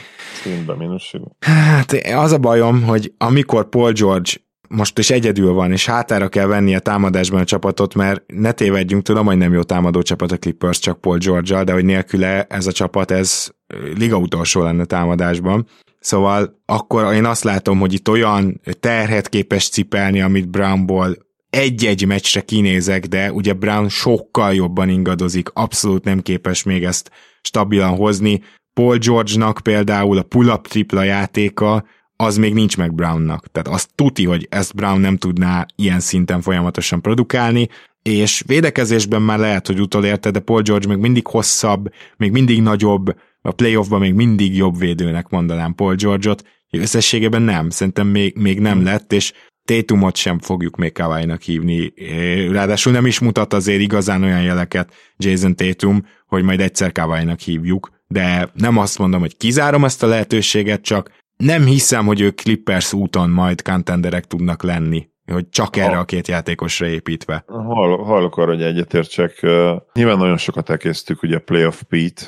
Hát 1.39 1.91
az 2.15 2.31
a 2.31 2.37
bajom, 2.37 2.83
hogy 2.83 3.13
amikor 3.17 3.69
Paul 3.69 3.91
George 3.91 4.31
most 4.69 4.97
is 4.97 5.09
egyedül 5.09 5.53
van, 5.53 5.71
és 5.71 5.85
hátára 5.85 6.27
kell 6.27 6.45
venni 6.45 6.75
a 6.75 6.79
támadásban 6.79 7.39
a 7.39 7.43
csapatot, 7.43 7.93
mert 7.93 8.23
ne 8.27 8.51
tévedjünk, 8.51 9.03
tudom, 9.03 9.25
hogy 9.25 9.37
nem 9.37 9.53
jó 9.53 9.63
támadó 9.63 10.01
csapat 10.01 10.31
a 10.31 10.37
Clippers, 10.37 10.79
csak 10.79 11.01
Paul 11.01 11.17
george 11.17 11.63
de 11.63 11.73
hogy 11.73 11.85
nélküle 11.85 12.43
ez 12.43 12.67
a 12.67 12.71
csapat, 12.71 13.11
ez 13.11 13.49
liga 13.97 14.17
utolsó 14.17 14.63
lenne 14.63 14.85
támadásban. 14.85 15.67
Szóval 15.99 16.61
akkor 16.65 17.13
én 17.13 17.25
azt 17.25 17.43
látom, 17.43 17.79
hogy 17.79 17.93
itt 17.93 18.09
olyan 18.09 18.61
terhet 18.79 19.29
képes 19.29 19.69
cipelni, 19.69 20.21
amit 20.21 20.49
Brownból 20.49 21.17
egy-egy 21.49 22.05
meccsre 22.07 22.41
kinézek, 22.41 23.05
de 23.05 23.31
ugye 23.31 23.53
Brown 23.53 23.89
sokkal 23.89 24.53
jobban 24.53 24.89
ingadozik, 24.89 25.49
abszolút 25.53 26.03
nem 26.03 26.19
képes 26.19 26.63
még 26.63 26.83
ezt 26.83 27.11
stabilan 27.41 27.95
hozni. 27.95 28.41
Paul 28.73 28.97
George-nak 28.97 29.59
például 29.63 30.17
a 30.17 30.23
pull-up 30.23 30.67
tripla 30.67 31.03
játéka, 31.03 31.85
az 32.15 32.37
még 32.37 32.53
nincs 32.53 32.77
meg 32.77 32.93
Brownnak. 32.93 33.47
Tehát 33.51 33.67
azt 33.67 33.89
tuti, 33.95 34.25
hogy 34.25 34.47
ezt 34.49 34.75
Brown 34.75 34.99
nem 34.99 35.17
tudná 35.17 35.65
ilyen 35.75 35.99
szinten 35.99 36.41
folyamatosan 36.41 37.01
produkálni, 37.01 37.67
és 38.01 38.43
védekezésben 38.45 39.21
már 39.21 39.39
lehet, 39.39 39.67
hogy 39.67 39.79
utolérte, 39.79 40.31
de 40.31 40.39
Paul 40.39 40.61
George 40.61 40.87
még 40.87 40.97
mindig 40.97 41.27
hosszabb, 41.27 41.89
még 42.17 42.31
mindig 42.31 42.61
nagyobb, 42.61 43.15
a 43.47 43.51
playoffban 43.51 43.99
még 43.99 44.13
mindig 44.13 44.55
jobb 44.55 44.77
védőnek 44.77 45.29
mondanám 45.29 45.75
Paul 45.75 45.95
George-ot, 45.95 46.43
összességében 46.71 47.41
nem, 47.41 47.69
szerintem 47.69 48.07
még, 48.07 48.35
még 48.37 48.59
nem 48.59 48.83
lett, 48.83 49.13
és 49.13 49.33
Tétumot 49.65 50.15
sem 50.15 50.39
fogjuk 50.39 50.75
még 50.75 50.91
Kawai-nak 50.91 51.41
hívni, 51.41 51.93
ráadásul 52.51 52.93
nem 52.93 53.05
is 53.05 53.19
mutat 53.19 53.53
azért 53.53 53.81
igazán 53.81 54.23
olyan 54.23 54.41
jeleket 54.41 54.93
Jason 55.17 55.55
Tatum, 55.55 56.05
hogy 56.27 56.43
majd 56.43 56.59
egyszer 56.59 56.91
Kawai-nak 56.91 57.39
hívjuk, 57.39 57.89
de 58.07 58.49
nem 58.53 58.77
azt 58.77 58.99
mondom, 58.99 59.19
hogy 59.19 59.37
kizárom 59.37 59.83
ezt 59.83 60.03
a 60.03 60.07
lehetőséget, 60.07 60.81
csak 60.81 61.11
nem 61.37 61.65
hiszem, 61.65 62.05
hogy 62.05 62.21
ők 62.21 62.35
Clippers 62.35 62.93
úton 62.93 63.29
majd 63.29 63.61
contenderek 63.61 64.25
tudnak 64.25 64.63
lenni, 64.63 65.09
hogy 65.25 65.49
csak 65.49 65.75
erre 65.75 65.97
a 65.97 66.05
két 66.05 66.27
játékosra 66.27 66.87
építve. 66.87 67.43
Hall, 67.47 68.03
hallok 68.03 68.37
arra, 68.37 68.51
hogy 68.53 68.63
egyetértsek. 68.63 69.41
Nyilván 69.93 70.17
nagyon 70.17 70.37
sokat 70.37 70.69
elkésztük, 70.69 71.23
ugye 71.23 71.35
a 71.35 71.39
Playoff 71.45 71.81
Pete, 71.89 72.25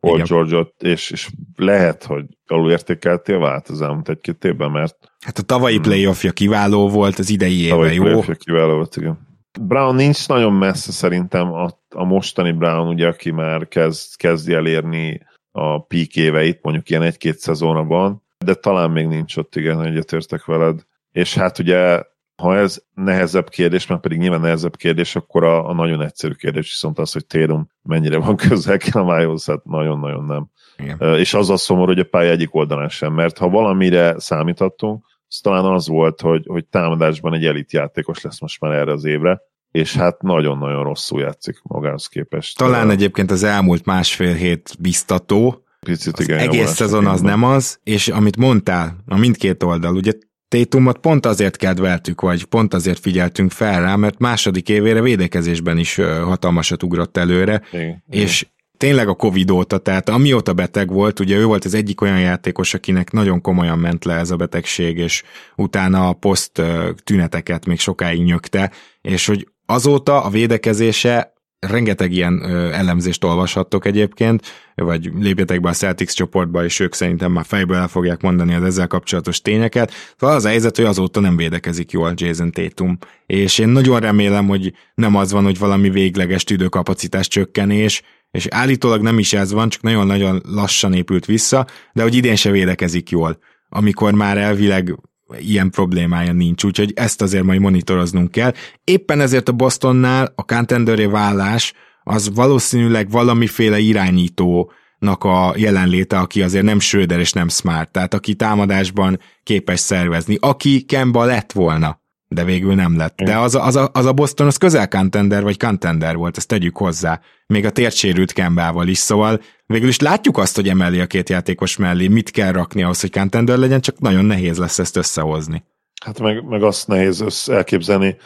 Paul 0.00 0.22
George-ot, 0.22 0.82
és, 0.82 1.10
és 1.10 1.28
lehet, 1.56 2.04
hogy 2.04 2.24
alul 2.46 2.70
értékeltél 2.70 3.38
vált 3.38 3.68
az 3.68 3.82
elmúlt 3.82 4.08
egy-két 4.08 4.44
évben, 4.44 4.70
mert... 4.70 4.96
Hát 5.20 5.38
a 5.38 5.42
tavalyi 5.42 5.74
hmm. 5.74 5.82
playoffja 5.82 6.32
kiváló 6.32 6.88
volt, 6.88 7.18
az 7.18 7.30
idei 7.30 7.60
éve 7.60 7.92
jó. 7.92 8.02
playoffja 8.02 8.34
kiváló 8.34 8.74
volt, 8.74 8.96
igen. 8.96 9.28
Brown 9.60 9.94
nincs 9.94 10.28
nagyon 10.28 10.52
messze 10.52 10.92
szerintem 10.92 11.52
a, 11.52 11.68
a 11.88 12.04
mostani 12.04 12.52
Brown, 12.52 12.88
ugye, 12.88 13.06
aki 13.06 13.30
már 13.30 13.68
kezd, 13.68 14.16
kezdi 14.16 14.52
elérni 14.52 15.20
a 15.52 15.82
peak 15.82 16.16
éveit, 16.16 16.62
mondjuk 16.62 16.90
ilyen 16.90 17.02
egy-két 17.02 17.38
szezonban, 17.38 18.22
de 18.38 18.54
talán 18.54 18.90
még 18.90 19.06
nincs 19.06 19.36
ott, 19.36 19.56
igen, 19.56 19.84
egyetértek 19.84 20.44
veled. 20.44 20.80
És 21.12 21.34
hát 21.34 21.58
ugye, 21.58 22.02
ha 22.40 22.56
ez 22.56 22.82
nehezebb 22.94 23.48
kérdés, 23.48 23.86
mert 23.86 24.00
pedig 24.00 24.18
nyilván 24.18 24.40
nehezebb 24.40 24.76
kérdés, 24.76 25.16
akkor 25.16 25.44
a, 25.44 25.68
a 25.68 25.74
nagyon 25.74 26.02
egyszerű 26.02 26.32
kérdés 26.32 26.66
viszont 26.66 26.98
az, 26.98 27.12
hogy 27.12 27.26
Térum 27.26 27.70
mennyire 27.82 28.18
van 28.18 28.36
közel 28.36 28.76
Kelamájhoz, 28.90 29.44
hát 29.44 29.64
nagyon-nagyon 29.64 30.24
nem. 30.24 30.50
Igen. 30.76 31.18
És 31.18 31.34
az 31.34 31.50
a 31.50 31.56
szomorú, 31.56 31.86
hogy 31.86 31.98
a 31.98 32.04
pálya 32.04 32.30
egyik 32.30 32.54
oldalán 32.54 32.88
sem, 32.88 33.12
mert 33.12 33.38
ha 33.38 33.48
valamire 33.48 34.20
számítottunk, 34.20 35.04
az 35.28 35.38
talán 35.42 35.64
az 35.64 35.88
volt, 35.88 36.20
hogy, 36.20 36.44
hogy 36.46 36.64
támadásban 36.64 37.34
egy 37.34 37.44
elit 37.44 37.72
játékos 37.72 38.20
lesz 38.20 38.40
most 38.40 38.60
már 38.60 38.72
erre 38.72 38.92
az 38.92 39.04
évre, 39.04 39.40
és 39.70 39.96
hát 39.96 40.22
nagyon-nagyon 40.22 40.82
rosszul 40.82 41.20
játszik 41.20 41.60
magához 41.62 42.06
képest. 42.06 42.58
Talán 42.58 42.90
egyébként 42.90 43.30
az 43.30 43.42
elmúlt 43.42 43.84
másfél 43.84 44.34
hét 44.34 44.76
biztató, 44.78 45.64
Picit 45.80 46.18
az 46.18 46.24
igen, 46.24 46.38
egész 46.38 46.70
szezon 46.70 47.06
az 47.06 47.20
nem 47.20 47.42
az, 47.42 47.80
és 47.82 48.08
amit 48.08 48.36
mondtál, 48.36 48.96
a 49.06 49.16
mindkét 49.16 49.62
oldal, 49.62 49.94
ugye 49.94 50.12
Tétumot 50.50 50.98
pont 50.98 51.26
azért 51.26 51.56
kedveltük, 51.56 52.20
vagy 52.20 52.44
pont 52.44 52.74
azért 52.74 52.98
figyeltünk 52.98 53.50
fel 53.50 53.80
rá, 53.80 53.96
mert 53.96 54.18
második 54.18 54.68
évére 54.68 55.00
védekezésben 55.02 55.78
is 55.78 55.94
hatalmasat 56.24 56.82
ugrott 56.82 57.16
előre, 57.16 57.62
igen, 57.72 58.02
és 58.10 58.42
igen. 58.42 58.54
tényleg 58.76 59.08
a 59.08 59.14
Covid 59.14 59.50
óta, 59.50 59.78
tehát 59.78 60.08
amióta 60.08 60.52
beteg 60.52 60.90
volt, 60.90 61.20
ugye 61.20 61.36
ő 61.36 61.44
volt 61.44 61.64
az 61.64 61.74
egyik 61.74 62.00
olyan 62.00 62.20
játékos, 62.20 62.74
akinek 62.74 63.10
nagyon 63.10 63.40
komolyan 63.40 63.78
ment 63.78 64.04
le 64.04 64.14
ez 64.14 64.30
a 64.30 64.36
betegség, 64.36 64.98
és 64.98 65.22
utána 65.56 66.08
a 66.08 66.12
poszt 66.12 66.62
tüneteket 67.04 67.66
még 67.66 67.78
sokáig 67.78 68.22
nyögte, 68.22 68.70
és 69.00 69.26
hogy 69.26 69.48
azóta 69.66 70.22
a 70.22 70.30
védekezése 70.30 71.32
rengeteg 71.60 72.12
ilyen 72.12 72.42
elemzést 72.72 73.24
olvashattok 73.24 73.86
egyébként, 73.86 74.42
vagy 74.74 75.10
lépjetek 75.18 75.60
be 75.60 75.68
a 75.68 75.72
Celtics 75.72 76.14
csoportba, 76.14 76.64
és 76.64 76.80
ők 76.80 76.94
szerintem 76.94 77.32
már 77.32 77.44
fejből 77.44 77.76
el 77.76 77.88
fogják 77.88 78.20
mondani 78.20 78.54
az 78.54 78.62
ezzel 78.62 78.86
kapcsolatos 78.86 79.40
tényeket. 79.40 79.92
Szóval 80.16 80.36
az 80.36 80.44
a 80.44 80.48
helyzet, 80.48 80.76
hogy 80.76 80.84
azóta 80.84 81.20
nem 81.20 81.36
védekezik 81.36 81.90
jól 81.90 82.12
Jason 82.14 82.50
Tatum, 82.50 82.98
és 83.26 83.58
én 83.58 83.68
nagyon 83.68 84.00
remélem, 84.00 84.46
hogy 84.46 84.72
nem 84.94 85.16
az 85.16 85.32
van, 85.32 85.44
hogy 85.44 85.58
valami 85.58 85.90
végleges 85.90 86.44
tüdőkapacitás 86.44 87.28
csökkenés, 87.28 88.02
és 88.30 88.46
állítólag 88.50 89.02
nem 89.02 89.18
is 89.18 89.32
ez 89.32 89.52
van, 89.52 89.68
csak 89.68 89.82
nagyon-nagyon 89.82 90.42
lassan 90.44 90.92
épült 90.92 91.26
vissza, 91.26 91.66
de 91.92 92.02
hogy 92.02 92.14
idén 92.14 92.36
se 92.36 92.50
védekezik 92.50 93.10
jól 93.10 93.38
amikor 93.70 94.12
már 94.14 94.38
elvileg 94.38 94.94
ilyen 95.38 95.70
problémája 95.70 96.32
nincs, 96.32 96.64
úgyhogy 96.64 96.92
ezt 96.96 97.22
azért 97.22 97.44
majd 97.44 97.60
monitoroznunk 97.60 98.30
kell. 98.30 98.52
Éppen 98.84 99.20
ezért 99.20 99.48
a 99.48 99.52
Bostonnál 99.52 100.32
a 100.34 100.44
contenderé 100.44 101.04
vállás 101.04 101.72
az 102.02 102.34
valószínűleg 102.34 103.10
valamiféle 103.10 103.78
irányítónak 103.78 105.24
a 105.24 105.54
jelenléte, 105.56 106.18
aki 106.18 106.42
azért 106.42 106.64
nem 106.64 106.80
Schröder 106.80 107.18
és 107.18 107.32
nem 107.32 107.48
Smart, 107.48 107.92
tehát 107.92 108.14
aki 108.14 108.34
támadásban 108.34 109.18
képes 109.42 109.80
szervezni, 109.80 110.36
aki 110.40 110.82
Kemba 110.82 111.24
lett 111.24 111.52
volna 111.52 111.99
de 112.34 112.44
végül 112.44 112.74
nem 112.74 112.96
lett. 112.96 113.16
De 113.16 113.38
az 113.38 113.54
a, 113.54 113.64
az 113.64 113.76
a, 113.76 113.90
az 113.92 114.06
a 114.06 114.12
Boston 114.12 114.46
az 114.46 114.56
közel 114.56 114.88
contender 114.88 115.42
vagy 115.42 115.58
contender 115.58 116.16
volt, 116.16 116.36
ezt 116.36 116.48
tegyük 116.48 116.76
hozzá. 116.76 117.20
Még 117.46 117.64
a 117.64 117.70
térsérült 117.70 118.32
Kembával 118.32 118.88
is, 118.88 118.98
szóval 118.98 119.40
végül 119.66 119.88
is 119.88 119.98
látjuk 119.98 120.38
azt, 120.38 120.56
hogy 120.56 120.68
emeli 120.68 121.00
a 121.00 121.06
két 121.06 121.28
játékos 121.28 121.76
mellé, 121.76 122.08
mit 122.08 122.30
kell 122.30 122.52
rakni 122.52 122.82
ahhoz, 122.82 123.00
hogy 123.00 123.12
contender 123.12 123.58
legyen, 123.58 123.80
csak 123.80 123.98
nagyon 123.98 124.24
nehéz 124.24 124.58
lesz 124.58 124.78
ezt 124.78 124.96
összehozni. 124.96 125.64
Hát 126.04 126.20
meg, 126.20 126.44
meg 126.44 126.62
azt 126.62 126.88
nehéz 126.88 127.20
össze 127.20 127.54
elképzelni, 127.54 128.16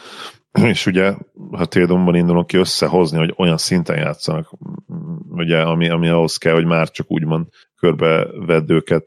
és 0.62 0.86
ugye, 0.86 1.14
ha 1.50 1.64
Tédomban 1.64 2.14
indulunk 2.14 2.46
ki, 2.46 2.56
összehozni, 2.56 3.18
hogy 3.18 3.34
olyan 3.36 3.58
szinten 3.58 3.96
játszanak, 3.96 4.50
ugye, 5.30 5.60
ami, 5.60 5.88
ami 5.88 6.08
ahhoz 6.08 6.36
kell, 6.36 6.54
hogy 6.54 6.66
már 6.66 6.90
csak 6.90 7.10
úgymond 7.10 7.46
körbevedd 7.76 8.70
őket, 8.70 9.06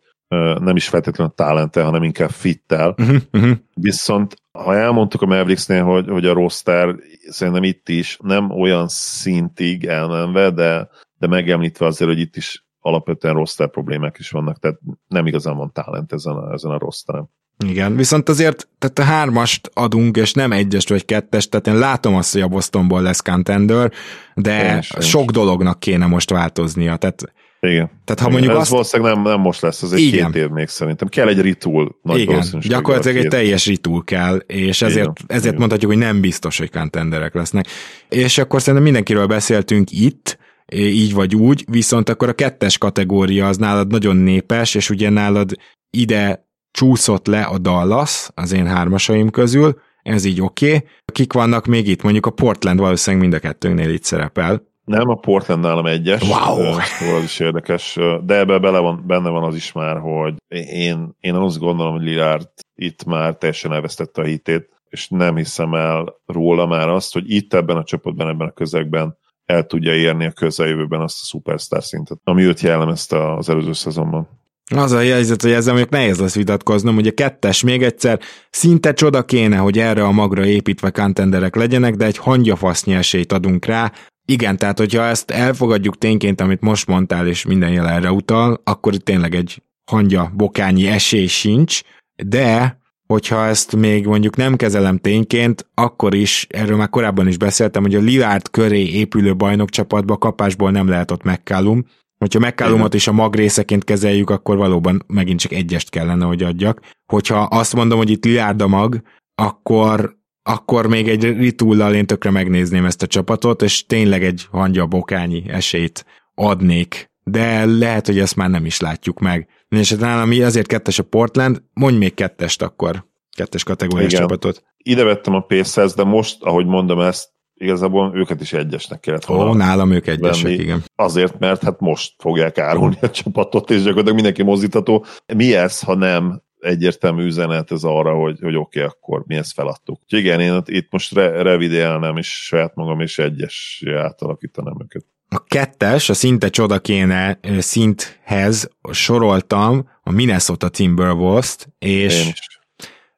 nem 0.60 0.76
is 0.76 0.88
feltétlenül 0.88 1.34
talente, 1.36 1.84
hanem 1.84 2.04
inkább 2.04 2.30
fittel. 2.30 2.96
Uh-huh, 2.98 3.18
uh-huh. 3.32 3.58
Viszont 3.74 4.36
ha 4.52 4.76
elmondtuk 4.76 5.22
a 5.22 5.26
Mavericksnél, 5.26 5.84
hogy, 5.84 6.08
hogy 6.08 6.26
a 6.26 6.34
roster 6.34 6.96
szerintem 7.30 7.63
itt 7.63 7.90
is 7.90 8.18
nem 8.24 8.52
olyan 8.52 8.88
szintig 8.88 9.86
elmenve, 9.86 10.50
de, 10.50 10.90
de 11.18 11.28
megemlítve 11.28 11.86
azért, 11.86 12.10
hogy 12.10 12.20
itt 12.20 12.36
is 12.36 12.66
alapvetően 12.80 13.34
roster 13.34 13.70
problémák 13.70 14.16
is 14.20 14.30
vannak, 14.30 14.60
tehát 14.60 14.80
nem 15.08 15.28
igazán 15.28 15.58
van 15.58 15.72
talent 15.74 16.13
ezen 16.13 16.34
a, 16.34 16.54
ezen 16.54 16.72
a 16.72 16.78
rosteren. 16.78 17.30
Igen, 17.66 17.96
viszont 17.96 18.30
azért 18.30 18.70
tehát 18.80 19.00
a 19.00 19.04
hármast 19.04 19.72
adunk, 19.74 20.18
és 20.18 20.34
nem 20.34 20.52
egyest 20.52 20.90
vagy 20.90 21.06
kettest, 21.06 21.50
tehát 21.50 21.68
én 21.68 21.78
látom 21.78 22.16
azt, 22.16 22.34
hogy 22.34 22.42
a 22.42 22.48
Bostonból 22.48 23.02
lesz 23.02 23.22
contender, 23.22 23.92
de 24.36 24.82
sok 24.82 25.32
dolognak 25.32 25.80
kéne 25.80 26.06
most 26.06 26.30
változnia, 26.30 26.96
tehát 26.96 27.34
igen. 27.60 27.89
Tehát 28.06 28.22
ha 28.22 28.30
mondjuk 28.30 28.54
ez 28.54 28.60
azt... 28.60 28.70
valószínűleg 28.70 29.13
nem, 29.13 29.24
nem 29.24 29.39
most 29.39 29.62
lesz, 29.62 29.84
az 29.84 29.93
egy 29.93 30.00
Igen. 30.00 30.32
két 30.32 30.41
év 30.41 30.50
még 30.50 30.67
szerintem. 30.67 31.08
Kell 31.08 31.28
egy 31.28 31.41
ritul. 31.41 32.00
Nagy 32.02 32.20
Igen, 32.20 32.43
gyakorlatilag 32.60 33.17
egy 33.17 33.28
teljes 33.28 33.65
ritul 33.65 34.04
kell, 34.04 34.38
és 34.38 34.82
ezért, 34.82 34.96
Igen. 34.98 35.26
ezért 35.28 35.46
Igen. 35.46 35.58
mondhatjuk, 35.58 35.91
hogy 35.91 36.00
nem 36.00 36.22
biztos, 36.22 36.58
hogy 36.58 36.72
contenderek 36.72 37.34
lesznek. 37.34 37.67
És 38.10 38.38
akkor 38.38 38.60
szerintem 38.60 38.84
mindenkiről 38.84 39.26
beszéltünk 39.26 39.91
itt, 39.91 40.38
így 40.76 41.13
vagy 41.13 41.36
úgy, 41.36 41.65
viszont 41.70 42.10
akkor 42.10 42.30
a 42.30 42.34
kettes 42.34 42.78
kategória 42.78 43.48
az 43.48 43.58
nálad 43.58 43.88
nagyon 43.88 44.15
népes, 44.15 44.76
és 44.76 44.89
ugye 44.89 45.10
nálad 45.10 45.52
ide 45.89 46.48
csúszott 46.72 47.28
le 47.28 47.41
a 47.41 47.58
Dallas 47.58 48.30
az 48.34 48.52
én 48.52 48.67
hármasaim 48.67 49.30
közül, 49.30 49.80
ez 50.02 50.26
így 50.26 50.41
oké. 50.41 50.67
Okay. 50.67 50.88
Kik 51.06 51.34
vannak 51.34 51.65
még 51.65 51.88
itt? 51.88 52.02
Mondjuk 52.02 52.26
a 52.26 52.30
Portland 52.30 52.80
valószínűleg 52.80 53.30
mind 53.30 53.43
a 53.43 53.48
kettőnknél 53.48 53.89
itt 53.89 54.04
szerepel. 54.04 54.63
Nem, 54.88 55.10
a 55.10 55.15
Portland 55.15 55.62
nálam 55.62 55.86
egyes. 55.86 56.21
Wow! 56.21 56.80
Szóval 56.82 57.15
az 57.15 57.23
is 57.23 57.39
érdekes. 57.39 57.97
De 58.23 58.38
ebbe 58.38 58.58
bele 58.58 58.80
van, 58.80 59.04
benne 59.08 59.30
van 59.30 59.43
az 59.43 59.56
is 59.56 59.71
már, 59.71 59.97
hogy 59.97 60.36
én, 60.71 61.15
én 61.19 61.34
azt 61.36 61.60
gondolom, 61.60 61.93
hogy 61.93 62.04
Lillard 62.04 62.50
itt 62.76 63.04
már 63.06 63.36
teljesen 63.36 63.73
elvesztette 63.73 64.21
a 64.21 64.26
hitét, 64.26 64.69
és 64.89 65.08
nem 65.08 65.36
hiszem 65.36 65.73
el 65.73 66.15
róla 66.26 66.65
már 66.65 66.89
azt, 66.89 67.13
hogy 67.13 67.32
itt 67.32 67.54
ebben 67.54 67.78
a 67.78 67.84
csapatban, 67.84 68.28
ebben 68.28 68.47
a 68.47 68.52
közegben 68.52 69.17
el 69.45 69.65
tudja 69.65 69.93
érni 69.93 70.26
a 70.26 70.32
közeljövőben 70.32 71.02
azt 71.02 71.21
a 71.21 71.26
superstar 71.26 71.84
szintet, 71.84 72.17
ami 72.23 72.43
őt 72.43 72.62
jellemezte 72.62 73.34
az 73.34 73.50
előző 73.50 73.73
szezonban. 73.73 74.28
Az 74.76 74.91
a 74.91 74.97
helyzet, 74.97 75.41
hogy 75.41 75.52
ezzel 75.52 75.73
még 75.73 75.88
nehéz 75.89 76.19
lesz 76.19 76.35
vitatkoznom, 76.35 76.96
hogy 76.96 77.08
a 77.08 77.13
kettes 77.13 77.63
még 77.63 77.83
egyszer 77.83 78.19
szinte 78.50 78.94
csoda 78.94 79.23
kéne, 79.23 79.58
hogy 79.58 79.79
erre 79.79 80.04
a 80.04 80.12
magra 80.12 80.46
építve 80.46 80.92
contenderek 80.92 81.56
legyenek, 81.56 81.96
de 81.96 82.06
egy 82.06 82.17
hangyafasznyi 82.17 82.94
esélyt 82.94 83.31
adunk 83.31 83.65
rá, 83.65 83.92
igen, 84.32 84.58
tehát 84.58 84.78
hogyha 84.78 85.04
ezt 85.04 85.32
elfogadjuk 85.32 85.98
tényként, 85.98 86.42
amit 86.42 86.62
most 86.62 86.88
mondtál, 86.88 87.28
és 87.28 87.46
minden 87.46 87.71
jel 87.71 87.90
erre 87.90 88.12
utal, 88.12 88.62
akkor 88.63 88.96
tényleg 88.96 89.36
egy 89.36 89.63
hangya 89.92 90.32
bokányi 90.36 90.88
esély 90.88 91.28
sincs, 91.28 91.82
de 92.23 92.80
hogyha 93.08 93.46
ezt 93.46 93.75
még 93.75 94.06
mondjuk 94.06 94.36
nem 94.36 94.56
kezelem 94.56 94.98
tényként, 94.98 95.67
akkor 95.73 96.15
is, 96.15 96.48
erről 96.50 96.78
már 96.78 96.90
korábban 96.90 97.28
is 97.28 97.38
beszéltem, 97.38 97.82
hogy 97.82 97.96
a 97.96 98.00
Lillard 98.00 98.50
köré 98.50 98.86
épülő 98.86 99.36
bajnokcsapatba 99.36 100.17
kapásból 100.17 100.71
nem 100.71 100.88
lehet 100.88 101.12
ott 101.12 101.23
McCallum. 101.23 101.86
Hogyha 102.17 102.40
McCallumot 102.40 102.94
is 102.94 103.08
a 103.08 103.12
mag 103.12 103.36
részeként 103.36 103.84
kezeljük, 103.84 104.30
akkor 104.30 104.58
valóban 104.58 105.04
megint 105.08 105.40
csak 105.40 105.52
egyest 105.52 105.90
kellene, 105.90 106.25
hogy 106.25 106.44
adjak. 106.44 106.82
Hogyha 107.06 107.42
azt 107.42 107.75
mondom, 107.75 107.98
hogy 107.98 108.10
itt 108.10 108.25
Lillard 108.25 108.62
a 108.62 108.67
mag, 108.67 109.02
akkor 109.36 110.17
akkor 110.48 110.87
még 110.87 111.08
egy 111.08 111.23
ritullal 111.23 111.95
én 111.95 112.06
tökre 112.06 112.31
megnézném 112.31 112.85
ezt 112.85 113.02
a 113.04 113.08
csapatot, 113.08 113.62
és 113.62 113.85
tényleg 113.85 114.23
egy 114.23 114.48
hangya 114.52 114.85
bokányi 114.85 115.43
esélyt 115.48 116.06
adnék. 116.35 117.12
De 117.23 117.65
lehet, 117.65 118.06
hogy 118.06 118.19
ezt 118.19 118.35
már 118.35 118.50
nem 118.50 118.65
is 118.65 118.79
látjuk 118.79 119.19
meg. 119.19 119.48
És 119.69 119.91
nálam 119.91 120.29
azért 120.41 120.67
kettes 120.67 121.00
a 121.00 121.04
Portland, 121.04 121.62
mondj 121.73 121.98
még 121.98 122.13
kettest 122.13 122.62
akkor, 122.62 123.06
kettes 123.35 123.63
kategóriás 123.63 124.12
Igen. 124.12 124.21
csapatot. 124.21 124.63
Ide 124.77 125.04
vettem 125.04 125.33
a 125.33 125.39
Pacers, 125.39 125.93
de 125.93 126.04
most, 126.04 126.43
ahogy 126.43 126.65
mondom 126.65 127.00
ezt, 127.00 127.29
igazából 127.54 128.12
őket 128.15 128.41
is 128.41 128.54
egyesnek 128.54 129.00
kellett 129.00 129.25
volna. 129.25 129.50
Ó, 129.50 129.54
nálam 129.54 129.91
ők 129.91 130.08
egyesek, 130.08 130.43
venni. 130.43 130.56
igen. 130.56 130.83
Azért, 130.95 131.39
mert 131.39 131.63
hát 131.63 131.79
most 131.79 132.13
fogják 132.17 132.58
árulni 132.58 132.98
a 133.02 133.10
csapatot, 133.10 133.69
és 133.69 133.77
gyakorlatilag 133.77 134.15
mindenki 134.15 134.43
mozdítható. 134.43 135.06
Mi 135.35 135.56
ez, 135.56 135.81
ha 135.81 135.95
nem 135.95 136.41
egyértelmű 136.68 137.26
üzenet 137.26 137.72
ez 137.72 137.84
arra, 137.84 138.13
hogy, 138.13 138.40
hogy 138.42 138.56
oké, 138.56 138.80
okay, 138.80 138.92
akkor 138.92 139.24
mi 139.26 139.36
ezt 139.36 139.54
feladtuk. 139.54 140.00
Úgyhogy 140.04 140.20
igen, 140.20 140.40
én 140.40 140.62
itt 140.65 140.92
most 140.92 141.13
re- 141.13 141.42
revideálnám, 141.42 142.18
és 142.18 142.28
saját 142.28 142.76
magam 142.76 143.02
is 143.02 143.18
egyes 143.18 143.84
átalakítanám 143.96 144.76
őket. 144.84 145.06
A 145.30 145.44
kettes, 145.44 146.10
a 146.10 146.13
szinte 146.13 146.50
csoda 146.50 146.80
kéne 146.80 147.40
szinthez 147.60 148.70
soroltam 148.92 149.90
a 150.04 150.12
Minnesota 150.12 150.70
Timberwolves-t, 150.70 151.70
és 151.80 152.34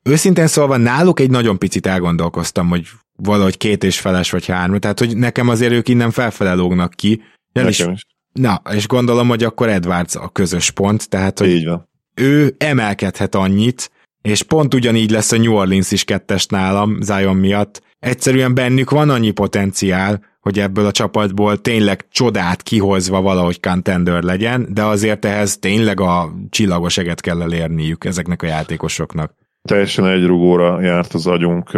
őszintén 0.03 0.47
szólva 0.47 0.77
náluk 0.77 1.19
egy 1.19 1.29
nagyon 1.29 1.57
picit 1.57 1.87
elgondolkoztam, 1.87 2.67
hogy 2.67 2.87
valahogy 3.15 3.57
két 3.57 3.83
és 3.83 3.99
feles 3.99 4.31
vagy 4.31 4.45
három, 4.45 4.79
tehát 4.79 4.99
hogy 4.99 5.17
nekem 5.17 5.49
azért 5.49 5.71
ők 5.71 5.87
innen 5.87 6.11
felfele 6.11 6.53
lógnak 6.53 6.93
ki. 6.93 7.21
Is, 7.53 7.79
is. 7.79 8.05
Na, 8.33 8.61
és 8.71 8.87
gondolom, 8.87 9.27
hogy 9.27 9.43
akkor 9.43 9.69
Edwards 9.69 10.15
a 10.15 10.29
közös 10.29 10.71
pont, 10.71 11.09
tehát 11.09 11.39
hogy 11.39 11.49
Így 11.49 11.65
van 11.65 11.88
ő 12.19 12.55
emelkedhet 12.57 13.35
annyit, 13.35 13.91
és 14.21 14.43
pont 14.43 14.73
ugyanígy 14.73 15.11
lesz 15.11 15.31
a 15.31 15.37
New 15.37 15.53
Orleans 15.53 15.91
is 15.91 16.03
kettes 16.03 16.45
nálam 16.45 17.01
Zion 17.01 17.35
miatt. 17.35 17.81
Egyszerűen 17.99 18.53
bennük 18.53 18.89
van 18.89 19.09
annyi 19.09 19.31
potenciál, 19.31 20.27
hogy 20.39 20.59
ebből 20.59 20.85
a 20.85 20.91
csapatból 20.91 21.61
tényleg 21.61 22.07
csodát 22.11 22.61
kihozva 22.61 23.21
valahogy 23.21 23.59
contender 23.59 24.23
legyen, 24.23 24.67
de 24.69 24.83
azért 24.83 25.25
ehhez 25.25 25.57
tényleg 25.57 25.99
a 25.99 26.33
csillagos 26.49 26.97
eget 26.97 27.21
kell 27.21 27.41
elérniük 27.41 28.05
ezeknek 28.05 28.41
a 28.41 28.45
játékosoknak. 28.45 29.33
Teljesen 29.61 30.07
egy 30.07 30.25
rugóra 30.25 30.81
járt 30.81 31.13
az 31.13 31.27
agyunk. 31.27 31.71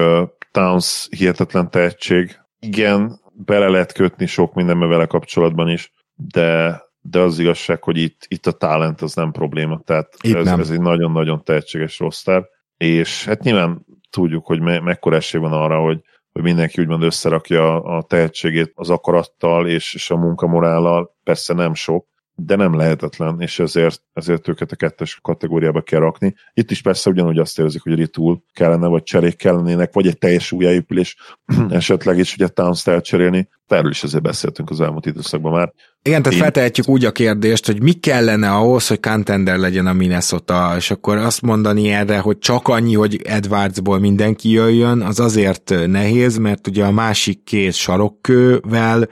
Towns 0.51 1.07
hihetetlen 1.09 1.69
tehetség. 1.69 2.39
Igen, 2.59 3.19
bele 3.33 3.67
lehet 3.67 3.93
kötni 3.93 4.25
sok 4.25 4.53
mindenbe 4.53 4.85
vele 4.85 5.05
kapcsolatban 5.05 5.69
is, 5.69 5.91
de 6.15 6.81
de 7.01 7.19
az 7.19 7.39
igazság, 7.39 7.83
hogy 7.83 7.97
itt, 7.97 8.25
itt 8.27 8.45
a 8.45 8.51
talent 8.51 9.01
az 9.01 9.13
nem 9.13 9.31
probléma, 9.31 9.81
tehát 9.85 10.15
ez, 10.19 10.45
nem. 10.45 10.59
ez 10.59 10.69
egy 10.69 10.81
nagyon-nagyon 10.81 11.43
tehetséges 11.43 11.99
roster, 11.99 12.47
és 12.77 13.25
hát 13.25 13.43
nyilván 13.43 13.85
tudjuk, 14.09 14.45
hogy 14.45 14.59
me, 14.59 14.79
mekkora 14.79 15.15
esély 15.15 15.41
van 15.41 15.53
arra, 15.53 15.79
hogy, 15.79 16.01
hogy 16.31 16.41
mindenki 16.41 16.81
úgymond 16.81 17.03
összerakja 17.03 17.83
a 17.83 18.03
tehetségét 18.03 18.71
az 18.75 18.89
akarattal 18.89 19.67
és, 19.67 19.93
és 19.93 20.11
a 20.11 20.17
munkamorállal, 20.17 21.15
persze 21.23 21.53
nem 21.53 21.73
sok, 21.73 22.07
de 22.35 22.55
nem 22.55 22.75
lehetetlen, 22.75 23.41
és 23.41 23.59
ezért, 23.59 24.01
ezért 24.13 24.47
őket 24.47 24.71
a 24.71 24.75
kettes 24.75 25.19
kategóriába 25.21 25.81
kell 25.81 25.99
rakni. 25.99 26.35
Itt 26.53 26.71
is 26.71 26.81
persze 26.81 27.09
ugyanúgy 27.09 27.37
azt 27.37 27.59
érzik, 27.59 27.81
hogy 27.81 27.95
ritul 27.95 28.43
kellene, 28.53 28.87
vagy 28.87 29.03
cserék 29.03 29.35
kellenének, 29.35 29.93
vagy 29.93 30.07
egy 30.07 30.17
teljes 30.17 30.51
újjáépülés 30.51 31.15
esetleg 31.69 32.17
is 32.17 32.33
ugye 32.33 32.47
Towns-t 32.47 32.87
elcserélni. 32.87 33.49
Erről 33.67 33.91
is 33.91 34.03
azért 34.03 34.23
beszéltünk 34.23 34.69
az 34.69 34.81
elmúlt 34.81 35.05
időszakban 35.05 35.51
már. 35.51 35.73
Igen, 36.03 36.21
tehát 36.21 36.37
Én... 36.37 36.43
feltehetjük 36.43 36.87
úgy 36.87 37.05
a 37.05 37.11
kérdést, 37.11 37.65
hogy 37.65 37.81
mi 37.81 37.91
kellene 37.91 38.51
ahhoz, 38.51 38.87
hogy 38.87 38.99
contender 38.99 39.57
legyen 39.57 39.87
a 39.87 39.93
Minnesota, 39.93 40.73
és 40.77 40.91
akkor 40.91 41.17
azt 41.17 41.41
mondani 41.41 41.89
erre, 41.89 42.19
hogy 42.19 42.37
csak 42.37 42.67
annyi, 42.67 42.93
hogy 42.93 43.21
Edwardsból 43.23 43.99
mindenki 43.99 44.49
jöjjön, 44.49 45.01
az 45.01 45.19
azért 45.19 45.73
nehéz, 45.87 46.37
mert 46.37 46.67
ugye 46.67 46.85
a 46.85 46.91
másik 46.91 47.43
két 47.43 47.73
sarokkővel 47.73 49.07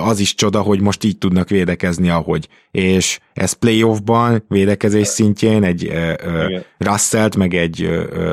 az 0.00 0.18
is 0.18 0.34
csoda, 0.34 0.60
hogy 0.60 0.80
most 0.80 1.04
így 1.04 1.18
tudnak 1.18 1.48
védekezni, 1.48 2.08
ahogy. 2.08 2.48
És 2.70 3.18
ez 3.32 3.52
playoffban, 3.52 4.44
védekezés 4.48 5.06
szintjén 5.06 5.64
egy 5.64 5.92
Russellt, 6.78 7.36
meg 7.36 7.54
egy 7.54 7.88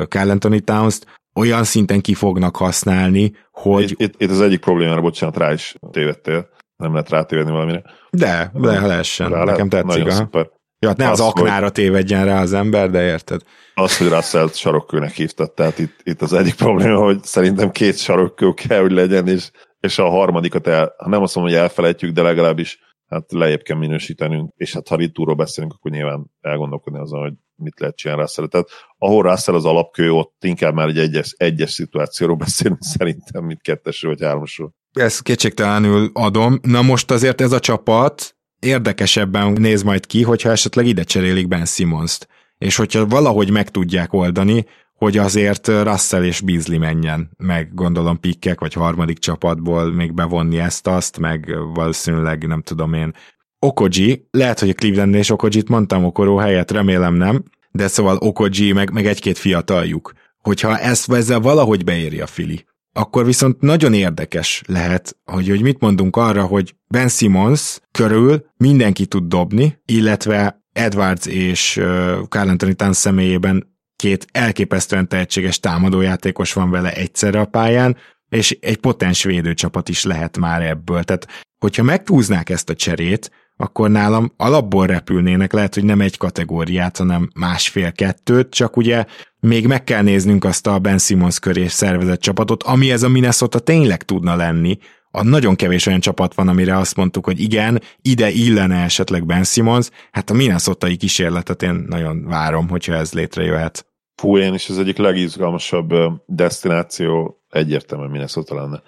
Carl 0.08 0.30
Anthony 0.30 0.64
Towns-t 0.64 1.06
olyan 1.34 1.64
szinten 1.64 2.00
ki 2.00 2.14
fognak 2.14 2.56
használni, 2.56 3.32
hogy... 3.52 3.90
Itt, 3.90 4.00
itt, 4.00 4.14
itt 4.22 4.30
az 4.30 4.40
egyik 4.40 4.60
problémára, 4.60 5.00
bocsánat, 5.00 5.36
rá 5.36 5.52
is 5.52 5.74
tévedtél. 5.90 6.48
Nem 6.76 6.92
lehet 6.92 7.08
rátévedni 7.08 7.50
valamire. 7.50 7.82
De, 8.10 8.50
de 8.54 8.78
ha 8.78 8.86
lehessen. 8.86 9.30
Rá 9.30 9.44
Nekem 9.44 9.68
lehet. 9.70 9.86
tetszik. 9.86 10.04
Nagyon 10.04 10.10
szuper. 10.10 10.50
Ja, 10.78 10.88
hát 10.88 10.96
ne 10.96 11.10
az, 11.10 11.20
az 11.20 11.26
aknára 11.26 11.62
hogy... 11.62 11.72
tévedjen 11.72 12.24
rá 12.24 12.40
az 12.40 12.52
ember, 12.52 12.90
de 12.90 13.02
érted? 13.02 13.40
Az, 13.74 13.98
hogy 13.98 14.08
russell 14.08 14.48
sarokkőnek 14.48 15.12
hívtad, 15.12 15.52
tehát 15.52 15.78
itt, 15.78 16.00
itt 16.02 16.22
az 16.22 16.32
egyik 16.32 16.54
probléma, 16.54 16.98
hogy 16.98 17.22
szerintem 17.22 17.70
két 17.70 17.98
sarokkő 17.98 18.52
kell, 18.52 18.80
hogy 18.80 18.92
legyen, 18.92 19.28
és 19.28 19.50
és 19.80 19.98
a 19.98 20.08
harmadikat 20.08 20.66
el, 20.66 20.94
ha 20.98 21.08
nem 21.08 21.22
azt 21.22 21.34
mondom, 21.34 21.54
hogy 21.54 21.62
elfelejtjük, 21.62 22.12
de 22.12 22.22
legalábbis 22.22 22.78
hát 23.06 23.32
lejjebb 23.32 23.62
kell 23.62 23.76
minősítenünk, 23.76 24.52
és 24.56 24.72
hát 24.72 24.88
ha 24.88 24.96
ritúról 24.96 25.34
beszélünk, 25.34 25.72
akkor 25.72 25.90
nyilván 25.90 26.30
elgondolkodni 26.40 26.98
azon, 26.98 27.20
hogy 27.20 27.32
mit 27.54 27.80
lehet 27.80 27.96
csinálni 27.96 28.22
Russell. 28.22 28.46
Tehát 28.46 28.68
ahol 28.98 29.22
Russell 29.22 29.54
az 29.54 29.64
alapkő, 29.64 30.12
ott 30.12 30.44
inkább 30.44 30.74
már 30.74 30.88
egy 30.88 30.98
egyes, 30.98 31.34
egyes 31.36 31.70
szituációról 31.70 32.36
beszélünk 32.36 32.82
szerintem, 32.98 33.44
mint 33.44 33.62
kettesről 33.62 34.14
vagy 34.14 34.26
háromosról. 34.26 34.74
Ezt 34.92 35.22
kétségtelenül 35.22 36.10
adom. 36.12 36.58
Na 36.62 36.82
most 36.82 37.10
azért 37.10 37.40
ez 37.40 37.52
a 37.52 37.58
csapat 37.58 38.36
érdekesebben 38.58 39.52
néz 39.52 39.82
majd 39.82 40.06
ki, 40.06 40.22
hogyha 40.22 40.50
esetleg 40.50 40.86
ide 40.86 41.02
cserélik 41.02 41.48
Ben 41.48 41.64
Simmons-t. 41.64 42.28
És 42.58 42.76
hogyha 42.76 43.06
valahogy 43.06 43.50
meg 43.50 43.70
tudják 43.70 44.12
oldani, 44.12 44.66
hogy 45.00 45.18
azért 45.18 45.68
Russell 45.68 46.24
és 46.24 46.40
Beasley 46.40 46.78
menjen, 46.78 47.30
meg 47.38 47.74
gondolom 47.74 48.20
pikkek, 48.20 48.60
vagy 48.60 48.72
harmadik 48.72 49.18
csapatból 49.18 49.92
még 49.92 50.14
bevonni 50.14 50.58
ezt-azt, 50.58 51.18
meg 51.18 51.54
valószínűleg 51.74 52.46
nem 52.46 52.62
tudom 52.62 52.92
én. 52.92 53.14
Okoji, 53.58 54.28
lehet, 54.30 54.60
hogy 54.60 54.68
a 54.68 54.72
Cleveland 54.72 55.14
és 55.14 55.30
Okojit 55.30 55.68
mondtam 55.68 56.04
Okoró 56.04 56.36
helyett, 56.36 56.70
remélem 56.70 57.14
nem, 57.14 57.42
de 57.70 57.88
szóval 57.88 58.16
Okoji, 58.16 58.72
meg, 58.72 58.92
meg 58.92 59.06
egy-két 59.06 59.38
fiataljuk. 59.38 60.12
Hogyha 60.42 60.78
ezt 60.78 61.12
ezzel 61.12 61.40
valahogy 61.40 61.84
beéri 61.84 62.20
a 62.20 62.26
Fili, 62.26 62.64
akkor 62.92 63.24
viszont 63.24 63.60
nagyon 63.60 63.94
érdekes 63.94 64.62
lehet, 64.66 65.16
hogy, 65.24 65.48
hogy 65.48 65.62
mit 65.62 65.80
mondunk 65.80 66.16
arra, 66.16 66.44
hogy 66.44 66.74
Ben 66.88 67.08
Simmons 67.08 67.80
körül 67.90 68.46
mindenki 68.56 69.06
tud 69.06 69.24
dobni, 69.24 69.82
illetve 69.84 70.64
Edwards 70.72 71.26
és 71.26 71.80
Carl 72.28 72.48
Anthony 72.48 72.76
Towns 72.76 72.96
személyében 72.96 73.69
két 74.00 74.26
elképesztően 74.32 75.08
tehetséges 75.08 75.60
támadójátékos 75.60 76.52
van 76.52 76.70
vele 76.70 76.92
egyszerre 76.92 77.40
a 77.40 77.44
pályán, 77.44 77.96
és 78.28 78.58
egy 78.60 78.76
potens 78.76 79.22
védőcsapat 79.22 79.88
is 79.88 80.04
lehet 80.04 80.38
már 80.38 80.62
ebből. 80.62 81.04
Tehát, 81.04 81.26
hogyha 81.58 81.82
megtúznák 81.82 82.50
ezt 82.50 82.70
a 82.70 82.74
cserét, 82.74 83.30
akkor 83.56 83.90
nálam 83.90 84.32
alapból 84.36 84.86
repülnének, 84.86 85.52
lehet, 85.52 85.74
hogy 85.74 85.84
nem 85.84 86.00
egy 86.00 86.16
kategóriát, 86.16 86.96
hanem 86.96 87.30
másfél-kettőt, 87.34 88.50
csak 88.50 88.76
ugye 88.76 89.04
még 89.40 89.66
meg 89.66 89.84
kell 89.84 90.02
néznünk 90.02 90.44
azt 90.44 90.66
a 90.66 90.78
Ben 90.78 90.98
Simmons 90.98 91.38
köré 91.38 91.66
szervezett 91.66 92.20
csapatot, 92.20 92.62
ami 92.62 92.90
ez 92.90 93.02
a 93.02 93.08
Minnesota 93.08 93.58
tényleg 93.58 94.02
tudna 94.02 94.36
lenni. 94.36 94.78
A 95.10 95.22
nagyon 95.22 95.56
kevés 95.56 95.86
olyan 95.86 96.00
csapat 96.00 96.34
van, 96.34 96.48
amire 96.48 96.76
azt 96.76 96.96
mondtuk, 96.96 97.24
hogy 97.24 97.40
igen, 97.40 97.82
ide 98.02 98.30
illene 98.30 98.82
esetleg 98.82 99.26
Ben 99.26 99.44
Simmons, 99.44 99.88
hát 100.10 100.30
a 100.30 100.34
minnesota 100.34 100.86
kísérletet 100.86 101.62
én 101.62 101.84
nagyon 101.88 102.24
várom, 102.24 102.68
hogyha 102.68 102.94
ez 102.94 103.12
létrejöhet. 103.12 103.89
Fú, 104.20 104.38
én 104.38 104.54
is 104.54 104.68
az 104.68 104.78
egyik 104.78 104.96
legizgalmasabb 104.96 105.92
destináció 106.26 107.40
egyértelműen 107.50 108.10
Minnesota 108.10 108.54
lenne 108.54 108.82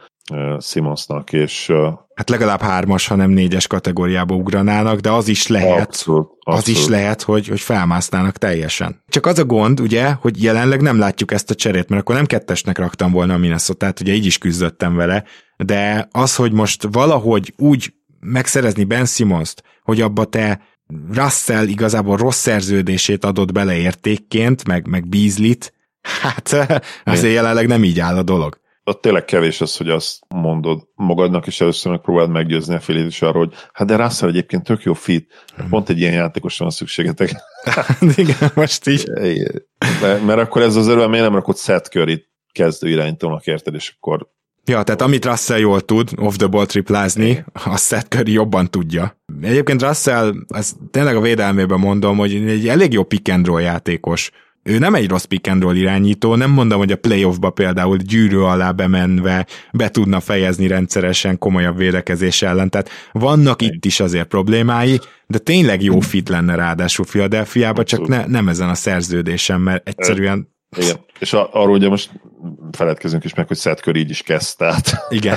Simonsnak, 0.61 1.33
és... 1.33 1.72
Hát 2.14 2.30
legalább 2.30 2.61
hármas, 2.61 3.07
ha 3.07 3.14
nem 3.14 3.30
négyes 3.30 3.66
kategóriába 3.66 4.35
ugranának, 4.35 5.01
de 5.01 5.11
az 5.11 5.28
is 5.28 5.47
lehet, 5.47 5.87
abszolút, 5.87 6.30
abszolút. 6.41 6.61
az 6.61 6.68
is 6.68 6.87
lehet, 6.87 7.22
hogy, 7.22 7.49
hogy 7.49 7.61
felmásznának 7.61 8.37
teljesen. 8.37 9.03
Csak 9.09 9.26
az 9.26 9.39
a 9.39 9.45
gond, 9.45 9.80
ugye, 9.80 10.12
hogy 10.12 10.43
jelenleg 10.43 10.80
nem 10.80 10.99
látjuk 10.99 11.33
ezt 11.33 11.51
a 11.51 11.55
cserét, 11.55 11.89
mert 11.89 12.03
akkor 12.03 12.14
nem 12.14 12.26
kettesnek 12.26 12.78
raktam 12.78 13.12
volna 13.12 13.35
a 13.35 13.39
minnesota 13.39 13.93
ugye 14.01 14.12
így 14.12 14.26
is 14.26 14.39
küzdöttem 14.39 14.95
vele, 14.95 15.24
de 15.57 16.09
az, 16.11 16.37
hogy 16.37 16.53
most 16.53 16.89
valahogy 16.91 17.55
úgy 17.57 17.93
megszerezni 18.20 18.85
Ben 18.85 19.07
Simmons-t, 19.07 19.62
hogy 19.83 20.01
abba 20.01 20.24
te 20.24 20.61
Russell 21.12 21.66
igazából 21.66 22.16
rossz 22.16 22.41
szerződését 22.41 23.24
adott 23.24 23.53
bele 23.53 23.76
értékként, 23.76 24.66
meg, 24.66 24.87
meg 24.87 25.09
Beasley-t, 25.09 25.72
hát 26.01 26.53
azért 27.05 27.35
jelenleg 27.35 27.66
nem 27.66 27.85
így 27.85 28.01
áll 28.01 28.16
a 28.16 28.22
dolog. 28.22 28.61
ott 28.85 29.01
tényleg 29.01 29.24
kevés 29.24 29.61
az, 29.61 29.76
hogy 29.76 29.89
azt 29.89 30.18
mondod 30.28 30.89
magadnak, 30.95 31.47
és 31.47 31.61
először 31.61 31.93
megpróbáld 31.93 32.30
meggyőzni 32.30 32.74
a 32.74 32.80
félét 32.80 33.07
is 33.07 33.22
arról, 33.22 33.45
hogy 33.47 33.55
hát 33.72 33.87
de 33.87 33.97
Russell 33.97 34.28
egyébként 34.28 34.62
tök 34.62 34.83
jó 34.83 34.93
fit, 34.93 35.47
pont 35.70 35.89
egy 35.89 35.99
ilyen 35.99 36.12
játékosra 36.12 36.64
van 36.64 36.74
szükségetek. 36.74 37.30
Igen, 38.16 38.51
most 38.55 38.87
így. 38.87 39.09
Mert, 40.01 40.24
mert 40.24 40.41
akkor 40.41 40.62
ez 40.62 40.76
az 40.76 40.87
öröm, 40.87 41.11
miért 41.11 41.24
nem 41.24 41.35
rakott 41.35 41.59
Seth 41.59 41.91
Curry 41.91 42.24
kezdő 42.53 42.89
irányítónak, 42.89 43.47
érted, 43.47 43.74
és 43.74 43.95
akkor 43.97 44.28
Ja, 44.65 44.83
tehát 44.83 45.03
amit 45.03 45.25
Russell 45.25 45.59
jól 45.59 45.81
tud, 45.81 46.11
off 46.17 46.37
the 46.37 46.47
ball 46.47 46.67
triplázni, 46.67 47.45
a 47.53 47.77
Seth 47.77 48.07
Curry 48.09 48.33
jobban 48.33 48.71
tudja. 48.71 49.17
Egyébként 49.43 49.83
Russell, 49.83 50.33
ezt 50.49 50.77
tényleg 50.91 51.17
a 51.17 51.21
védelmében 51.21 51.79
mondom, 51.79 52.17
hogy 52.17 52.35
egy 52.35 52.69
elég 52.69 52.93
jó 52.93 53.03
pick 53.03 53.29
and 53.29 53.47
roll 53.47 53.61
játékos. 53.61 54.31
Ő 54.63 54.79
nem 54.79 54.95
egy 54.95 55.09
rossz 55.09 55.25
pick 55.25 55.49
and 55.49 55.63
roll 55.63 55.77
irányító, 55.77 56.35
nem 56.35 56.51
mondom, 56.51 56.79
hogy 56.79 56.93
a 56.93 56.97
playoffba 56.97 57.51
például 57.51 57.97
gyűrű 57.97 58.37
alá 58.37 58.71
bemenve 58.71 59.47
be 59.73 59.89
tudna 59.89 60.21
fejezni 60.21 60.67
rendszeresen 60.67 61.39
komolyabb 61.39 61.77
védekezés 61.77 62.43
ellen, 62.43 62.71
tehát 62.71 62.91
vannak 63.13 63.63
itt 63.63 63.85
is 63.85 64.01
azért 64.01 64.29
problémái, 64.29 65.01
de 65.27 65.39
tényleg 65.39 65.83
jó 65.83 66.01
fit 66.01 66.29
lenne 66.29 66.55
ráadásul 66.55 67.05
Philadelphiába, 67.05 67.85
csak 67.85 68.09
ne, 68.09 68.27
nem 68.27 68.49
ezen 68.49 68.69
a 68.69 68.75
szerződésen, 68.75 69.61
mert 69.61 69.89
egyszerűen 69.89 70.51
igen, 70.77 70.97
és 71.18 71.33
arról 71.33 71.70
ugye 71.75 71.89
most 71.89 72.11
feledkezünk 72.70 73.25
is 73.25 73.35
meg, 73.35 73.47
hogy 73.47 73.57
Curry 73.57 74.01
így 74.01 74.11
is 74.11 74.23
kezd, 74.23 74.57
tehát... 74.57 75.07
Igen. 75.09 75.37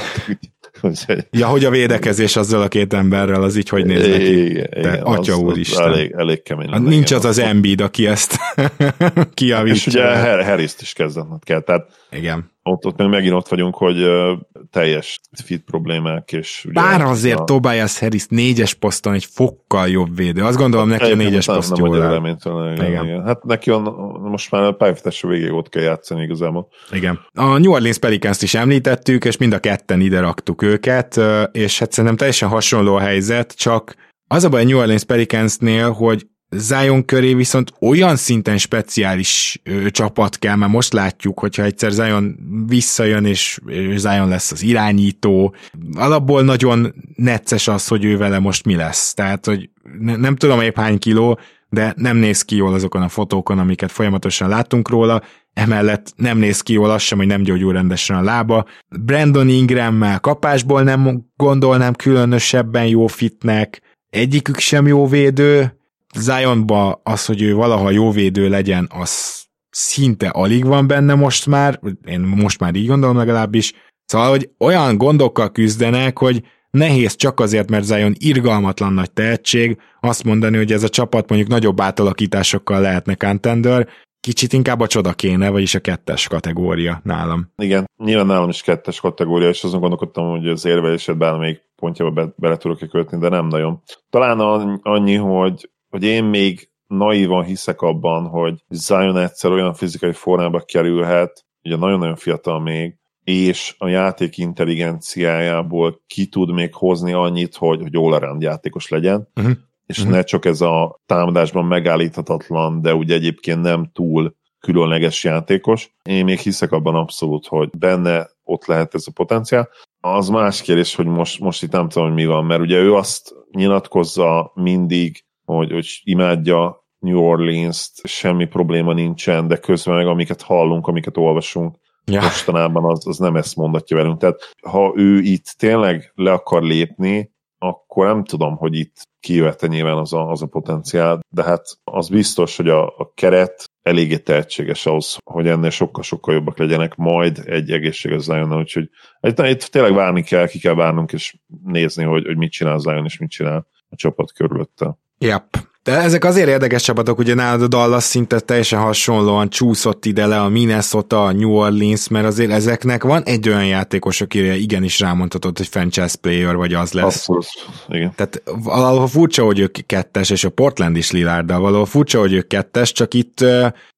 ja, 1.31 1.47
hogy 1.47 1.65
a 1.65 1.69
védekezés 1.69 2.35
azzal 2.35 2.61
a 2.61 2.67
két 2.67 2.93
emberrel, 2.93 3.43
az 3.43 3.55
így 3.55 3.69
hogy 3.69 3.85
néz 3.85 4.07
neki? 4.07 4.49
Igen, 4.49 4.69
Te, 4.69 4.79
igen, 4.79 5.01
atya 5.01 5.33
az, 5.33 5.39
úr 5.39 5.57
is. 5.57 5.71
Elég, 5.71 6.13
elég 6.17 6.43
kemény. 6.43 6.69
Hát 6.69 6.81
nincs 6.81 7.11
az 7.11 7.25
az 7.25 7.39
Embiid, 7.39 7.81
aki 7.81 8.07
ezt 8.07 8.37
kiavítja. 9.33 9.75
És 9.75 9.87
ugye 9.87 10.43
Harris-t 10.43 10.81
is 10.81 10.93
kezdened 10.93 11.43
kell, 11.43 11.61
tehát 11.61 12.04
igen 12.15 12.53
ott, 12.69 12.85
ott 12.85 12.97
meg 12.97 13.09
megint 13.09 13.33
ott 13.33 13.47
vagyunk, 13.47 13.75
hogy 13.75 14.03
uh, 14.03 14.39
teljes 14.71 15.19
fit 15.43 15.63
problémák, 15.63 16.31
és 16.31 16.65
ugye... 16.65 16.81
Bár 16.81 17.01
azért 17.01 17.39
a... 17.39 17.43
Tobias 17.43 17.99
Harris 17.99 18.25
négyes 18.27 18.73
poszton 18.73 19.13
egy 19.13 19.25
fokkal 19.25 19.87
jobb 19.87 20.15
védő. 20.15 20.43
Azt 20.43 20.57
gondolom 20.57 20.87
neki 20.87 21.11
a 21.11 21.15
négyes 21.15 21.45
poszt 21.45 21.77
jól 21.77 21.95
igen, 21.95 22.35
igen. 22.75 23.05
igen. 23.05 23.23
Hát 23.23 23.43
neki 23.43 23.71
on, 23.71 23.81
most 24.21 24.51
már 24.51 24.63
a 24.63 24.71
pályafutásra 24.71 25.29
végéig 25.29 25.51
ott 25.51 25.69
kell 25.69 25.83
játszani 25.83 26.23
igazából. 26.23 26.67
Igen. 26.91 27.19
A 27.33 27.57
New 27.57 27.71
Orleans 27.71 27.97
Pelicans-t 27.97 28.41
is 28.41 28.53
említettük, 28.53 29.25
és 29.25 29.37
mind 29.37 29.53
a 29.53 29.59
ketten 29.59 30.01
ide 30.01 30.19
raktuk 30.19 30.61
őket, 30.61 31.19
és 31.51 31.79
hát 31.79 31.91
szerintem 31.91 32.17
teljesen 32.17 32.49
hasonló 32.49 32.95
a 32.95 32.99
helyzet, 32.99 33.53
csak 33.57 33.95
az 34.27 34.43
a 34.43 34.49
baj 34.49 34.61
a 34.61 34.65
New 34.65 34.77
Orleans 34.77 35.03
Pelicansnél, 35.03 35.91
hogy 35.91 36.27
Zion 36.57 37.05
köré 37.05 37.33
viszont 37.33 37.73
olyan 37.79 38.15
szinten 38.15 38.57
speciális 38.57 39.61
ö, 39.63 39.89
csapat 39.89 40.39
kell, 40.39 40.55
mert 40.55 40.71
most 40.71 40.93
látjuk, 40.93 41.39
hogyha 41.39 41.63
egyszer 41.63 41.91
Zion 41.91 42.35
visszajön, 42.67 43.25
és 43.25 43.59
Zion 43.95 44.27
lesz 44.27 44.51
az 44.51 44.63
irányító, 44.63 45.55
alapból 45.95 46.43
nagyon 46.43 46.93
necces 47.15 47.67
az, 47.67 47.87
hogy 47.87 48.05
ő 48.05 48.17
vele 48.17 48.39
most 48.39 48.65
mi 48.65 48.75
lesz. 48.75 49.13
Tehát, 49.13 49.45
hogy 49.45 49.69
ne, 49.99 50.15
nem 50.15 50.35
tudom 50.35 50.61
épp 50.61 50.77
hány 50.77 50.99
kiló, 50.99 51.39
de 51.69 51.93
nem 51.97 52.17
néz 52.17 52.41
ki 52.41 52.55
jól 52.55 52.73
azokon 52.73 53.01
a 53.01 53.09
fotókon, 53.09 53.59
amiket 53.59 53.91
folyamatosan 53.91 54.49
láttunk 54.49 54.89
róla, 54.89 55.21
emellett 55.53 56.13
nem 56.15 56.37
néz 56.37 56.61
ki 56.61 56.73
jól 56.73 56.91
az 56.91 57.01
sem, 57.01 57.17
hogy 57.17 57.27
nem 57.27 57.41
gyógyul 57.41 57.73
rendesen 57.73 58.15
a 58.15 58.21
lába. 58.21 58.65
Brandon 58.99 59.49
Ingrammel 59.49 60.19
kapásból 60.19 60.83
nem 60.83 61.25
gondolnám 61.35 61.93
különösebben 61.93 62.85
jó 62.85 63.07
fitnek, 63.07 63.81
egyikük 64.09 64.59
sem 64.59 64.87
jó 64.87 65.07
védő, 65.07 65.79
Zionba 66.17 67.01
az, 67.03 67.25
hogy 67.25 67.41
ő 67.41 67.53
valaha 67.53 67.89
jó 67.89 68.11
védő 68.11 68.49
legyen, 68.49 68.87
az 68.93 69.43
szinte 69.69 70.27
alig 70.27 70.65
van 70.65 70.87
benne 70.87 71.15
most 71.15 71.45
már, 71.45 71.79
én 72.05 72.19
most 72.19 72.59
már 72.59 72.75
így 72.75 72.87
gondolom 72.87 73.17
legalábbis, 73.17 73.73
szóval, 74.05 74.29
hogy 74.29 74.49
olyan 74.59 74.97
gondokkal 74.97 75.51
küzdenek, 75.51 76.19
hogy 76.19 76.43
nehéz 76.69 77.15
csak 77.15 77.39
azért, 77.39 77.69
mert 77.69 77.83
Zion 77.83 78.13
irgalmatlan 78.17 78.93
nagy 78.93 79.11
tehetség, 79.11 79.77
azt 79.99 80.23
mondani, 80.23 80.57
hogy 80.57 80.71
ez 80.71 80.83
a 80.83 80.89
csapat 80.89 81.29
mondjuk 81.29 81.51
nagyobb 81.51 81.81
átalakításokkal 81.81 82.81
lehetne 82.81 83.15
contender, 83.15 83.87
kicsit 84.19 84.53
inkább 84.53 84.79
a 84.79 84.87
csoda 84.87 85.13
kéne, 85.13 85.49
vagyis 85.49 85.75
a 85.75 85.79
kettes 85.79 86.27
kategória 86.27 86.99
nálam. 87.03 87.51
Igen, 87.57 87.89
nyilván 87.97 88.25
nálam 88.25 88.49
is 88.49 88.61
kettes 88.61 88.99
kategória, 88.99 89.49
és 89.49 89.63
azon 89.63 89.79
gondolkodtam, 89.79 90.29
hogy 90.29 90.47
az 90.47 90.65
érvelésed 90.65 91.17
bármelyik 91.17 91.61
pontjába 91.75 92.11
be, 92.11 92.33
bele 92.35 92.57
tudok 92.57 92.89
kötni, 92.89 93.17
de 93.17 93.29
nem 93.29 93.47
nagyon. 93.47 93.81
Talán 94.09 94.39
annyi, 94.81 95.15
hogy 95.15 95.69
hogy 95.95 96.03
én 96.03 96.23
még 96.23 96.69
naívan 96.87 97.43
hiszek 97.43 97.81
abban, 97.81 98.27
hogy 98.27 98.63
Zion 98.69 99.17
egyszer 99.17 99.51
olyan 99.51 99.73
fizikai 99.73 100.11
formába 100.11 100.59
kerülhet, 100.59 101.45
ugye 101.63 101.75
nagyon-nagyon 101.75 102.15
fiatal 102.15 102.59
még, 102.59 102.95
és 103.23 103.75
a 103.77 103.87
játék 103.87 104.37
intelligenciájából 104.37 106.01
ki 106.07 106.25
tud 106.25 106.53
még 106.53 106.73
hozni 106.73 107.13
annyit, 107.13 107.55
hogy, 107.55 107.81
hogy 107.81 107.95
all 107.95 108.37
játékos 108.39 108.89
legyen, 108.89 109.27
uh-huh. 109.35 109.53
és 109.85 109.97
uh-huh. 109.97 110.13
ne 110.13 110.23
csak 110.23 110.45
ez 110.45 110.61
a 110.61 111.01
támadásban 111.05 111.65
megállíthatatlan, 111.65 112.81
de 112.81 112.93
ugye 112.93 113.13
egyébként 113.13 113.61
nem 113.61 113.89
túl 113.93 114.35
különleges 114.59 115.23
játékos. 115.23 115.95
Én 116.03 116.23
még 116.23 116.39
hiszek 116.39 116.71
abban 116.71 116.95
abszolút, 116.95 117.47
hogy 117.47 117.69
benne 117.77 118.29
ott 118.43 118.65
lehet 118.65 118.93
ez 118.93 119.03
a 119.07 119.11
potenciál. 119.11 119.69
Az 119.99 120.29
más 120.29 120.61
kérdés, 120.61 120.95
hogy 120.95 121.05
most, 121.05 121.39
most 121.39 121.63
itt 121.63 121.71
nem 121.71 121.89
tudom, 121.89 122.07
hogy 122.07 122.17
mi 122.17 122.25
van, 122.25 122.45
mert 122.45 122.61
ugye 122.61 122.77
ő 122.77 122.93
azt 122.93 123.33
nyilatkozza 123.51 124.51
mindig, 124.53 125.24
hogy, 125.45 125.71
hogy 125.71 126.01
imádja 126.03 126.83
New 126.99 127.19
Orleans-t, 127.19 128.07
semmi 128.07 128.45
probléma 128.45 128.93
nincsen, 128.93 129.47
de 129.47 129.57
közben 129.57 129.95
meg 129.95 130.07
amiket 130.07 130.41
hallunk, 130.41 130.87
amiket 130.87 131.17
olvasunk, 131.17 131.75
ja. 132.05 132.21
mostanában 132.21 132.91
az, 132.91 133.07
az 133.07 133.17
nem 133.17 133.35
ezt 133.35 133.55
mondatja 133.55 133.97
velünk. 133.97 134.19
Tehát 134.19 134.39
ha 134.61 134.93
ő 134.95 135.19
itt 135.19 135.45
tényleg 135.57 136.11
le 136.15 136.31
akar 136.31 136.63
lépni, 136.63 137.33
akkor 137.57 138.05
nem 138.05 138.23
tudom, 138.23 138.55
hogy 138.55 138.75
itt 138.75 139.07
kijöhet 139.19 139.67
nyilván 139.67 139.97
az 139.97 140.13
a, 140.13 140.29
az 140.29 140.41
a 140.41 140.45
potenciál, 140.45 141.19
de 141.29 141.43
hát 141.43 141.79
az 141.83 142.09
biztos, 142.09 142.57
hogy 142.57 142.69
a, 142.69 142.85
a 142.85 143.11
keret 143.13 143.69
eléggé 143.81 144.17
tehetséges 144.17 144.85
ahhoz, 144.85 145.17
hogy 145.23 145.47
ennél 145.47 145.69
sokkal-sokkal 145.69 146.33
jobbak 146.33 146.57
legyenek, 146.57 146.95
majd 146.95 147.43
egy 147.45 147.71
egészséges 147.71 148.21
Zion, 148.21 148.57
úgyhogy 148.57 148.89
itt, 149.21 149.39
itt 149.39 149.61
tényleg 149.61 149.93
várni 149.93 150.23
kell, 150.23 150.47
ki 150.47 150.59
kell 150.59 150.73
várnunk, 150.73 151.11
és 151.11 151.37
nézni, 151.63 152.03
hogy, 152.03 152.25
hogy 152.25 152.37
mit 152.37 152.51
csinál 152.51 152.77
Zion, 152.77 153.05
és 153.05 153.17
mit 153.17 153.29
csinál 153.29 153.67
a 153.89 153.95
csapat 153.95 154.33
körülötte. 154.33 154.97
Yep. 155.17 155.43
De 155.83 155.91
ezek 155.91 156.23
azért 156.23 156.47
érdekes 156.47 156.83
csapatok, 156.83 157.17
ugye 157.17 157.33
nálad 157.33 157.61
a 157.61 157.67
Dallas 157.67 158.03
szinte 158.03 158.39
teljesen 158.39 158.79
hasonlóan 158.79 159.49
csúszott 159.49 160.05
ide 160.05 160.25
le 160.25 160.41
a 160.41 160.49
Minnesota, 160.49 161.25
a 161.25 161.31
New 161.31 161.51
Orleans, 161.51 162.07
mert 162.07 162.25
azért 162.25 162.51
ezeknek 162.51 163.03
van 163.03 163.23
egy 163.23 163.49
olyan 163.49 163.65
játékos, 163.65 164.21
akire 164.21 164.55
igenis 164.55 164.99
rámondhatod, 164.99 165.57
hogy 165.57 165.67
franchise 165.67 166.15
player, 166.21 166.55
vagy 166.55 166.73
az 166.73 166.91
lesz. 166.91 167.05
Abszolút, 167.05 167.45
igen. 167.87 168.13
Tehát 168.15 168.43
valahol 168.63 169.07
furcsa, 169.07 169.43
hogy 169.43 169.59
ők 169.59 169.77
kettes, 169.85 170.29
és 170.29 170.43
a 170.43 170.49
Portland 170.49 170.97
is 170.97 171.11
Lillarddal 171.11 171.59
valahol 171.59 171.85
furcsa, 171.85 172.19
hogy 172.19 172.33
ők 172.33 172.47
kettes, 172.47 172.91
csak 172.91 173.13
itt 173.13 173.45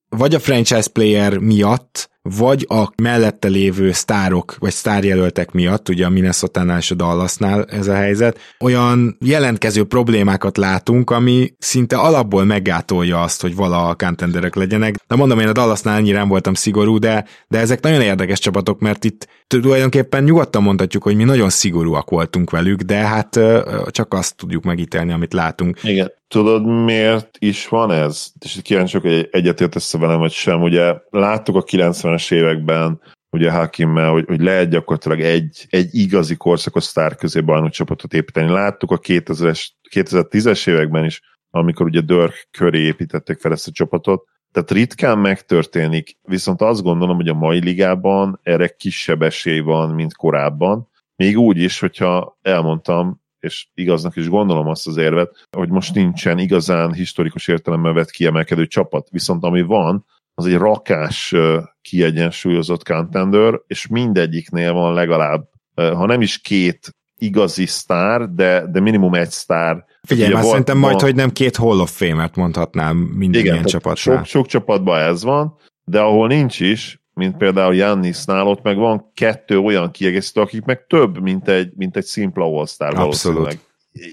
vagy 0.10 0.36
a 0.36 0.40
franchise 0.40 0.90
player 0.94 1.38
miatt, 1.38 2.10
vagy 2.36 2.66
a 2.70 2.88
mellette 3.02 3.48
lévő 3.48 3.92
sztárok, 3.92 4.56
vagy 4.60 4.72
sztárjelöltek 4.72 5.52
miatt, 5.52 5.90
ugye 5.90 6.06
a 6.06 6.10
minnesota 6.10 6.78
és 6.78 6.92
a 6.92 6.96
Dallasnál 6.96 7.66
ez 7.66 7.88
a 7.88 7.96
helyzet, 7.96 8.40
olyan 8.60 9.18
jelentkező 9.20 9.84
problémákat 9.84 10.58
látunk, 10.58 11.10
ami 11.10 11.54
szinte 11.60 11.98
alapból 11.98 12.44
meggátolja 12.44 13.22
azt, 13.22 13.42
hogy 13.42 13.56
vala 13.56 13.88
a 13.88 13.96
contenderek 13.96 14.56
legyenek. 14.56 14.96
De 15.08 15.16
mondom, 15.16 15.40
én 15.40 15.48
a 15.48 15.52
Dallasnál 15.52 15.98
annyira 15.98 16.18
nem 16.18 16.28
voltam 16.28 16.54
szigorú, 16.54 16.98
de, 16.98 17.26
de 17.48 17.60
ezek 17.60 17.82
nagyon 17.82 18.02
érdekes 18.02 18.40
csapatok, 18.40 18.80
mert 18.80 19.04
itt 19.04 19.28
tulajdonképpen 19.48 20.24
nyugodtan 20.24 20.64
mondhatjuk, 20.64 21.04
hogy 21.04 21.16
mi 21.16 21.24
nagyon 21.24 21.50
szigorúak 21.50 22.10
voltunk 22.10 22.50
velük, 22.50 22.82
de 22.82 22.96
hát 22.96 23.40
csak 23.88 24.14
azt 24.14 24.36
tudjuk 24.36 24.64
megítélni, 24.64 25.12
amit 25.12 25.34
látunk. 25.34 25.80
Igen. 25.84 26.12
Tudod, 26.28 26.66
miért 26.66 27.38
is 27.40 27.68
van 27.68 27.92
ez? 27.92 28.28
És 28.40 28.60
kíváncsiak, 28.64 29.02
hogy 29.02 29.28
egyetértesz 29.32 29.94
velem, 29.94 30.20
vagy 30.20 30.32
sem. 30.32 30.62
Ugye 30.62 30.96
láttuk 31.10 31.56
a 31.56 31.64
90-es 31.64 32.32
években, 32.32 33.02
ugye 33.30 33.52
Hakimmel, 33.52 34.10
hogy, 34.10 34.26
hogy 34.28 34.42
lehet 34.42 34.70
gyakorlatilag 34.70 35.22
egy, 35.22 35.66
egy 35.70 35.90
igazi 35.92 36.36
korszakos 36.36 36.84
sztár 36.84 37.16
közé 37.16 37.44
csapatot 37.70 38.14
építeni. 38.14 38.52
Láttuk 38.52 38.92
a 38.92 39.00
2000-es, 39.00 39.68
2010-es 39.96 40.70
években 40.70 41.06
is, 41.06 41.22
amikor 41.50 41.86
ugye 41.86 42.02
Dörk 42.02 42.48
köré 42.52 42.80
építették 42.80 43.40
fel 43.40 43.52
ezt 43.52 43.68
a 43.68 43.72
csapatot. 43.72 44.24
Tehát 44.52 44.72
ritkán 44.72 45.18
megtörténik, 45.18 46.18
viszont 46.22 46.62
azt 46.62 46.82
gondolom, 46.82 47.16
hogy 47.16 47.28
a 47.28 47.34
mai 47.34 47.60
ligában 47.60 48.40
erre 48.44 48.68
kisebb 48.68 49.22
esély 49.22 49.60
van, 49.60 49.90
mint 49.90 50.16
korábban. 50.16 50.90
Még 51.16 51.38
úgy 51.38 51.58
is, 51.58 51.80
hogyha 51.80 52.38
elmondtam, 52.42 53.22
és 53.40 53.68
igaznak 53.74 54.16
is 54.16 54.30
gondolom 54.30 54.68
azt 54.68 54.88
az 54.88 54.98
érvet, 54.98 55.48
hogy 55.58 55.70
most 55.70 55.94
nincsen 55.96 56.38
igazán 56.38 56.94
historikus 56.94 57.48
értelemben 57.48 57.94
vett 57.94 58.10
kiemelkedő 58.10 58.68
csapat, 58.68 59.10
viszont 59.10 59.44
ami 59.44 59.62
van, 59.62 60.06
az 60.34 60.46
egy 60.46 60.56
rakás 60.56 61.36
kiegyensúlyozott 61.82 62.84
contender, 62.84 63.60
és 63.68 63.88
mindegyiknél 63.88 64.74
van 64.74 64.94
legalább, 64.94 65.50
ha 65.76 66.06
nem 66.06 66.22
is 66.22 66.42
két 66.42 66.96
igazi 67.18 67.66
sztár, 67.66 68.30
de, 68.30 68.66
de 68.72 68.80
minimum 68.80 69.14
egy 69.14 69.30
sztár. 69.30 69.86
Figyelj, 70.08 70.34
már 70.34 70.44
szerintem 70.44 70.78
majd, 70.78 71.02
hogy 71.02 71.16
nem 71.16 71.32
két 71.32 71.56
Hall 71.56 71.80
of 71.80 71.98
Fame-et 71.98 72.36
mondhatnám 72.36 72.98
minden 72.98 73.42
Igen, 73.42 73.54
ilyen 73.54 73.66
csapatnál. 73.66 74.18
Sok, 74.18 74.26
sok 74.26 74.46
csapatban 74.48 75.00
ez 75.00 75.24
van, 75.24 75.56
de 75.84 76.00
ahol 76.00 76.28
nincs 76.28 76.60
is, 76.60 77.02
mint 77.14 77.38
például 77.38 77.76
Jannisnál, 77.76 78.48
ott 78.48 78.62
meg 78.62 78.78
van 78.78 79.12
kettő 79.14 79.58
olyan 79.58 79.92
kiegészítő, 79.92 80.42
akik 80.42 80.64
meg 80.64 80.86
több, 80.88 81.22
mint 81.22 81.48
egy, 81.48 81.72
mint 81.76 81.98
egy 81.98 82.06
szimpla 82.06 82.46
all 82.46 82.66
valószínűleg. 82.78 83.60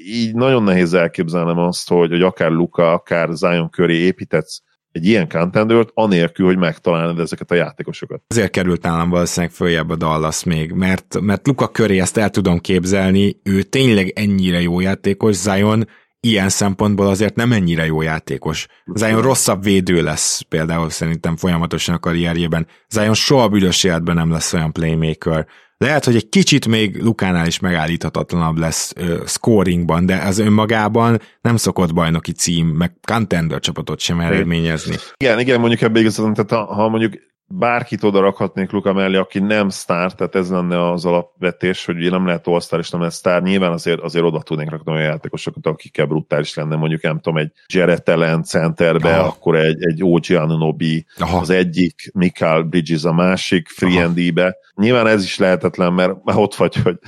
Így 0.07 0.35
nagyon 0.35 0.63
nehéz 0.63 0.95
elképzelnem 0.95 1.59
azt, 1.59 1.89
hogy, 1.89 2.11
hogy 2.11 2.23
akár 2.23 2.51
Luka, 2.51 2.93
akár 2.93 3.29
Zion 3.33 3.71
köré 3.71 3.97
építetsz 3.97 4.61
egy 4.95 5.07
ilyen 5.07 5.29
contendert, 5.29 5.91
anélkül, 5.95 6.47
hogy 6.47 6.57
megtalálnod 6.57 7.19
ezeket 7.19 7.51
a 7.51 7.55
játékosokat. 7.55 8.23
Azért 8.29 8.51
került 8.51 8.83
nálam 8.83 9.11
valószínűleg 9.11 9.55
följebb 9.55 9.91
a 9.91 9.97
Dallas 9.97 10.45
még, 10.45 10.73
mert, 10.73 11.21
mert 11.21 11.47
Luka 11.47 11.69
köré 11.69 12.01
ezt 12.01 12.17
el 12.17 12.31
tudom 12.31 12.59
képzelni, 12.59 13.41
ő 13.43 13.63
tényleg 13.63 14.13
ennyire 14.15 14.61
jó 14.61 14.81
játékos, 14.81 15.35
Zion 15.35 15.87
ilyen 16.21 16.49
szempontból 16.49 17.07
azért 17.07 17.35
nem 17.35 17.53
ennyire 17.53 17.87
jó 17.87 18.03
játékos. 18.03 18.67
Zion 18.95 19.23
rosszabb 19.23 19.63
védő 19.63 20.03
lesz 20.03 20.41
például 20.41 20.91
szerintem 20.91 21.37
folyamatosan 21.37 21.95
a 21.95 21.99
karrierjében. 21.99 22.67
Zion 22.89 23.15
soha 23.15 23.49
büdös 23.49 23.85
életben 23.85 24.15
nem 24.15 24.31
lesz 24.31 24.53
olyan 24.53 24.73
playmaker. 24.73 25.47
Lehet, 25.77 26.05
hogy 26.05 26.17
egy 26.17 26.29
kicsit 26.29 26.67
még 26.67 27.03
Lukánál 27.03 27.47
is 27.47 27.59
megállíthatatlanabb 27.59 28.57
lesz 28.57 28.93
ö, 28.97 29.23
scoringban, 29.27 30.07
de 30.07 30.17
az 30.17 30.39
önmagában 30.39 31.21
nem 31.41 31.57
szokott 31.57 31.95
bajnoki 31.95 32.33
cím, 32.33 32.67
meg 32.67 32.93
contender 33.03 33.61
csapatot 33.61 34.01
sem 34.01 34.21
eredményezni. 34.21 34.97
Igen, 35.17 35.39
igen, 35.41 35.61
mondjuk 35.61 35.81
ebbe 35.81 36.01
igazán, 36.01 36.35
tehát 36.35 36.67
ha 36.69 36.89
mondjuk 36.89 37.13
bárkit 37.59 38.03
oda 38.03 38.21
rakhatnék 38.21 38.71
Luka 38.71 38.93
mellé, 38.93 39.17
aki 39.17 39.39
nem 39.39 39.69
sztár, 39.69 40.13
tehát 40.13 40.35
ez 40.35 40.51
lenne 40.51 40.91
az 40.91 41.05
alapvetés, 41.05 41.85
hogy 41.85 42.11
nem 42.11 42.27
lehet 42.27 42.47
all 42.47 42.79
és 42.79 42.91
nem 42.91 43.01
lehet 43.01 43.15
sztár, 43.15 43.43
nyilván 43.43 43.73
azért, 43.73 44.01
azért 44.01 44.25
oda 44.25 44.41
tudnék 44.41 44.71
rakni 44.71 44.93
olyan 44.93 45.05
játékosokat, 45.05 45.67
akikkel 45.67 46.07
brutális 46.07 46.55
lenne, 46.55 46.77
mondjuk 46.77 47.03
nem 47.03 47.21
tudom, 47.21 47.39
egy 47.39 47.53
Jared 47.67 48.09
Allen 48.09 48.43
centerbe, 48.43 49.17
Aha. 49.19 49.27
akkor 49.27 49.57
egy, 49.57 49.85
egy 49.85 50.03
OG 50.03 50.31
Anunobi 50.31 51.07
az 51.19 51.51
egyik, 51.51 52.11
Mikael 52.15 52.63
Bridges 52.63 53.05
a 53.05 53.13
másik, 53.13 53.69
Free 53.69 54.33
be 54.33 54.57
Nyilván 54.75 55.07
ez 55.07 55.25
is 55.25 55.39
lehetetlen, 55.39 55.93
mert 55.93 56.13
ott 56.25 56.55
vagy, 56.55 56.77
hogy 56.77 56.99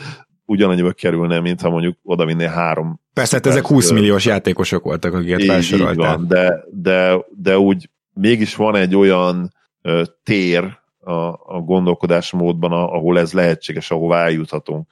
ugyanannyiba 0.45 0.93
kerülne, 0.93 1.41
mint 1.41 1.61
ha 1.61 1.71
mondjuk 1.71 1.99
oda 2.03 2.25
vinné 2.25 2.47
három. 2.47 3.01
Persze, 3.13 3.37
hát 3.37 3.47
ezek 3.47 3.67
20 3.67 3.91
milliós 3.91 4.25
játékosok 4.25 4.85
voltak, 4.85 5.15
akiket 5.15 5.45
felsoroltál. 5.45 6.25
de, 6.29 6.65
de, 6.71 7.17
de 7.37 7.59
úgy 7.59 7.91
mégis 8.13 8.55
van 8.55 8.77
egy 8.77 8.97
olyan 8.97 9.55
tér 10.23 10.79
a, 11.01 11.13
a 11.57 11.61
gondolkodásmódban, 11.65 12.73
ahol 12.73 13.19
ez 13.19 13.33
lehetséges, 13.33 13.91
ahová 13.91 14.25
eljuthatunk. 14.25 14.89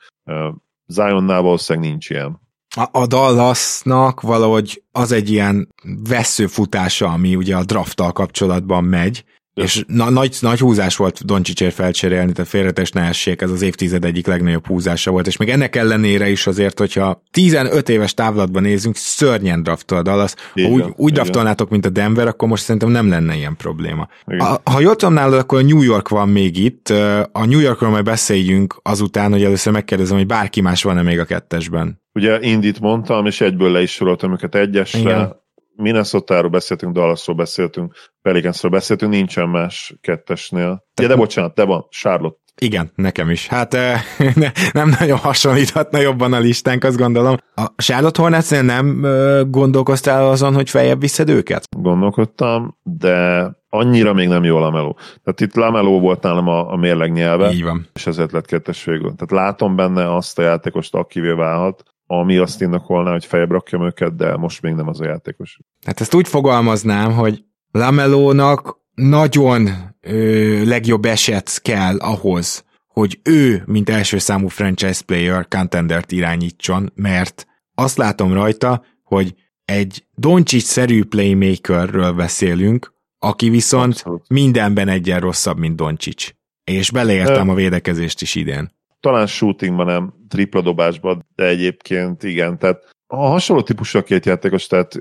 Zionnál 0.86 1.42
valószínűleg 1.42 1.88
nincs 1.88 2.11
ilyen. 2.11 2.42
A, 2.90 3.07
Dallasnak 3.07 4.20
valahogy 4.20 4.82
az 4.92 5.12
egy 5.12 5.30
ilyen 5.30 5.68
veszőfutása, 6.09 7.09
ami 7.09 7.36
ugye 7.36 7.57
a 7.57 7.64
drafttal 7.64 8.12
kapcsolatban 8.12 8.84
megy, 8.84 9.24
és 9.55 9.84
na, 9.86 10.11
nagy, 10.11 10.36
nagy 10.40 10.59
húzás 10.59 10.96
volt 10.96 11.24
Doncsicsért 11.24 11.74
felcserélni, 11.74 12.32
tehát 12.32 12.50
félretes 12.50 12.90
ne 12.90 13.00
essék, 13.00 13.42
ez 13.42 13.50
az 13.50 13.62
évtized 13.62 14.05
egyik 14.05 14.26
legnagyobb 14.26 14.66
húzása 14.66 15.11
volt, 15.11 15.26
és 15.26 15.36
még 15.36 15.48
ennek 15.48 15.76
ellenére 15.76 16.28
is 16.28 16.46
azért, 16.46 16.78
hogyha 16.78 17.22
15 17.30 17.88
éves 17.88 18.14
távlatban 18.14 18.62
nézünk, 18.62 18.96
szörnyen 18.96 19.62
draftol 19.62 19.98
a 19.98 20.02
Dallas. 20.02 20.34
Igen, 20.55 20.70
ha 20.70 20.76
úgy, 20.76 20.92
úgy 20.96 21.12
draftolnátok, 21.12 21.70
mint 21.70 21.86
a 21.86 21.90
Denver, 21.90 22.26
akkor 22.26 22.48
most 22.48 22.62
szerintem 22.62 22.90
nem 22.90 23.09
lenne 23.09 23.34
ilyen 23.34 23.57
probléma. 23.57 24.09
A, 24.24 24.70
ha 24.70 24.80
jól 24.80 24.96
tudom 24.96 25.14
nálad, 25.14 25.38
akkor 25.38 25.59
a 25.59 25.62
New 25.62 25.82
York 25.82 26.09
van 26.09 26.28
még 26.28 26.57
itt. 26.57 26.88
A 27.32 27.44
New 27.46 27.61
Yorkról 27.61 27.90
majd 27.90 28.05
beszéljünk 28.05 28.80
azután, 28.82 29.30
hogy 29.30 29.44
először 29.44 29.72
megkérdezem, 29.72 30.16
hogy 30.16 30.26
bárki 30.26 30.61
más 30.61 30.82
van-e 30.82 31.02
még 31.02 31.18
a 31.18 31.24
kettesben. 31.24 32.02
Ugye 32.12 32.38
Indit 32.40 32.80
mondtam, 32.80 33.26
és 33.26 33.40
egyből 33.40 33.70
le 33.70 33.82
is 33.82 33.92
soroltam 33.92 34.32
őket 34.32 34.55
egyesre. 34.55 34.98
Igen 34.98 35.42
Minnesota-ról 35.77 36.51
beszéltünk, 36.51 36.93
Dallasról 36.93 37.37
beszéltünk, 37.37 37.95
Pelicansról 38.22 38.70
beszéltünk, 38.70 39.12
nincsen 39.12 39.49
más 39.49 39.95
kettesnél. 40.01 40.85
Ja, 41.01 41.09
de 41.09 41.16
bocsánat, 41.16 41.55
de 41.55 41.64
van, 41.64 41.87
Charlotte. 41.91 42.43
Igen, 42.61 42.93
nekem 42.95 43.31
is. 43.31 43.47
Hát 43.47 43.75
eh, 43.75 44.01
ne, 44.35 44.51
nem 44.72 44.95
nagyon 44.99 45.18
hasonlíthatna 45.18 45.99
jobban 45.99 46.33
a 46.33 46.39
listánk, 46.39 46.85
azt 46.85 46.97
gondolom. 46.97 47.37
A 47.55 47.66
Charlotte 47.77 48.22
hornets 48.22 48.51
nem 48.51 49.07
gondolkoztál 49.51 50.27
azon, 50.31 50.55
hogy 50.55 50.70
feljebb 50.70 51.01
viszed 51.01 51.29
őket? 51.29 51.64
Gondolkodtam, 51.77 52.79
de 52.83 53.49
annyira 53.68 54.12
még 54.12 54.29
nem 54.29 54.45
jó 54.45 54.59
Lameló. 54.59 54.97
Tehát 55.22 55.41
itt 55.41 55.55
Lameló 55.55 56.01
volt 56.01 56.22
nálam 56.22 56.49
a, 56.49 56.72
a 56.72 56.77
mérleg 56.77 57.12
nyelve, 57.12 57.51
Így 57.51 57.62
van. 57.62 57.87
és 57.95 58.07
ezért 58.07 58.33
lett 58.33 58.47
kettes 58.47 58.85
végül. 58.85 59.14
Tehát 59.14 59.45
látom 59.47 59.77
benne 59.77 60.14
azt 60.14 60.39
a 60.39 60.43
játékost, 60.43 60.95
akivé 60.95 61.31
válhat, 61.31 61.83
ami 62.07 62.36
azt 62.36 62.61
indokolná, 62.61 63.11
hogy 63.11 63.24
fejebb 63.24 63.50
rakjam 63.50 63.84
őket, 63.84 64.16
de 64.16 64.36
most 64.36 64.62
még 64.62 64.74
nem 64.74 64.88
az 64.88 65.00
a 65.00 65.07
játékos. 65.07 65.59
Hát 65.86 66.00
ezt 66.00 66.14
úgy 66.14 66.28
fogalmaznám, 66.28 67.12
hogy 67.12 67.44
Lamelónak 67.70 68.76
nagyon 68.94 69.68
ö, 70.00 70.64
legjobb 70.64 71.05
eset 71.05 71.62
kell 71.62 71.98
ahhoz, 71.98 72.64
hogy 72.88 73.20
ő, 73.22 73.62
mint 73.66 73.90
első 73.90 74.18
számú 74.18 74.48
franchise 74.48 75.02
player, 75.07 75.48
contendert 75.48 76.12
irányítson, 76.12 76.92
mert 76.94 77.46
azt 77.74 77.96
látom 77.96 78.32
rajta, 78.32 78.84
hogy 79.02 79.34
egy 79.64 80.07
Doncsics-szerű 80.14 81.05
playmakerről 81.05 82.12
beszélünk, 82.12 82.92
aki 83.18 83.48
viszont 83.48 83.92
Abszolút. 83.92 84.28
mindenben 84.28 84.88
egyen 84.88 85.20
rosszabb, 85.20 85.59
mint 85.59 85.76
Doncsics. 85.76 86.32
És 86.64 86.90
beleértem 86.90 87.48
a 87.48 87.55
védekezést 87.55 88.22
is 88.22 88.34
idén 88.34 88.74
talán 89.05 89.26
shootingban 89.26 89.86
nem, 89.86 90.12
tripla 90.28 90.61
dobásban, 90.61 91.26
de 91.34 91.44
egyébként 91.44 92.22
igen, 92.22 92.59
tehát 92.59 92.92
a 93.07 93.16
hasonló 93.16 93.62
típusú 93.62 93.98
a 93.98 94.02
két 94.02 94.26
játékos, 94.26 94.66
tehát 94.66 94.94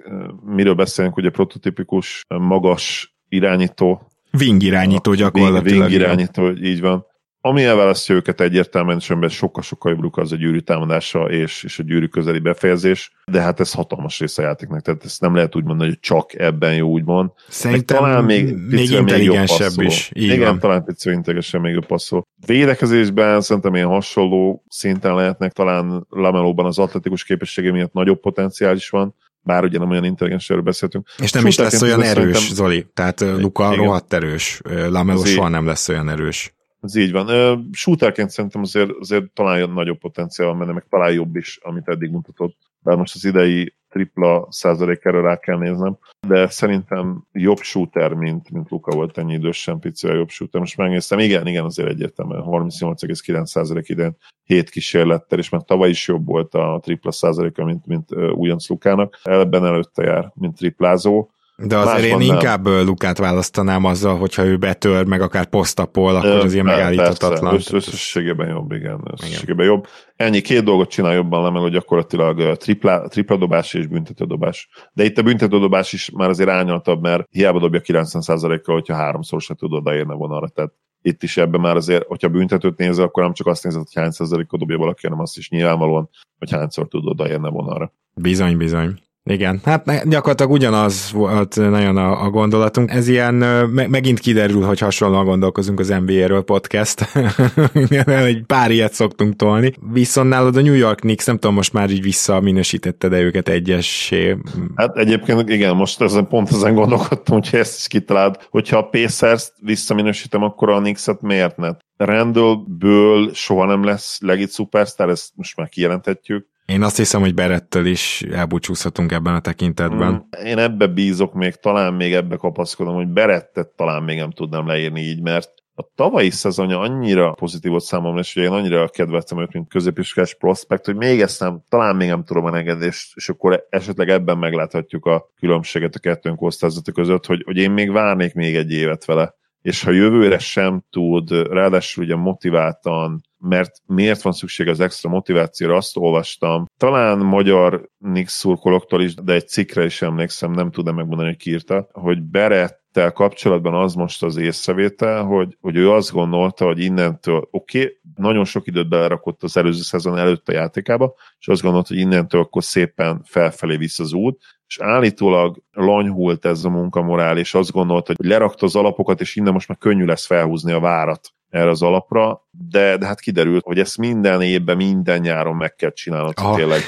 miről 0.46 0.74
beszélünk, 0.74 1.18
ugye 1.18 1.30
prototipikus, 1.30 2.22
magas 2.28 3.16
irányító. 3.30 4.12
Wing 4.40 4.64
irányító 4.64 5.14
gyakorlatilag. 5.14 5.66
Wing, 5.66 5.82
wing 5.82 5.92
irányító, 5.92 6.50
így 6.50 6.82
van 6.82 7.12
ami 7.46 7.64
elválasztja 7.64 8.16
őket 8.16 8.42
egyértelműen, 8.42 9.02
és 9.20 9.34
sokkal-sokkal 9.34 9.92
jobbuk 9.92 10.18
az 10.18 10.32
a 10.32 10.36
gyűrű 10.36 10.60
támadása 10.60 11.30
és, 11.30 11.64
és 11.64 11.80
a 11.80 11.84
gyűrű 11.84 12.06
közeli 12.06 12.40
befejezés, 12.40 13.12
de 13.26 13.42
hát 13.42 13.60
ez 13.60 13.74
hatalmas 13.74 14.20
része 14.20 14.42
a 14.42 14.46
játéknak, 14.46 14.82
tehát 14.82 15.04
ezt 15.06 15.22
nem 15.22 15.36
lehet 15.36 15.56
úgy 15.56 15.64
mondani, 15.64 15.90
hogy 15.90 16.00
csak 16.00 16.40
ebben 16.40 16.76
jó 16.76 16.90
úgymond. 16.90 17.30
Szerintem 17.48 17.98
talán 17.98 18.24
még, 18.24 18.56
még 18.56 18.90
intelligensebb 18.90 19.72
még 19.78 19.88
is. 19.88 20.12
Így 20.14 20.24
Igen, 20.24 20.40
van. 20.40 20.60
talán 20.60 20.84
picit 20.84 21.14
intelligensebb 21.14 21.62
még 21.62 21.74
jobb 21.74 21.86
passzol. 21.86 22.28
Védekezésben 22.46 23.42
szerintem 23.42 23.76
ilyen 23.76 23.88
hasonló 23.88 24.64
szinten 24.70 25.16
lehetnek, 25.16 25.52
talán 25.52 26.06
Lamelóban 26.10 26.66
az 26.66 26.80
atletikus 26.80 27.24
képessége 27.24 27.72
miatt 27.72 27.94
nagyobb 27.94 28.20
potenciál 28.20 28.76
is 28.76 28.90
van, 28.90 29.16
bár 29.42 29.64
ugye 29.64 29.80
nem 29.80 29.90
olyan 29.90 30.04
intelligens 30.04 30.50
erről 30.50 30.64
beszéltünk. 30.64 31.08
És 31.18 31.32
nem 31.32 31.46
is 31.46 31.58
lesz 31.58 31.82
olyan 31.82 32.02
erős, 32.02 32.38
szerintem... 32.38 32.56
Zoli. 32.56 32.86
Tehát 32.94 33.20
Luka 33.20 33.76
rohadt 33.76 34.14
erős. 34.14 34.62
Lameló 34.90 35.24
soha 35.24 35.48
nem 35.48 35.66
lesz 35.66 35.90
olyan 35.90 36.10
erős. 36.10 36.54
Ez 36.84 36.96
így 36.96 37.12
van. 37.12 37.68
Shooterként 37.74 38.30
szerintem 38.30 38.62
azért, 38.62 38.92
azért 39.00 39.32
talán 39.32 39.70
nagyobb 39.70 39.98
potenciál 39.98 40.54
menne, 40.54 40.72
meg 40.72 40.86
talán 40.90 41.14
jobb 41.14 41.36
is, 41.36 41.60
amit 41.62 41.88
eddig 41.88 42.12
mutatott. 42.12 42.58
Bár 42.80 42.98
most 42.98 43.16
az 43.16 43.26
idei 43.26 43.74
tripla 43.90 44.48
százalékára 44.50 45.22
rá 45.22 45.38
kell 45.38 45.58
néznem, 45.58 45.98
de 46.28 46.48
szerintem 46.48 47.24
jobb 47.32 47.58
shooter, 47.58 48.14
mint, 48.14 48.50
mint 48.52 48.70
Luka 48.70 48.96
volt 48.96 49.18
ennyi 49.18 49.34
idősen, 49.34 49.80
picivel 49.80 50.16
jobb 50.16 50.30
shooter. 50.30 50.60
Most 50.60 50.78
megnéztem, 50.78 51.20
igen, 51.20 51.48
igen, 51.48 51.64
azért 51.64 51.90
egyértelműen 51.90 52.44
38,9 52.46 53.46
százalék 53.46 53.90
idén 53.90 54.18
7 54.44 54.70
kísérlettel, 54.70 55.40
és 55.40 55.50
már 55.50 55.64
tavaly 55.64 55.90
is 55.90 56.08
jobb 56.08 56.26
volt 56.26 56.54
a 56.54 56.80
tripla 56.82 57.12
százaléka, 57.12 57.66
mint, 57.66 57.86
mint 57.86 58.16
újonc 58.16 58.70
Lukának. 58.70 59.20
Ebben 59.24 59.66
előtte 59.66 60.04
jár, 60.04 60.32
mint 60.36 60.56
triplázó 60.56 61.30
de 61.58 61.78
azért 61.78 62.06
én 62.06 62.18
nem. 62.18 62.22
inkább 62.22 62.66
Lukát 62.66 63.18
választanám 63.18 63.86
azzal, 63.86 64.18
hogyha 64.18 64.46
ő 64.46 64.58
betör, 64.58 65.06
meg 65.06 65.22
akár 65.22 65.46
posztapol, 65.46 66.16
akkor 66.16 66.30
az 66.30 66.54
ilyen 66.54 66.66
megállíthatatlan. 66.66 67.52
Persze, 67.52 67.76
összességében 67.76 68.50
jobb, 68.50 68.72
igen. 68.72 69.04
Összességében 69.12 69.66
jobb. 69.66 69.88
Ennyi 70.16 70.42
két 70.42 70.64
dolgot 70.64 70.90
csinál 70.90 71.14
jobban 71.14 71.54
le, 71.54 71.60
hogy 71.60 71.72
gyakorlatilag 71.72 72.58
tripla, 72.58 73.08
tripla 73.08 73.38
dobás 73.38 73.74
és 73.74 73.88
büntetődobás. 73.88 74.70
De 74.94 75.04
itt 75.04 75.18
a 75.18 75.24
büntetődobás 75.24 75.94
is 75.94 76.10
már 76.10 76.30
azért 76.30 76.50
árnyaltabb, 76.50 77.02
mert 77.02 77.28
hiába 77.30 77.60
dobja 77.60 77.82
90%-kal, 77.84 78.76
hogyha 78.76 78.96
háromszor 78.96 79.42
se 79.42 79.54
tud 79.54 79.74
odaérni 79.74 80.16
vonalra. 80.16 80.48
Tehát 80.48 80.72
itt 81.02 81.24
is 81.24 81.38
ebben 81.38 81.62
már 81.62 81.76
azért, 81.76 82.08
hogyha 82.08 82.30
büntetőt 82.30 82.78
nézel, 82.78 83.06
akkor 83.06 83.24
nem 83.24 83.34
csak 83.34 83.48
azt 83.48 83.64
nézed, 83.64 83.82
hogy 83.82 84.02
hány 84.02 84.12
százalékot 84.12 84.60
dobja 84.60 84.78
valaki, 84.78 85.02
hanem 85.04 85.20
azt 85.20 85.38
is 85.38 85.50
nyilvánvalóan, 85.50 86.10
hogy 86.40 86.52
hányszor 86.52 86.88
tud 86.88 87.06
odaérni 87.06 87.50
vonalra. 87.50 87.94
Bizony, 88.16 88.58
bizony. 88.58 89.00
Igen, 89.26 89.60
hát 89.64 90.10
gyakorlatilag 90.10 90.52
ugyanaz 90.52 91.12
volt 91.12 91.56
nagyon 91.56 91.98
a, 91.98 92.24
a 92.24 92.30
gondolatunk. 92.30 92.92
Ez 92.92 93.08
ilyen, 93.08 93.34
me, 93.34 93.88
megint 93.88 94.20
kiderül, 94.20 94.62
hogy 94.62 94.80
hasonlóan 94.80 95.26
gondolkozunk 95.26 95.80
az 95.80 95.88
NBA-ről 95.88 96.42
podcast. 96.42 97.02
Egy 98.06 98.44
pár 98.46 98.72
ilyet 98.72 98.94
szoktunk 98.94 99.36
tolni. 99.36 99.74
Viszont 99.92 100.30
nálad 100.30 100.56
a 100.56 100.62
New 100.62 100.74
York 100.74 101.00
Knicks, 101.00 101.26
nem 101.26 101.38
tudom, 101.38 101.56
most 101.56 101.74
már 101.74 101.90
így 101.90 102.02
visszaminősítette, 102.02 103.08
de 103.08 103.20
őket 103.20 103.50
egyessé. 103.50 104.38
Hát 104.76 104.98
egyébként 104.98 105.50
igen, 105.50 105.76
most 105.76 106.02
ezen 106.02 106.28
pont 106.28 106.52
ezen 106.52 106.74
gondolkodtam, 106.74 107.40
hogy 107.42 107.60
ezt 107.60 107.78
is 107.78 107.88
kitaláld, 107.88 108.36
hogyha 108.50 108.78
a 108.78 108.88
Pacers-t 108.88 109.54
visszaminősítem, 109.60 110.44
akkor 110.44 110.70
a 110.70 110.80
Knicks-et 110.80 111.22
miért 111.22 111.58
ne? 111.58 111.70
Randallből 111.98 113.34
soha 113.34 113.66
nem 113.66 113.84
lesz 113.84 114.18
legit 114.22 114.50
szupersztár, 114.50 115.10
ezt 115.10 115.32
most 115.36 115.58
már 115.58 115.70
kijelenthetjük 115.70 116.52
én 116.66 116.82
azt 116.84 116.98
hiszem, 116.98 117.22
hogy 117.22 117.34
Berettel 117.34 117.86
is 117.86 118.22
elbúcsúzhatunk 118.32 119.12
ebben 119.12 119.36
a 119.36 119.40
tekintetben. 119.40 120.12
Mm, 120.12 120.46
én 120.46 120.58
ebbe 120.58 120.88
bízok 120.88 121.34
még, 121.34 121.56
talán 121.56 121.94
még 121.94 122.14
ebbe 122.14 122.36
kapaszkodom, 122.36 122.96
hogy 122.96 123.08
Berettet 123.08 123.68
talán 123.68 124.04
még 124.04 124.18
nem 124.18 124.32
tudnám 124.32 124.68
leírni 124.68 125.02
így, 125.02 125.22
mert 125.22 125.52
a 125.76 125.84
tavalyi 125.96 126.30
szezonja 126.30 126.80
annyira 126.80 127.32
pozitív 127.32 127.72
volt 127.72 127.84
számomra, 127.84 128.20
és 128.20 128.36
ugye 128.36 128.46
én 128.46 128.52
annyira 128.52 128.88
kedveltem 128.88 129.40
őt, 129.40 129.54
mint 129.54 129.70
középiskás 129.70 130.36
prospekt, 130.36 130.86
hogy 130.86 130.96
még 130.96 131.22
ezt 131.22 131.40
nem, 131.40 131.64
talán 131.70 131.96
még 131.96 132.08
nem 132.08 132.24
tudom 132.24 132.46
engedni, 132.48 132.86
és, 132.86 133.12
és 133.16 133.30
akkor 133.30 133.68
esetleg 133.70 134.10
ebben 134.10 134.38
megláthatjuk 134.38 135.06
a 135.06 135.30
különbséget 135.40 135.96
a 135.96 136.00
kettőnk 136.00 136.42
osztályzata 136.42 136.92
között, 136.92 137.26
hogy, 137.26 137.42
hogy 137.46 137.58
én 137.58 137.72
még 137.72 137.92
várnék 137.92 138.34
még 138.34 138.56
egy 138.56 138.72
évet 138.72 139.06
vele 139.06 139.36
és 139.64 139.84
ha 139.84 139.92
jövőre 139.92 140.38
sem 140.38 140.84
tud, 140.90 141.32
ráadásul 141.32 142.04
ugye 142.04 142.16
motiváltan, 142.16 143.22
mert 143.44 143.72
miért 143.86 144.22
van 144.22 144.34
szükség 144.34 144.68
az 144.68 144.80
extra 144.80 145.10
motivációra, 145.10 145.76
azt 145.76 145.98
olvastam. 145.98 146.66
Talán 146.78 147.18
magyar 147.18 147.90
Nix 147.98 148.34
szurkolóktól 148.34 149.02
is, 149.02 149.14
de 149.16 149.34
egy 149.34 149.48
cikkre 149.48 149.86
is 149.86 150.02
emlékszem, 150.02 150.52
nem 150.52 150.72
tudom 150.72 150.96
megmondani, 150.96 151.28
hogy 151.28 151.38
kiírta, 151.38 151.88
hogy 151.92 152.22
Berettel 152.22 153.12
kapcsolatban 153.12 153.74
az 153.74 153.94
most 153.94 154.24
az 154.24 154.38
észrevétel, 154.38 155.24
hogy, 155.24 155.58
hogy 155.62 155.76
ő 155.76 155.92
azt 155.92 156.12
gondolta, 156.12 156.66
hogy 156.66 156.80
innentől, 156.80 157.48
oké, 157.52 157.80
okay, 157.80 158.00
nagyon 158.16 158.46
sok 158.46 158.68
időt 158.68 158.90
belerakott 158.90 159.44
az 159.44 159.58
előző 159.58 159.82
szezon 159.82 160.18
előtt 160.18 160.50
a 160.50 160.54
játékába, 160.54 161.14
és 161.40 161.48
azt 161.48 161.62
gondolta, 161.62 161.94
hogy 161.94 162.04
innentől 162.04 162.42
akkor 162.42 162.64
szépen 162.64 163.22
felfelé 163.24 163.76
visz 163.76 164.00
az 164.00 164.14
út, 164.14 164.42
és 164.68 164.80
állítólag 164.80 165.64
lanyhult 165.72 166.46
ez 166.46 166.64
a 166.64 166.70
munkamorál, 166.70 167.38
és 167.38 167.54
azt 167.54 167.72
gondolta, 167.72 168.14
hogy 168.16 168.26
lerakta 168.26 168.66
az 168.66 168.76
alapokat, 168.76 169.22
és 169.22 169.36
innen 169.36 169.54
most 169.54 169.68
már 169.68 169.78
könnyű 169.78 170.06
lesz 170.06 170.26
felhúzni 170.26 170.72
a 170.72 170.80
várat 170.80 171.34
erre 171.54 171.70
az 171.70 171.82
alapra, 171.82 172.48
de, 172.70 172.98
de 172.98 173.06
hát 173.06 173.20
kiderült, 173.20 173.64
hogy 173.64 173.80
ezt 173.80 173.98
minden 173.98 174.42
évben, 174.42 174.76
minden 174.76 175.20
nyáron 175.20 175.56
meg 175.56 175.76
kell 175.76 175.92
csinálnod, 175.92 176.40
hogy 176.40 176.56
tényleg 176.56 176.80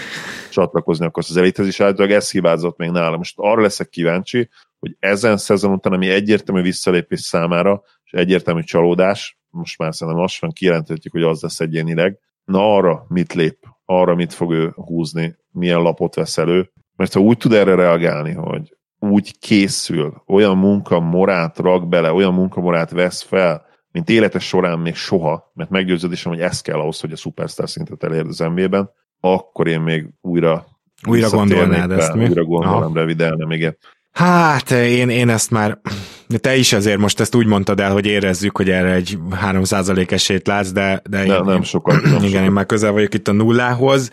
csatlakozni 0.51 1.05
akarsz 1.05 1.29
az 1.29 1.37
elithez, 1.37 1.67
és 1.67 1.79
általában 1.79 2.15
ez 2.15 2.31
hibázott 2.31 2.77
még 2.77 2.89
nálam. 2.89 3.17
Most 3.17 3.33
arra 3.37 3.61
leszek 3.61 3.89
kíváncsi, 3.89 4.49
hogy 4.79 4.95
ezen 4.99 5.37
szezon 5.37 5.71
után, 5.71 5.93
ami 5.93 6.09
egyértelmű 6.09 6.61
visszalépés 6.61 7.19
számára, 7.19 7.81
és 8.03 8.11
egyértelmű 8.11 8.61
csalódás, 8.61 9.39
most 9.49 9.77
már 9.77 9.95
szerintem 9.95 10.21
lassan 10.21 10.51
kijelenthetjük, 10.51 11.13
hogy 11.13 11.23
az 11.23 11.41
lesz 11.41 11.59
egyénileg, 11.59 12.19
na 12.45 12.75
arra 12.75 13.05
mit 13.07 13.33
lép, 13.33 13.57
arra 13.85 14.15
mit 14.15 14.33
fog 14.33 14.51
ő 14.51 14.71
húzni, 14.75 15.35
milyen 15.51 15.81
lapot 15.81 16.15
vesz 16.15 16.37
elő, 16.37 16.71
mert 16.95 17.13
ha 17.13 17.19
úgy 17.19 17.37
tud 17.37 17.53
erre 17.53 17.75
reagálni, 17.75 18.33
hogy 18.33 18.77
úgy 18.99 19.39
készül, 19.39 20.23
olyan 20.27 20.57
munkamorát 20.57 21.57
rak 21.57 21.87
bele, 21.87 22.11
olyan 22.11 22.33
munkamorát 22.33 22.91
vesz 22.91 23.21
fel, 23.21 23.65
mint 23.95 24.09
élete 24.09 24.39
során 24.39 24.79
még 24.79 24.95
soha, 24.95 25.51
mert 25.53 25.69
meggyőződésem, 25.69 26.31
hogy 26.31 26.41
ez 26.41 26.61
kell 26.61 26.79
ahhoz, 26.79 26.99
hogy 26.99 27.11
a 27.11 27.15
superstar 27.15 27.69
szintet 27.69 28.03
elérd 28.03 28.27
az 28.27 28.37
NBA-ben, 28.37 28.89
akkor 29.19 29.67
én 29.67 29.81
még 29.81 30.09
újra 30.21 30.65
újra 31.07 31.29
gondolnád 31.29 31.91
ezt 31.91 32.13
mi? 32.13 32.27
Újra 32.27 32.43
gondolom, 32.43 32.93
revidelnem, 32.93 33.51
igen. 33.51 33.77
Hát 34.15 34.71
én, 34.71 35.09
én 35.09 35.29
ezt 35.29 35.51
már, 35.51 35.79
te 36.27 36.55
is 36.55 36.73
azért 36.73 36.97
most 36.97 37.19
ezt 37.19 37.35
úgy 37.35 37.45
mondtad 37.45 37.79
el, 37.79 37.91
hogy 37.91 38.05
érezzük, 38.05 38.57
hogy 38.57 38.69
erre 38.69 38.93
egy 38.93 39.17
3% 39.29 40.11
esélyt 40.11 40.47
látsz, 40.47 40.71
de, 40.71 41.01
de 41.09 41.23
én, 41.23 41.27
nem, 41.27 41.45
nem 41.45 41.61
sokat. 41.61 42.01
Nem 42.01 42.13
igen, 42.13 42.29
sokat. 42.29 42.43
én 42.43 42.51
már 42.51 42.65
közel 42.65 42.91
vagyok 42.91 43.13
itt 43.13 43.27
a 43.27 43.31
nullához. 43.31 44.11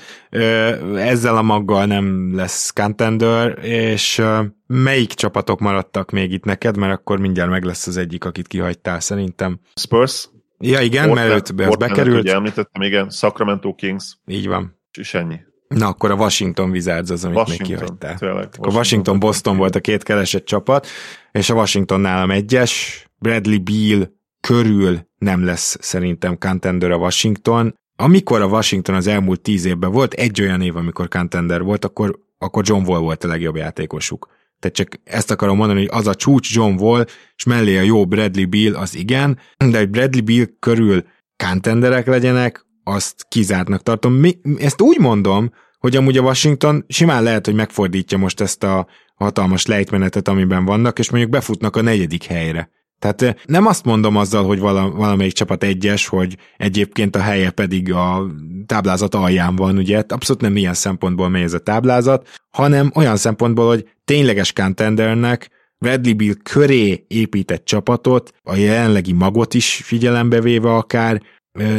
Ezzel 0.96 1.36
a 1.36 1.42
maggal 1.42 1.84
nem 1.84 2.36
lesz 2.36 2.70
contender, 2.70 3.58
és 3.64 4.22
melyik 4.66 5.12
csapatok 5.12 5.60
maradtak 5.60 6.10
még 6.10 6.32
itt 6.32 6.44
neked, 6.44 6.76
mert 6.76 6.92
akkor 6.92 7.18
mindjárt 7.18 7.50
meg 7.50 7.64
lesz 7.64 7.86
az 7.86 7.96
egyik, 7.96 8.24
akit 8.24 8.46
kihagytál 8.46 9.00
szerintem. 9.00 9.60
Spurs. 9.74 10.28
Ja 10.58 10.80
igen, 10.80 11.06
Portland, 11.06 11.30
mert 11.30 11.50
őt 11.60 11.78
bekerült. 11.78 12.20
Ugye 12.20 12.34
említettem, 12.34 12.82
igen, 12.82 13.10
Sacramento 13.10 13.74
Kings. 13.74 14.18
Így 14.26 14.46
van. 14.46 14.80
És 14.98 15.14
ennyi. 15.14 15.40
Na, 15.74 15.86
akkor 15.86 16.10
a 16.10 16.14
Washington 16.14 16.70
Wizards 16.70 17.10
az, 17.10 17.24
amit 17.24 17.36
Washington, 17.36 17.68
még 17.68 17.78
kihagytál. 17.78 18.18
Tényleg, 18.18 18.36
Washington, 18.36 18.64
akkor 18.64 18.74
Washington, 18.74 19.18
Boston 19.18 19.56
volt 19.56 19.74
a 19.74 19.80
két 19.80 20.02
keresett 20.02 20.44
csapat, 20.44 20.86
és 21.32 21.50
a 21.50 21.54
Washington 21.54 22.00
nálam 22.00 22.30
egyes, 22.30 23.04
Bradley 23.18 23.62
Beal 23.62 24.12
körül 24.40 25.00
nem 25.18 25.44
lesz 25.44 25.76
szerintem 25.80 26.38
contender 26.38 26.90
a 26.90 26.96
Washington. 26.96 27.74
Amikor 27.96 28.40
a 28.40 28.46
Washington 28.46 28.94
az 28.94 29.06
elmúlt 29.06 29.40
tíz 29.40 29.64
évben 29.64 29.92
volt 29.92 30.12
egy 30.12 30.40
olyan 30.40 30.62
év, 30.62 30.76
amikor 30.76 31.08
contender 31.08 31.62
volt, 31.62 31.84
akkor, 31.84 32.18
akkor 32.38 32.62
John 32.66 32.88
Wall 32.88 33.00
volt 33.00 33.24
a 33.24 33.28
legjobb 33.28 33.56
játékosuk. 33.56 34.28
Tehát 34.58 34.76
csak 34.76 35.00
ezt 35.04 35.30
akarom 35.30 35.56
mondani, 35.56 35.80
hogy 35.80 35.88
az 35.92 36.06
a 36.06 36.14
csúcs 36.14 36.54
John 36.54 36.82
Wall, 36.82 37.04
és 37.36 37.44
mellé 37.44 37.78
a 37.78 37.82
jó 37.82 38.06
Bradley 38.06 38.48
Beal, 38.48 38.74
az 38.74 38.96
igen, 38.96 39.38
de 39.56 39.78
hogy 39.78 39.90
Bradley 39.90 40.24
Beal 40.24 40.46
körül 40.58 41.04
contenderek 41.44 42.06
legyenek, 42.06 42.66
azt 42.84 43.26
kizártnak 43.28 43.82
tartom. 43.82 44.12
Mi, 44.12 44.38
ezt 44.56 44.80
úgy 44.80 44.98
mondom, 44.98 45.52
hogy 45.78 45.96
amúgy 45.96 46.16
a 46.16 46.22
Washington 46.22 46.84
simán 46.88 47.22
lehet, 47.22 47.46
hogy 47.46 47.54
megfordítja 47.54 48.18
most 48.18 48.40
ezt 48.40 48.62
a 48.62 48.86
hatalmas 49.14 49.66
lejtmenetet, 49.66 50.28
amiben 50.28 50.64
vannak, 50.64 50.98
és 50.98 51.10
mondjuk 51.10 51.32
befutnak 51.32 51.76
a 51.76 51.82
negyedik 51.82 52.24
helyre. 52.24 52.70
Tehát 52.98 53.42
nem 53.46 53.66
azt 53.66 53.84
mondom 53.84 54.16
azzal, 54.16 54.44
hogy 54.44 54.58
valamelyik 54.58 55.32
csapat 55.32 55.62
egyes, 55.62 56.06
hogy 56.06 56.36
egyébként 56.56 57.16
a 57.16 57.20
helye 57.20 57.50
pedig 57.50 57.92
a 57.92 58.26
táblázat 58.66 59.14
alján 59.14 59.56
van, 59.56 59.76
ugye, 59.76 60.02
abszolút 60.08 60.42
nem 60.42 60.56
ilyen 60.56 60.74
szempontból 60.74 61.28
megy 61.28 61.42
ez 61.42 61.52
a 61.52 61.58
táblázat, 61.58 62.28
hanem 62.50 62.90
olyan 62.94 63.16
szempontból, 63.16 63.66
hogy 63.66 63.88
tényleges 64.04 64.52
contendernek 64.52 65.50
Bradley 65.78 66.14
Bill 66.14 66.34
köré 66.42 67.04
épített 67.08 67.64
csapatot, 67.64 68.32
a 68.42 68.56
jelenlegi 68.56 69.12
magot 69.12 69.54
is 69.54 69.80
figyelembe 69.84 70.40
véve 70.40 70.74
akár, 70.74 71.22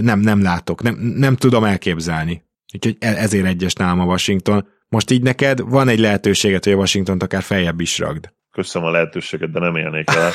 nem, 0.02 0.20
nem 0.20 0.42
látok, 0.42 0.82
nem, 0.82 0.96
nem 0.96 1.36
tudom 1.36 1.64
elképzelni. 1.64 2.44
Úgyhogy 2.74 2.98
e, 3.00 3.08
ezért 3.08 3.46
egyes 3.46 3.74
nálam 3.74 4.00
a 4.00 4.06
Washington. 4.06 4.68
Most 4.88 5.12
így 5.12 5.22
neked 5.22 5.60
van 5.60 5.88
egy 5.88 6.00
lehetőséget, 6.00 6.64
hogy 6.64 6.74
a 6.74 6.78
washington 6.78 7.20
akár 7.20 7.42
feljebb 7.42 7.80
is 7.80 8.00
ragd. 8.00 8.34
Köszönöm 8.52 8.88
a 8.88 8.92
lehetőséget, 8.92 9.52
de 9.52 9.60
nem 9.60 9.76
élnék 9.76 10.10
el. 10.10 10.32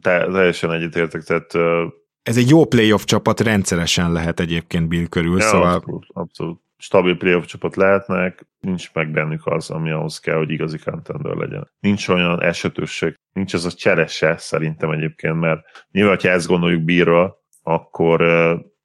Te, 0.00 0.26
teljesen 0.32 0.72
egyetértek, 0.72 1.22
tehát... 1.22 1.54
Uh... 1.54 1.92
Ez 2.22 2.36
egy 2.36 2.48
jó 2.48 2.64
playoff 2.64 3.04
csapat, 3.04 3.40
rendszeresen 3.40 4.12
lehet 4.12 4.40
egyébként 4.40 4.88
Bill 4.88 5.06
körül, 5.06 5.38
ja, 5.38 5.44
szóval... 5.44 5.74
Abszolút, 5.74 6.06
abszolút. 6.08 6.60
Stabil 6.78 7.16
playoff 7.16 7.44
csapat 7.44 7.76
lehetnek, 7.76 8.46
nincs 8.60 8.92
meg 8.92 9.10
bennük 9.10 9.46
az, 9.46 9.70
ami 9.70 9.90
ahhoz 9.90 10.18
kell, 10.18 10.36
hogy 10.36 10.50
igazi 10.50 10.78
contender 10.78 11.34
legyen. 11.34 11.70
Nincs 11.80 12.08
olyan 12.08 12.42
esetőség, 12.42 13.14
nincs 13.32 13.54
az 13.54 13.64
a 13.64 13.70
cserese 13.70 14.36
szerintem 14.36 14.90
egyébként, 14.90 15.40
mert 15.40 15.60
nyilván, 15.90 16.18
ha 16.22 16.28
ezt 16.28 16.46
gondoljuk 16.46 16.82
Billről, 16.82 17.36
akkor 17.62 18.20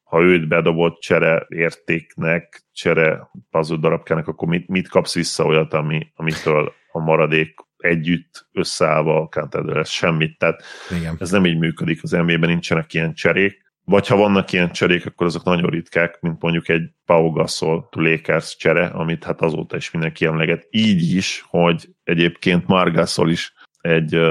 ha 0.07 0.21
őt 0.21 0.47
bedobott 0.47 0.99
csere 0.99 1.45
értéknek, 1.49 2.63
csere 2.73 3.29
puzzle 3.51 3.77
darabkának, 3.77 4.27
akkor 4.27 4.47
mit, 4.47 4.67
mit 4.67 4.87
kapsz 4.87 5.13
vissza 5.13 5.45
olyat, 5.45 5.73
ami, 5.73 6.11
amitől 6.15 6.73
a 6.91 6.99
maradék 6.99 7.55
együtt 7.77 8.47
összeállva 8.51 9.21
a 9.21 9.27
contender 9.27 9.85
semmit. 9.85 10.37
Tehát 10.37 10.63
Igen. 10.97 11.15
ez 11.19 11.31
nem 11.31 11.45
így 11.45 11.57
működik, 11.57 12.03
az 12.03 12.11
NBA-ben 12.11 12.49
nincsenek 12.49 12.93
ilyen 12.93 13.13
cserék, 13.13 13.65
vagy 13.83 14.07
ha 14.07 14.15
vannak 14.15 14.51
ilyen 14.51 14.71
cserék, 14.71 15.05
akkor 15.05 15.25
azok 15.25 15.43
nagyon 15.43 15.69
ritkák, 15.69 16.21
mint 16.21 16.41
mondjuk 16.41 16.69
egy 16.69 16.89
Pau 17.05 17.31
Gasol 17.31 17.87
to 17.91 18.01
Lakers 18.01 18.55
csere, 18.55 18.85
amit 18.85 19.23
hát 19.23 19.41
azóta 19.41 19.75
is 19.75 19.91
mindenki 19.91 20.25
emleget. 20.25 20.67
Így 20.69 21.15
is, 21.15 21.45
hogy 21.47 21.89
egyébként 22.03 22.67
Margasol 22.67 23.29
is 23.29 23.53
egy 23.81 24.21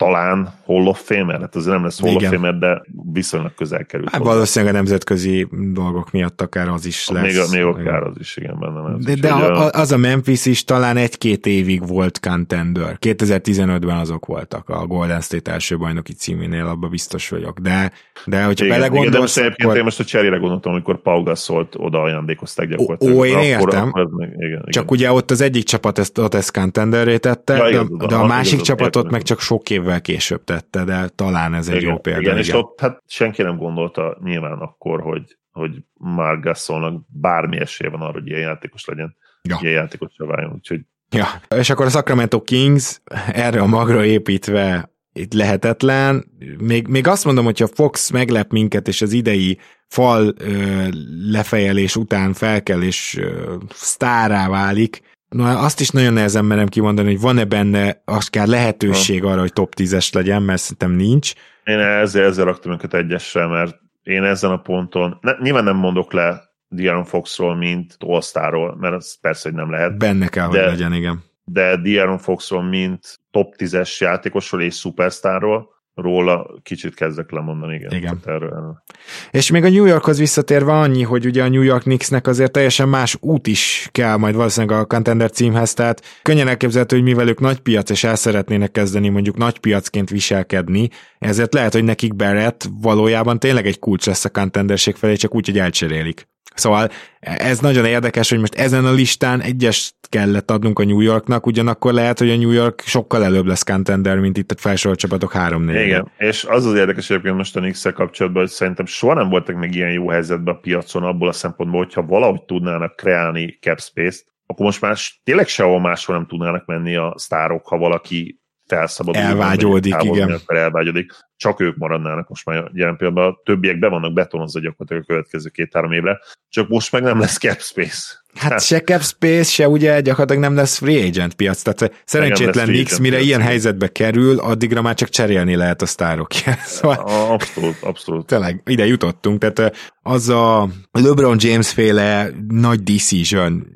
talán 0.00 0.54
Hall 0.64 0.86
of 0.86 1.02
Famer, 1.04 1.40
hát 1.40 1.56
azért 1.56 1.74
nem 1.74 1.84
lesz 1.84 2.00
Hall 2.00 2.10
Igen. 2.10 2.24
of 2.24 2.34
Famer, 2.34 2.58
de 2.58 2.82
viszonylag 3.12 3.54
közel 3.54 3.84
került. 3.84 4.10
Hát 4.10 4.22
valószínűleg 4.22 4.74
a 4.74 4.76
nemzetközi 4.76 5.48
dolgok 5.50 6.10
miatt 6.10 6.40
akár 6.40 6.68
az 6.68 6.86
is 6.86 7.08
lesz. 7.08 7.50
Még, 7.50 7.58
még 7.58 7.64
akár 7.64 8.02
az 8.02 8.14
is, 8.18 8.36
igen, 8.36 8.58
benne 8.58 8.80
lesz. 8.80 9.04
De, 9.04 9.14
de 9.14 9.32
a, 9.32 9.70
az 9.70 9.92
a 9.92 9.96
Memphis 9.96 10.46
is 10.46 10.64
talán 10.64 10.96
egy-két 10.96 11.46
évig 11.46 11.86
volt 11.86 12.20
contender. 12.20 12.96
2015-ben 13.00 13.96
azok 13.96 14.26
voltak 14.26 14.68
a 14.68 14.86
Golden 14.86 15.20
State 15.20 15.52
első 15.52 15.76
bajnoki 15.76 16.12
címénél, 16.12 16.66
abban 16.66 16.90
biztos 16.90 17.28
vagyok. 17.28 17.58
De, 17.58 17.92
de 18.26 18.44
hogyha 18.44 18.64
igen, 18.64 18.78
belegondolsz... 18.78 19.36
Igen, 19.36 19.48
de 19.48 19.54
most 19.54 19.64
akkor... 19.64 19.76
én 19.76 19.84
most 19.84 20.00
a 20.00 20.04
cserére 20.04 20.36
gondoltam, 20.36 20.72
amikor 20.72 21.02
Pau 21.02 21.22
Gasolt 21.22 21.74
oda 21.78 22.02
ajándékozták 22.02 22.68
gyakorlatilag. 22.68 23.16
Ó, 23.16 23.24
én 23.24 23.38
értem. 23.38 23.88
Akkor, 23.88 24.00
akkor 24.00 24.12
meg, 24.16 24.34
igen, 24.38 24.64
Csak 24.68 24.84
igen. 24.84 24.96
ugye 24.96 25.12
ott 25.12 25.30
az 25.30 25.40
egyik 25.40 25.64
csapat 25.64 25.98
ezt, 25.98 26.18
ott 26.18 26.34
ezt 26.34 26.52
contenderré 26.52 27.16
tette, 27.16 27.56
ja, 27.56 27.68
igaz, 27.68 27.88
de, 27.98 28.06
de 28.06 28.14
a 28.14 28.26
másik 28.26 28.52
igaz, 28.52 28.66
csapatot 28.66 29.10
meg 29.10 29.22
csak 29.22 29.40
sok 29.40 29.70
évvel 29.70 29.89
évvel 29.90 30.00
később 30.00 30.44
tette, 30.44 30.84
de 30.84 31.08
talán 31.08 31.54
ez 31.54 31.68
egy 31.68 31.76
igen, 31.76 31.90
jó 31.90 31.98
példa. 31.98 32.20
Igen, 32.20 32.32
igen, 32.32 32.44
és 32.44 32.52
ott 32.54 32.80
hát 32.80 33.02
senki 33.06 33.42
nem 33.42 33.56
gondolta 33.56 34.18
nyilván 34.22 34.58
akkor, 34.58 35.00
hogy, 35.00 35.36
hogy 35.50 35.70
Mark 35.94 36.42
Gasolnak 36.42 37.02
bármi 37.08 37.60
esélye 37.60 37.90
van 37.90 38.00
arra, 38.00 38.12
hogy 38.12 38.26
ilyen 38.26 38.40
játékos 38.40 38.84
legyen, 38.84 39.16
ja. 39.42 39.58
ilyen 39.60 39.74
játékosra 39.74 40.26
váljon, 40.26 40.52
úgyhogy 40.52 40.80
Ja, 41.12 41.26
és 41.56 41.70
akkor 41.70 41.86
a 41.86 41.90
Sacramento 41.90 42.42
Kings 42.42 43.00
erre 43.32 43.60
a 43.60 43.66
magra 43.66 44.04
építve 44.04 44.92
itt 45.12 45.32
lehetetlen. 45.32 46.24
Még, 46.58 46.86
még 46.86 47.06
azt 47.06 47.24
mondom, 47.24 47.44
hogyha 47.44 47.66
Fox 47.66 48.10
meglep 48.10 48.50
minket, 48.50 48.88
és 48.88 49.02
az 49.02 49.12
idei 49.12 49.58
fal 49.86 50.34
ö, 50.38 50.86
lefejelés 51.30 51.96
után 51.96 52.32
felkel, 52.32 52.82
és 52.82 53.16
ö, 53.16 53.54
sztárá 53.72 54.48
válik, 54.48 55.00
Na, 55.30 55.58
azt 55.58 55.80
is 55.80 55.88
nagyon 55.88 56.12
nehezen 56.12 56.44
merem 56.44 56.66
kimondani, 56.66 57.08
hogy 57.08 57.20
van-e 57.20 57.44
benne 57.44 58.02
akár 58.04 58.46
lehetőség 58.46 59.24
arra, 59.24 59.40
hogy 59.40 59.52
top 59.52 59.74
10-es 59.76 60.14
legyen, 60.14 60.42
mert 60.42 60.60
szerintem 60.60 60.90
nincs. 60.90 61.32
Én 61.64 61.78
ezzel, 61.78 62.24
ezzel 62.24 62.44
raktam 62.44 62.72
őket 62.72 62.94
egyesre, 62.94 63.46
mert 63.46 63.78
én 64.02 64.24
ezen 64.24 64.50
a 64.50 64.60
ponton, 64.60 65.18
ne, 65.20 65.32
nyilván 65.40 65.64
nem 65.64 65.76
mondok 65.76 66.12
le 66.12 66.50
Dion 66.68 67.04
Foxról, 67.04 67.56
mint 67.56 67.96
all 67.98 68.76
mert 68.78 68.94
az 68.94 69.20
persze, 69.20 69.48
hogy 69.48 69.58
nem 69.58 69.70
lehet. 69.70 69.98
Benne 69.98 70.28
kell, 70.28 70.48
de, 70.48 70.62
hogy 70.62 70.70
legyen, 70.70 70.92
igen. 70.92 71.24
De 71.44 71.76
Dion 71.76 72.18
Foxról, 72.18 72.62
mint 72.62 73.20
top 73.30 73.54
10-es 73.58 73.98
játékosról 73.98 74.62
és 74.62 74.74
superstarról, 74.74 75.68
róla 76.00 76.46
kicsit 76.62 76.94
kezdek 76.94 77.30
lemondani, 77.30 77.74
igen. 77.74 77.92
igen. 77.92 78.20
Erről. 78.24 78.82
És 79.30 79.50
még 79.50 79.64
a 79.64 79.68
New 79.68 79.84
Yorkhoz 79.84 80.18
visszatérve 80.18 80.72
annyi, 80.72 81.02
hogy 81.02 81.26
ugye 81.26 81.42
a 81.42 81.48
New 81.48 81.62
York 81.62 81.82
Knicksnek 81.82 82.26
azért 82.26 82.52
teljesen 82.52 82.88
más 82.88 83.16
út 83.20 83.46
is 83.46 83.88
kell 83.92 84.16
majd 84.16 84.34
valószínűleg 84.34 84.78
a 84.80 84.84
contender 84.84 85.30
címhez, 85.30 85.74
tehát 85.74 86.20
könnyen 86.22 86.48
elképzelhető, 86.48 86.96
hogy 86.96 87.04
mivel 87.04 87.28
ők 87.28 87.40
nagy 87.40 87.60
piac 87.60 87.90
és 87.90 88.04
el 88.04 88.16
szeretnének 88.16 88.70
kezdeni 88.70 89.08
mondjuk 89.08 89.36
nagy 89.36 89.58
piacként 89.58 90.10
viselkedni, 90.10 90.88
ezért 91.18 91.54
lehet, 91.54 91.72
hogy 91.72 91.84
nekik 91.84 92.16
Barrett 92.16 92.68
valójában 92.80 93.38
tényleg 93.38 93.66
egy 93.66 93.78
kulcs 93.78 94.06
lesz 94.06 94.24
a 94.24 94.30
contenderség 94.30 94.94
felé, 94.94 95.14
csak 95.14 95.34
úgy, 95.34 95.46
hogy 95.46 95.58
elcserélik. 95.58 96.28
Szóval 96.54 96.88
ez 97.20 97.58
nagyon 97.58 97.84
érdekes, 97.84 98.30
hogy 98.30 98.38
most 98.38 98.54
ezen 98.54 98.84
a 98.84 98.92
listán 98.92 99.40
egyes 99.40 99.94
kellett 100.08 100.50
adnunk 100.50 100.78
a 100.78 100.84
New 100.84 101.00
Yorknak, 101.00 101.46
ugyanakkor 101.46 101.92
lehet, 101.92 102.18
hogy 102.18 102.30
a 102.30 102.36
New 102.36 102.50
York 102.50 102.80
sokkal 102.80 103.24
előbb 103.24 103.46
lesz 103.46 103.62
contender, 103.62 104.18
mint 104.18 104.36
itt 104.36 104.50
a 104.50 104.54
felsorolt 104.58 104.98
csapatok 104.98 105.32
3 105.32 105.62
4 105.64 105.86
Igen, 105.86 106.10
és 106.18 106.44
az 106.44 106.66
az 106.66 106.74
érdekes 106.74 107.10
egyébként 107.10 107.36
most 107.36 107.56
a 107.56 107.60
knicks 107.60 107.82
kapcsolatban, 107.94 108.42
hogy 108.42 108.50
szerintem 108.50 108.86
soha 108.86 109.14
nem 109.14 109.28
voltak 109.28 109.56
még 109.56 109.74
ilyen 109.74 109.92
jó 109.92 110.08
helyzetben 110.08 110.54
a 110.54 110.58
piacon 110.58 111.02
abból 111.02 111.28
a 111.28 111.32
szempontból, 111.32 111.84
hogyha 111.84 112.02
valahogy 112.02 112.42
tudnának 112.42 112.96
kreálni 112.96 113.58
cap 113.60 113.80
space-t, 113.80 114.24
akkor 114.46 114.64
most 114.64 114.80
már 114.80 114.96
tényleg 115.24 115.48
sehol 115.48 115.80
máshol 115.80 116.16
nem 116.16 116.26
tudnának 116.26 116.66
menni 116.66 116.96
a 116.96 117.14
sztárok, 117.16 117.66
ha 117.66 117.76
valaki 117.76 118.39
felszabadul. 118.70 119.22
Elvágyódik, 119.22 119.96
igen. 120.00 120.30
Akkor 120.30 120.56
elvágyódik. 120.56 121.12
Csak 121.36 121.60
ők 121.60 121.76
maradnának 121.76 122.28
most 122.28 122.44
már 122.44 122.70
jelen 122.72 122.96
pillanatban. 122.96 123.32
A 123.32 123.40
többiek 123.44 123.78
be 123.78 123.88
vannak 123.88 124.12
betonozva 124.12 124.60
gyakorlatilag 124.60 125.02
a 125.02 125.06
következő 125.06 125.48
két-három 125.48 125.92
évre, 125.92 126.18
csak 126.48 126.68
most 126.68 126.92
meg 126.92 127.02
nem 127.02 127.18
lesz 127.18 127.38
cap 127.38 127.60
space. 127.60 128.18
Hát, 128.34 128.52
hát 128.52 128.62
se 128.62 128.80
cap 128.80 129.02
space, 129.02 129.50
se 129.50 129.68
ugye 129.68 130.00
gyakorlatilag 130.00 130.42
nem 130.42 130.54
lesz 130.54 130.76
free 130.78 131.06
agent 131.06 131.34
piac, 131.34 131.62
tehát 131.62 132.02
szerencsétlen 132.04 132.68
Nix, 132.68 132.98
mire 132.98 133.16
piac. 133.16 133.26
ilyen 133.26 133.40
helyzetbe 133.40 133.88
kerül, 133.88 134.38
addigra 134.38 134.82
már 134.82 134.94
csak 134.94 135.08
cserélni 135.08 135.56
lehet 135.56 135.82
a 135.82 135.86
sztárokját. 135.86 136.58
Szóval, 136.80 136.96
abszolút, 137.30 137.76
abszolút. 137.82 138.26
Tényleg, 138.26 138.62
ide 138.66 138.86
jutottunk, 138.86 139.38
tehát 139.38 139.76
az 140.02 140.28
a 140.28 140.68
LeBron 140.92 141.36
James 141.40 141.70
féle 141.72 142.30
nagy 142.48 142.82
decision, 142.82 143.66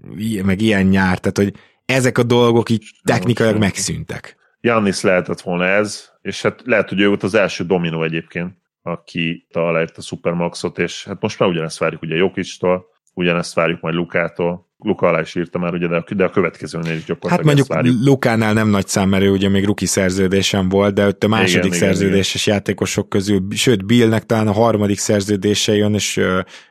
meg 0.45 0.61
ilyen 0.61 0.87
nyár, 0.87 1.19
tehát 1.19 1.39
hogy 1.39 1.53
ezek 1.85 2.19
a 2.19 2.23
dolgok 2.23 2.71
így 2.71 2.85
technikailag 3.05 3.59
megszűntek. 3.59 4.37
Jannis 4.65 5.01
lehetett 5.01 5.41
volna 5.41 5.67
ez, 5.67 6.11
és 6.23 6.43
hát 6.43 6.63
lehet, 6.65 6.89
hogy 6.89 7.01
ő 7.01 7.09
volt 7.09 7.23
az 7.23 7.35
első 7.35 7.65
dominó 7.65 8.03
egyébként, 8.03 8.53
aki 8.83 9.47
aláírt 9.53 9.99
a 9.99 10.03
Supermaxot, 10.03 10.79
és 10.79 11.05
hát 11.05 11.21
most 11.21 11.39
már 11.39 11.49
ugyanezt 11.49 11.79
várjuk 11.79 12.03
ugye 12.03 12.15
Jokicstól, 12.15 12.87
ugyanezt 13.15 13.55
várjuk 13.55 13.81
majd 13.81 13.95
Lukától. 13.95 14.73
Luka 14.79 15.07
alá 15.07 15.21
is 15.21 15.35
írta 15.35 15.59
már, 15.59 15.73
ugye, 15.73 15.87
de 15.87 15.97
a, 15.97 16.15
de 16.15 16.25
a 16.25 16.31
következőnél 16.31 16.95
is 16.95 17.05
gyakorlatilag 17.05 17.31
Hát 17.31 17.45
mondjuk 17.45 17.67
várjuk. 17.67 18.05
Lukánál 18.05 18.53
nem 18.53 18.69
nagy 18.69 18.87
szám, 18.87 19.09
mert 19.09 19.23
ő 19.23 19.31
ugye 19.31 19.49
még 19.49 19.65
ruki 19.65 19.87
szerződésem 19.87 20.69
volt, 20.69 20.95
de 20.95 21.07
ott 21.07 21.25
a 21.25 21.29
második 21.29 21.65
igen, 21.65 21.79
szerződéses 21.79 22.47
igen, 22.47 22.57
játékosok 22.57 23.09
közül, 23.09 23.47
sőt 23.51 23.87
Billnek 23.87 24.27
talán 24.27 24.49
a 24.49 24.53
harmadik 24.53 24.99
szerződése 24.99 25.75
jön, 25.75 25.95
és 25.95 26.21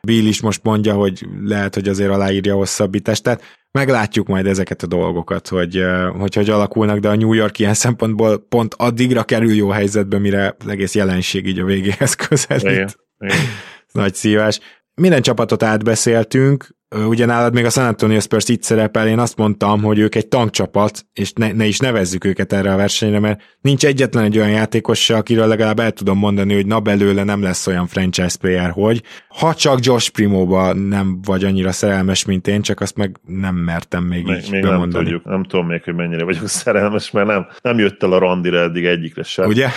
Bill 0.01 0.25
is 0.25 0.41
most 0.41 0.63
mondja, 0.63 0.93
hogy 0.93 1.25
lehet, 1.43 1.73
hogy 1.73 1.87
azért 1.87 2.11
aláírja 2.11 2.53
a 2.53 2.57
hosszabbítást. 2.57 3.23
Tehát 3.23 3.41
meglátjuk 3.73 4.27
majd 4.27 4.45
ezeket 4.45 4.83
a 4.83 4.87
dolgokat, 4.87 5.47
hogy, 5.47 5.83
hogy 6.17 6.35
hogy 6.35 6.49
alakulnak, 6.49 6.99
de 6.99 7.09
a 7.09 7.15
New 7.15 7.33
York 7.33 7.59
ilyen 7.59 7.73
szempontból 7.73 8.45
pont 8.49 8.73
addigra 8.73 9.23
kerül 9.23 9.53
jó 9.53 9.69
helyzetbe, 9.69 10.19
mire 10.19 10.55
az 10.59 10.67
egész 10.67 10.95
jelenség 10.95 11.47
így 11.47 11.59
a 11.59 11.65
végéhez 11.65 12.13
közelít. 12.13 12.63
Igen, 12.63 12.89
igen. 13.19 13.37
Nagy 13.91 14.13
szívás. 14.13 14.59
Minden 14.95 15.21
csapatot 15.21 15.63
átbeszéltünk, 15.63 16.72
ugye 17.07 17.25
nálad 17.25 17.53
még 17.53 17.65
a 17.65 17.69
San 17.69 17.85
Antonio 17.85 18.19
Spurs 18.19 18.49
itt 18.49 18.63
szerepel, 18.63 19.07
én 19.07 19.19
azt 19.19 19.37
mondtam, 19.37 19.81
hogy 19.81 19.99
ők 19.99 20.15
egy 20.15 20.27
tankcsapat, 20.27 21.05
és 21.13 21.31
ne, 21.33 21.51
ne 21.51 21.65
is 21.65 21.79
nevezzük 21.79 22.25
őket 22.25 22.53
erre 22.53 22.73
a 22.73 22.75
versenyre, 22.75 23.19
mert 23.19 23.41
nincs 23.61 23.85
egyetlen 23.85 24.23
egy 24.23 24.37
olyan 24.37 24.49
játékos 24.49 25.03
se, 25.03 25.15
akiről 25.15 25.47
legalább 25.47 25.79
el 25.79 25.91
tudom 25.91 26.17
mondani, 26.17 26.53
hogy 26.53 26.65
na 26.65 26.79
belőle 26.79 27.23
nem 27.23 27.41
lesz 27.41 27.67
olyan 27.67 27.87
franchise 27.87 28.37
player, 28.39 28.69
hogy 28.69 29.03
ha 29.27 29.53
csak 29.53 29.85
Josh 29.85 30.11
Primóba 30.11 30.73
nem 30.73 31.19
vagy 31.21 31.43
annyira 31.43 31.71
szerelmes, 31.71 32.25
mint 32.25 32.47
én, 32.47 32.61
csak 32.61 32.79
azt 32.79 32.97
meg 32.97 33.19
nem 33.25 33.55
mertem 33.55 34.03
még, 34.03 34.25
még 34.25 34.37
így 34.37 34.51
még 34.51 34.61
bemondani. 34.61 34.93
nem 34.93 35.03
tudjuk, 35.03 35.23
nem 35.23 35.43
tudom 35.43 35.67
még, 35.67 35.83
hogy 35.83 35.95
mennyire 35.95 36.23
vagyok 36.23 36.47
szerelmes, 36.63 37.11
mert 37.11 37.27
nem, 37.27 37.47
nem 37.61 37.77
jött 37.77 38.03
el 38.03 38.11
a 38.11 38.17
randira 38.17 38.59
eddig 38.59 38.85
egyikre 38.85 39.23
sem. 39.23 39.47
Ugye? 39.47 39.67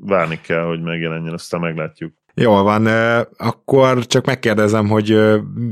Várni 0.00 0.40
kell, 0.46 0.62
hogy 0.62 0.80
megjelenjen, 0.80 1.32
aztán 1.32 1.60
meglátjuk. 1.60 2.12
Jól 2.34 2.62
van, 2.62 2.86
akkor 3.36 4.06
csak 4.06 4.26
megkérdezem, 4.26 4.88
hogy 4.88 5.10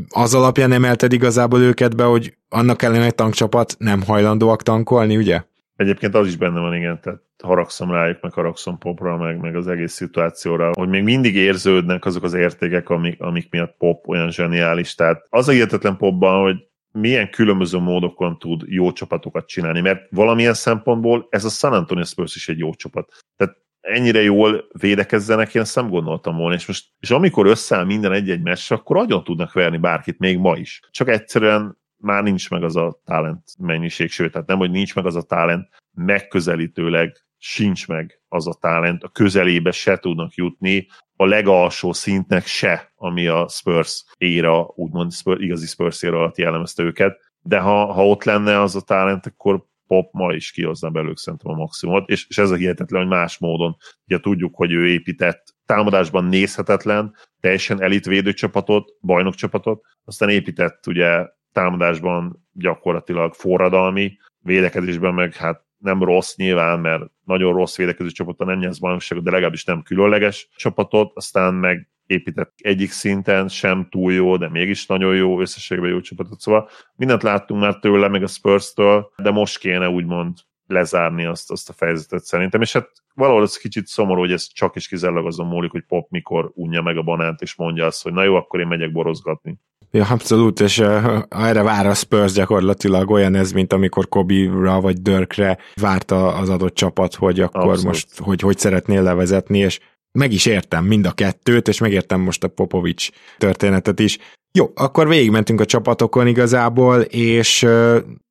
az 0.08 0.34
alapján 0.34 0.72
emelted 0.72 1.12
igazából 1.12 1.60
őket 1.60 1.96
be, 1.96 2.04
hogy 2.04 2.36
annak 2.48 2.82
ellenére 2.82 3.04
egy 3.04 3.14
tankcsapat 3.14 3.74
nem 3.78 4.02
hajlandóak 4.02 4.62
tankolni, 4.62 5.16
ugye? 5.16 5.42
Egyébként 5.76 6.14
az 6.14 6.26
is 6.26 6.36
benne 6.36 6.60
van, 6.60 6.74
igen, 6.74 7.00
tehát 7.00 7.20
haragszom 7.42 7.90
rájuk, 7.90 8.18
meg 8.20 8.32
haragszom 8.32 8.78
Popra, 8.78 9.16
meg, 9.16 9.40
meg 9.40 9.56
az 9.56 9.66
egész 9.66 9.92
szituációra, 9.92 10.70
hogy 10.74 10.88
még 10.88 11.02
mindig 11.02 11.34
érződnek 11.34 12.04
azok 12.04 12.22
az 12.22 12.34
értékek, 12.34 12.88
amik, 12.88 13.20
amik 13.20 13.50
miatt 13.50 13.74
Pop 13.78 14.08
olyan 14.08 14.30
zseniális. 14.30 14.94
Tehát 14.94 15.26
az 15.28 15.48
a 15.48 15.52
hihetetlen 15.52 15.96
Popban, 15.96 16.42
hogy 16.42 16.56
milyen 16.92 17.30
különböző 17.30 17.78
módokon 17.78 18.38
tud 18.38 18.62
jó 18.66 18.92
csapatokat 18.92 19.46
csinálni, 19.46 19.80
mert 19.80 20.06
valamilyen 20.10 20.54
szempontból 20.54 21.26
ez 21.30 21.44
a 21.44 21.48
San 21.48 21.72
Antonio 21.72 22.04
Spurs 22.04 22.36
is 22.36 22.48
egy 22.48 22.58
jó 22.58 22.74
csapat. 22.74 23.12
Tehát 23.36 23.56
ennyire 23.82 24.22
jól 24.22 24.64
védekezzenek, 24.72 25.54
én 25.54 25.62
ezt 25.62 25.76
nem 25.76 25.88
gondoltam 25.88 26.36
volna, 26.36 26.54
és 26.54 26.66
most, 26.66 26.88
és 27.00 27.10
amikor 27.10 27.46
összeáll 27.46 27.84
minden 27.84 28.12
egy-egy 28.12 28.42
meccs, 28.42 28.72
akkor 28.72 28.96
nagyon 28.96 29.24
tudnak 29.24 29.52
verni 29.52 29.76
bárkit, 29.76 30.18
még 30.18 30.38
ma 30.38 30.56
is. 30.56 30.80
Csak 30.90 31.08
egyszerűen 31.08 31.78
már 31.96 32.22
nincs 32.22 32.50
meg 32.50 32.62
az 32.62 32.76
a 32.76 33.00
talent 33.04 33.42
mennyiség, 33.58 34.10
sőt, 34.10 34.32
tehát 34.32 34.46
nem, 34.46 34.58
hogy 34.58 34.70
nincs 34.70 34.94
meg 34.94 35.06
az 35.06 35.16
a 35.16 35.22
talent, 35.22 35.68
megközelítőleg 35.94 37.24
sincs 37.38 37.88
meg 37.88 38.20
az 38.28 38.46
a 38.46 38.54
talent, 38.60 39.02
a 39.02 39.08
közelébe 39.08 39.70
se 39.70 39.98
tudnak 39.98 40.34
jutni, 40.34 40.86
a 41.16 41.26
legalsó 41.26 41.92
szintnek 41.92 42.46
se, 42.46 42.92
ami 42.96 43.26
a 43.26 43.48
Spurs 43.48 44.04
éra, 44.16 44.72
úgymond 44.74 45.12
Spurs, 45.12 45.40
igazi 45.40 45.66
Spurs 45.66 46.02
éra 46.02 46.18
alatt 46.18 46.36
jellemezte 46.36 46.82
őket, 46.82 47.32
de 47.42 47.58
ha, 47.58 47.92
ha 47.92 48.06
ott 48.06 48.24
lenne 48.24 48.60
az 48.60 48.76
a 48.76 48.80
talent, 48.80 49.26
akkor 49.26 49.66
Pop 49.92 50.12
ma 50.12 50.34
is 50.34 50.50
kihozna 50.50 50.90
belőlük 50.90 51.18
szerintem 51.18 51.52
a 51.52 51.54
maximumot, 51.54 52.08
és, 52.08 52.26
és 52.28 52.38
ez 52.38 52.50
a 52.50 52.54
hihetetlen, 52.54 53.00
hogy 53.00 53.10
más 53.10 53.38
módon, 53.38 53.76
ugye 54.06 54.20
tudjuk, 54.20 54.54
hogy 54.54 54.72
ő 54.72 54.88
épített 54.88 55.54
támadásban 55.66 56.24
nézhetetlen, 56.24 57.14
teljesen 57.40 57.82
elit 57.82 58.04
védőcsapatot, 58.04 58.90
bajnokcsapatot, 59.00 59.84
aztán 60.04 60.28
épített 60.28 60.86
ugye 60.86 61.26
támadásban 61.52 62.46
gyakorlatilag 62.52 63.34
forradalmi, 63.34 64.16
védekezésben 64.38 65.14
meg 65.14 65.34
hát 65.34 65.64
nem 65.78 66.02
rossz 66.02 66.36
nyilván, 66.36 66.80
mert 66.80 67.02
nagyon 67.24 67.54
rossz 67.54 67.76
védekező 67.76 68.10
csapaton 68.10 68.46
nem 68.46 68.58
nyersz 68.58 68.78
bajnokságot, 68.78 69.24
de 69.24 69.30
legalábbis 69.30 69.64
nem 69.64 69.82
különleges 69.82 70.48
csapatot, 70.56 71.12
aztán 71.14 71.54
meg 71.54 71.88
épített 72.12 72.52
egyik 72.56 72.90
szinten, 72.90 73.48
sem 73.48 73.86
túl 73.90 74.12
jó, 74.12 74.36
de 74.36 74.48
mégis 74.48 74.86
nagyon 74.86 75.14
jó, 75.14 75.40
összességben 75.40 75.90
jó 75.90 76.00
csapatot. 76.00 76.40
Szóval 76.40 76.68
mindent 76.96 77.22
láttunk 77.22 77.60
már 77.60 77.78
tőle, 77.78 78.08
meg 78.08 78.22
a 78.22 78.26
Spurs-től, 78.26 79.12
de 79.16 79.30
most 79.30 79.58
kéne 79.58 79.88
úgymond 79.88 80.36
lezárni 80.66 81.24
azt, 81.24 81.50
azt 81.50 81.68
a 81.68 81.72
fejezetet 81.72 82.24
szerintem, 82.24 82.60
és 82.60 82.72
hát 82.72 82.90
valahol 83.14 83.42
ez 83.42 83.56
kicsit 83.56 83.86
szomorú, 83.86 84.20
hogy 84.20 84.32
ez 84.32 84.46
csak 84.52 84.76
is 84.76 84.88
kizárólag 84.88 85.26
azon 85.26 85.46
múlik, 85.46 85.70
hogy 85.70 85.84
Pop 85.88 86.10
mikor 86.10 86.50
unja 86.54 86.82
meg 86.82 86.96
a 86.96 87.02
banánt, 87.02 87.40
és 87.40 87.54
mondja 87.54 87.86
azt, 87.86 88.02
hogy 88.02 88.12
na 88.12 88.22
jó, 88.22 88.34
akkor 88.34 88.60
én 88.60 88.66
megyek 88.66 88.92
borozgatni. 88.92 89.58
Ja, 89.94 90.06
abszolút, 90.06 90.60
és 90.60 90.78
uh, 90.78 91.22
erre 91.28 91.62
vár 91.62 91.86
a 91.86 91.94
Spurs 91.94 92.32
gyakorlatilag 92.32 93.10
olyan 93.10 93.34
ez, 93.34 93.52
mint 93.52 93.72
amikor 93.72 94.08
Kobe-ra 94.08 94.80
vagy 94.80 94.96
Dörkre 95.02 95.58
várta 95.74 96.34
az 96.34 96.48
adott 96.48 96.74
csapat, 96.74 97.14
hogy 97.14 97.40
akkor 97.40 97.60
abszolút. 97.60 97.84
most 97.84 98.18
hogy, 98.18 98.40
hogy 98.40 98.58
szeretnél 98.58 99.02
levezetni, 99.02 99.58
és 99.58 99.80
meg 100.12 100.32
is 100.32 100.46
értem 100.46 100.84
mind 100.84 101.06
a 101.06 101.12
kettőt, 101.12 101.68
és 101.68 101.80
megértem 101.80 102.20
most 102.20 102.44
a 102.44 102.48
Popovics 102.48 103.08
történetet 103.38 104.00
is. 104.00 104.18
Jó, 104.58 104.70
akkor 104.74 105.08
végigmentünk 105.08 105.60
a 105.60 105.64
csapatokon 105.64 106.26
igazából, 106.26 107.00
és 107.00 107.66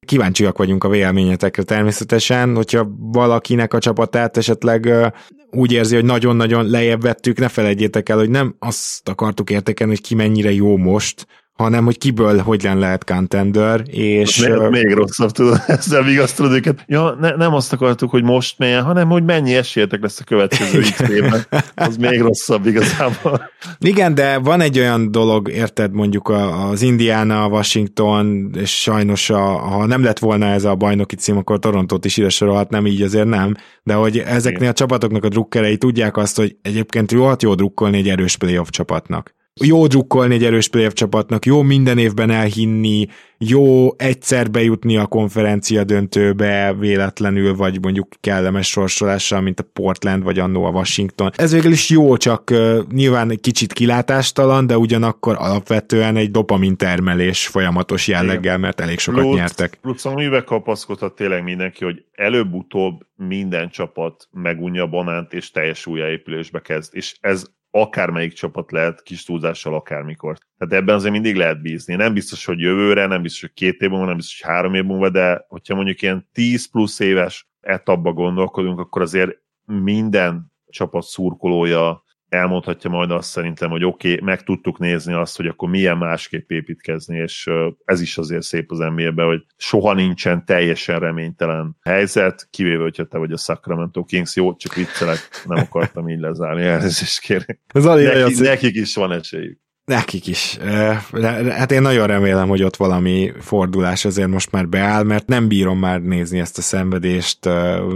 kíváncsiak 0.06 0.58
vagyunk 0.58 0.84
a 0.84 0.90
véleményetekre 0.90 1.64
természetesen, 1.64 2.56
hogyha 2.56 2.88
valakinek 3.00 3.74
a 3.74 3.80
csapatát 3.80 4.38
esetleg 4.38 4.90
úgy 5.52 5.72
érzi, 5.72 5.96
hogy 5.96 6.06
nagyon-nagyon 6.06 6.70
lejjebb 6.70 7.02
vettük, 7.02 7.40
ne 7.40 7.48
felejtjétek 7.48 8.10
el, 8.10 8.18
hogy 8.18 8.30
nem 8.30 8.56
azt 8.60 9.10
akartuk 9.10 9.50
értékelni, 9.50 9.94
hogy 9.94 10.02
ki 10.02 10.16
mennyire 10.16 10.52
jó 10.52 10.78
most, 10.78 11.28
hanem 11.62 11.86
hogy 11.86 11.98
kiből 11.98 12.38
hogyan 12.38 12.78
lehet 12.78 13.04
contender, 13.04 13.84
és... 13.86 14.48
Még, 14.48 14.70
még 14.70 14.94
rosszabb, 14.94 15.32
tudod, 15.32 15.64
ezzel 15.68 16.04
vigasztalod 16.04 16.52
őket. 16.52 16.84
Ja, 16.88 17.18
ne, 17.20 17.36
nem 17.36 17.54
azt 17.54 17.74
akartuk, 17.74 18.10
hogy 18.10 18.24
most 18.24 18.58
milyen, 18.58 18.84
hanem 18.84 19.10
hogy 19.10 19.24
mennyi 19.24 19.56
esélyetek 19.56 20.02
lesz 20.02 20.20
a 20.20 20.24
következő 20.24 20.80
x 20.80 21.00
évben. 21.00 21.46
Az 21.76 21.98
még 21.98 22.22
rosszabb 22.22 22.66
igazából. 22.66 23.50
Igen, 23.80 24.16
de 24.16 24.38
van 24.38 24.62
egy 24.62 24.80
olyan 24.80 25.12
dolog, 25.12 25.50
érted, 25.50 25.94
mondjuk 25.94 26.30
az 26.30 26.82
Indiana, 26.82 27.48
Washington, 27.48 28.52
és 28.58 28.82
sajnos 28.82 29.30
a, 29.30 29.42
ha 29.42 29.86
nem 29.86 30.04
lett 30.04 30.20
volna 30.20 30.46
ez 30.46 30.64
a 30.64 30.76
bajnoki 30.76 31.16
cím, 31.16 31.38
akkor 31.38 31.60
Torontót 31.60 32.06
is 32.06 32.18
ide 32.18 32.30
nem 32.70 32.86
így 32.86 33.02
azért 33.02 33.28
nem, 33.28 33.56
de 33.84 33.94
hogy 33.94 34.18
ezeknél 34.18 34.70
a 34.70 34.74
csapatoknak 34.74 35.24
a 35.24 35.30
drukkerei 35.30 35.78
tudják 35.78 36.18
azt, 36.18 36.38
hogy 36.38 36.56
egyébként 36.62 37.12
jó, 37.12 37.32
jó 37.40 37.56
drukkolni 37.56 37.98
egy 37.98 38.10
erős 38.10 38.38
playoff 38.38 38.70
csapatnak 38.70 39.40
Jó 39.60 39.88
drukkolni 39.88 40.34
egy 40.34 40.44
erős 40.44 40.70
playoff 40.70 40.94
csapatnak, 40.94 41.46
jó 41.46 41.62
minden 41.62 41.98
évben 41.98 42.30
elhinni, 42.30 43.08
jó 43.38 43.96
egyszer 43.98 44.52
bejutni 44.52 44.98
a 44.98 45.06
konferencia 45.06 45.84
döntőbe 45.84 46.74
véletlenül, 46.74 47.56
vagy 47.56 47.82
mondjuk 47.82 48.08
kellemes 48.20 48.68
sorsolással, 48.68 49.42
mint 49.42 49.60
a 49.60 49.64
Portland, 49.74 50.24
vagy 50.24 50.40
annó 50.40 50.64
a 50.64 50.70
Washington. 50.70 51.32
Ez 51.36 51.52
végül 51.52 51.72
is 51.72 51.90
jó, 51.90 52.18
csak 52.18 52.50
uh, 52.52 52.80
nyilván 52.92 53.32
egy 53.32 53.40
kicsit 53.40 53.74
kilátástalan, 53.74 54.68
de 54.68 54.78
ugyanakkor 54.78 55.36
alapvetően 55.40 56.16
egy 56.16 56.32
dopamin 56.32 56.78
termelés 56.78 57.48
folyamatos 57.48 58.08
jelleggel, 58.08 58.58
mert 58.58 58.80
elég 58.80 59.00
sokat 59.00 59.24
Lutz, 59.24 59.38
nyertek. 59.38 59.80
Lutz, 59.82 60.06
amiben 60.06 60.44
kapaszkodhat 60.44 61.16
tényleg 61.16 61.44
mindenki, 61.44 61.84
hogy 61.84 62.04
előbb-utóbb 62.12 63.00
minden 63.16 63.70
csapat 63.70 64.28
megunja 64.32 64.88
banánt, 64.88 65.34
és 65.34 65.52
teljes 65.52 65.86
újjáépülésbe 65.86 66.60
kezd. 66.60 66.96
És 66.96 67.16
ez 67.20 67.46
akármelyik 67.72 68.34
csapat 68.34 68.72
lehet 68.72 69.02
kis 69.02 69.24
túlzással 69.24 69.76
akármikor. 69.76 70.38
Tehát 70.58 70.74
ebben 70.74 70.96
azért 70.96 71.14
mindig 71.14 71.36
lehet 71.36 71.62
bízni. 71.62 71.96
Nem 71.96 72.14
biztos, 72.14 72.46
hogy 72.46 72.60
jövőre, 72.60 73.06
nem 73.06 73.22
biztos, 73.22 73.42
hogy 73.42 73.54
két 73.54 73.82
év 73.82 73.90
múlva, 73.90 74.06
nem 74.06 74.16
biztos, 74.16 74.42
hogy 74.42 74.52
három 74.52 74.74
év 74.74 74.84
múlva, 74.84 75.10
de 75.10 75.46
hogyha 75.48 75.76
mondjuk 75.76 76.02
ilyen 76.02 76.30
10 76.34 76.70
plusz 76.70 77.00
éves 77.00 77.50
etapba 77.62 78.14
gondolkodunk, 78.14 78.80
akkor 78.80 79.02
azért 79.02 79.38
minden 79.66 80.52
csapat 80.70 81.04
szurkolója 81.04 82.04
elmondhatja 82.32 82.90
majd 82.90 83.12
azt 83.12 83.30
szerintem, 83.30 83.70
hogy 83.70 83.84
oké, 83.84 84.12
okay, 84.12 84.26
meg 84.26 84.44
tudtuk 84.44 84.80
nézni 84.80 85.14
azt, 85.14 85.38
hogy 85.38 85.48
akkor 85.48 85.70
milyen 85.70 85.98
másképp 85.98 86.50
építkezni, 86.50 87.18
és 87.18 87.50
ez 87.86 88.02
is 88.02 88.18
azért 88.18 88.42
szép 88.42 88.72
az 88.72 88.78
nba 88.78 89.26
hogy 89.26 89.46
soha 89.58 89.94
nincsen 89.94 90.46
teljesen 90.46 91.00
reménytelen 91.00 91.78
helyzet, 91.82 92.48
kivéve, 92.50 92.82
hogyha 92.82 93.06
te 93.06 93.18
vagy 93.18 93.32
a 93.32 93.38
Sacramento 93.38 94.04
Kings, 94.04 94.36
jó, 94.36 94.56
csak 94.56 94.74
viccelek, 94.74 95.30
nem 95.46 95.58
akartam 95.58 96.10
így 96.10 96.20
lezárni, 96.20 96.64
elnézést 96.64 97.20
kérek. 97.20 97.60
Neki, 97.74 98.42
nekik 98.42 98.76
is 98.76 98.96
van 98.96 99.12
esélyük. 99.12 99.60
Nekik 99.86 100.28
is. 100.28 100.58
Hát 101.50 101.72
én 101.72 101.82
nagyon 101.82 102.08
remélem, 102.08 102.48
hogy 102.48 102.64
ott 102.64 102.76
valami 102.76 103.32
fordulás 103.40 104.06
azért 104.06 104.30
most 104.30 104.52
már 104.52 104.68
beáll, 104.68 105.04
mert 105.04 105.28
nem 105.28 105.48
bírom 105.48 105.80
már 105.80 106.02
nézni 106.02 106.40
ezt 106.40 106.58
a 106.58 106.62
szenvedést. 106.62 107.46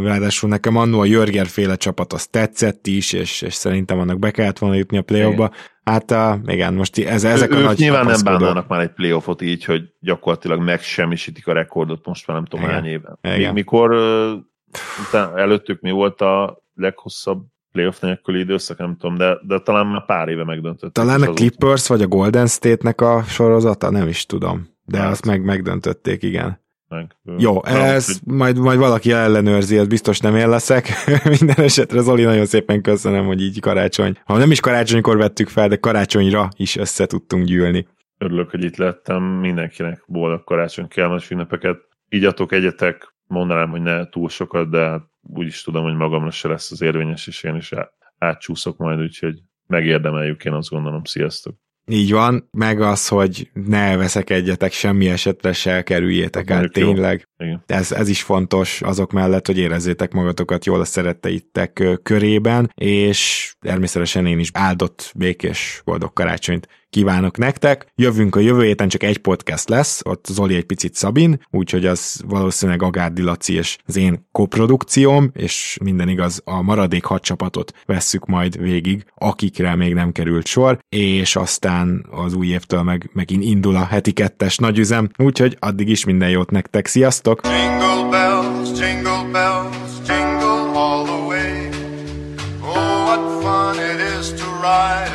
Ráadásul 0.04 0.50
nekem 0.50 0.76
annó 0.76 1.00
a 1.00 1.06
Jörger 1.06 1.48
féle 1.48 1.76
csapat 1.76 2.14
az 2.14 2.28
tetszett 2.28 2.88
is, 2.88 3.14
és, 3.14 3.42
és 3.42 3.54
szerintem 3.54 4.00
annak 4.00 4.20
be 4.20 4.32
kellett 4.32 4.58
volna 4.58 4.76
jutni 4.76 4.98
a 4.98 5.02
playoffba. 5.02 5.52
Hát 5.84 6.12
a, 6.12 6.40
igen, 6.46 6.74
most 6.74 6.98
ez, 6.98 7.24
ezek 7.24 7.52
ő, 7.52 7.58
a 7.58 7.62
nagy 7.62 7.78
nyilván 7.78 8.06
nem 8.06 8.22
bánnának 8.24 8.68
már 8.68 8.82
egy 8.82 8.94
playoffot 8.94 9.42
így, 9.42 9.66
hogy 9.66 9.82
gyakorlatilag 10.00 10.62
megsemmisítik 10.62 11.48
a 11.48 11.54
rekordot 11.54 12.06
most 12.06 12.28
már 12.28 12.38
nem 12.38 12.46
tudom 12.46 12.66
hány 12.66 12.86
éven. 12.86 13.54
Mikor 13.54 13.96
előttük 15.36 15.82
mi 15.82 15.92
volt 15.92 16.22
a 16.22 16.64
leghosszabb 16.74 17.46
playoff 17.76 18.00
nélküli 18.00 18.40
időszak, 18.40 18.78
nem 18.78 18.96
tudom, 19.00 19.16
de, 19.18 19.38
de 19.42 19.60
talán 19.60 19.88
már 19.88 20.06
pár 20.06 20.28
éve 20.28 20.44
megdöntött. 20.44 20.94
Talán 20.94 21.22
a 21.22 21.34
Clippers 21.34 21.88
vagy 21.88 22.02
a 22.02 22.08
Golden 22.08 22.48
State-nek 22.48 23.02
a 23.02 23.24
sorozata, 23.24 23.90
nem 23.90 24.08
is 24.08 24.26
tudom, 24.26 24.68
de 24.86 24.98
hát. 24.98 25.12
azt 25.12 25.26
meg 25.26 25.44
megdöntötték, 25.44 26.24
igen. 26.24 26.64
Meg. 26.88 27.16
Jó, 27.38 27.66
ez 27.66 28.08
nem, 28.08 28.36
majd, 28.36 28.58
majd 28.58 28.80
valaki 28.80 29.12
ellenőrzi, 29.12 29.78
ez 29.78 29.88
biztos 29.88 30.20
nem 30.20 30.36
én 30.36 30.50
leszek. 30.50 30.88
Minden 31.40 31.66
esetre 31.66 32.02
Zoli, 32.02 32.24
nagyon 32.24 32.46
szépen 32.46 32.82
köszönöm, 32.82 33.26
hogy 33.26 33.42
így 33.42 33.60
karácsony. 33.60 34.18
Ha 34.26 34.38
nem 34.38 34.52
is 34.52 34.60
karácsonykor 34.60 35.18
vettük 35.18 35.48
fel, 35.48 35.68
de 35.68 35.76
karácsonyra 35.76 36.50
is 36.56 36.76
össze 36.76 37.06
tudtunk 37.06 37.46
gyűlni. 37.46 37.88
Örülök, 38.18 38.50
hogy 38.50 38.64
itt 38.64 38.78
lettem. 38.78 39.24
Mindenkinek 39.24 40.04
boldog 40.08 40.44
karácsony, 40.44 40.88
kellemes 40.88 41.30
ünnepeket. 41.30 41.78
Igyatok, 42.10 42.52
egyetek, 42.52 43.16
mondanám, 43.28 43.70
hogy 43.70 43.82
ne 43.82 44.10
túl 44.10 44.30
sokat, 44.30 44.70
de 44.70 45.02
úgy 45.34 45.48
is 45.48 45.64
tudom, 45.64 45.84
hogy 45.84 45.96
magamra 45.96 46.32
se 46.32 46.48
lesz 46.48 46.72
az 46.72 46.82
érvényes, 46.82 47.28
és 47.28 47.44
én 47.44 47.56
is 47.56 47.72
átcsúszok 48.18 48.78
majd, 48.78 49.00
úgyhogy 49.00 49.42
megérdemeljük, 49.68 50.46
én 50.46 50.54
azt 50.54 50.70
gondolom. 50.70 51.04
Sziasztok! 51.04 51.56
Így 51.88 52.12
van, 52.12 52.48
meg 52.52 52.82
az, 52.82 53.08
hogy 53.08 53.50
ne 53.54 53.98
veszek 53.98 54.30
egyetek 54.30 54.72
semmi 54.72 55.10
esetre 55.10 55.54
se 55.54 55.84
kerüljétek 55.84 56.50
el, 56.50 56.68
tényleg. 56.68 57.28
Ez, 57.66 57.92
ez 57.92 58.10
is 58.10 58.24
fontos 58.24 58.82
azok 58.82 59.12
mellett, 59.12 59.46
hogy 59.46 59.58
érezzétek 59.58 60.14
magatokat 60.14 60.66
jól 60.66 60.80
a 60.80 60.86
szeretteitek 60.86 61.84
körében, 62.04 62.72
és 62.76 63.54
természetesen 63.60 64.26
én 64.26 64.40
is 64.40 64.50
áldott, 64.54 65.12
békés, 65.16 65.82
boldog 65.86 66.14
karácsonyt 66.14 66.68
kívánok 66.96 67.38
nektek. 67.38 67.88
Jövünk 67.96 68.36
a 68.36 68.40
jövő 68.40 68.64
héten, 68.64 68.88
csak 68.88 69.04
egy 69.04 69.18
podcast 69.18 69.70
lesz, 69.70 70.02
ott 70.06 70.26
Zoli 70.26 70.56
egy 70.56 70.66
picit 70.66 70.96
Szabin, 70.96 71.40
úgyhogy 71.52 71.86
az 71.86 72.22
valószínűleg 72.28 72.82
Agárdi 72.82 73.22
Laci 73.22 73.54
és 73.54 73.78
az 73.86 73.98
én 73.98 74.28
koprodukcióm, 74.32 75.32
és 75.34 75.78
minden 75.84 76.10
igaz, 76.10 76.42
a 76.46 76.62
maradék 76.62 77.04
hat 77.04 77.24
csapatot 77.24 77.74
vesszük 77.86 78.26
majd 78.26 78.58
végig, 78.62 79.06
akikre 79.16 79.76
még 79.76 79.94
nem 79.94 80.12
került 80.12 80.46
sor, 80.46 80.80
és 80.90 81.36
aztán 81.36 82.06
az 82.12 82.34
új 82.34 82.48
évtől 82.48 82.82
meg 82.82 83.10
megint 83.14 83.44
indul 83.44 83.76
a 83.76 83.86
heti 83.86 84.12
kettes 84.12 84.58
nagyüzem, 84.58 85.10
úgyhogy 85.18 85.58
addig 85.60 85.90
is 85.90 86.06
minden 86.06 86.30
jót 86.30 86.52
nektek, 86.52 86.88
sziasztok! 86.88 87.42
Jingle 87.44 88.10
bells, 88.10 88.80
jingle 88.80 89.30
bells, 89.32 89.76
jingle 90.08 90.72
all 90.74 91.04
the 91.06 91.26
way. 91.28 91.70
Oh, 92.62 93.04
what 93.06 93.42
fun 93.42 93.84
it 93.84 94.20
is 94.20 94.30
to 94.30 94.46
ride 94.62 95.15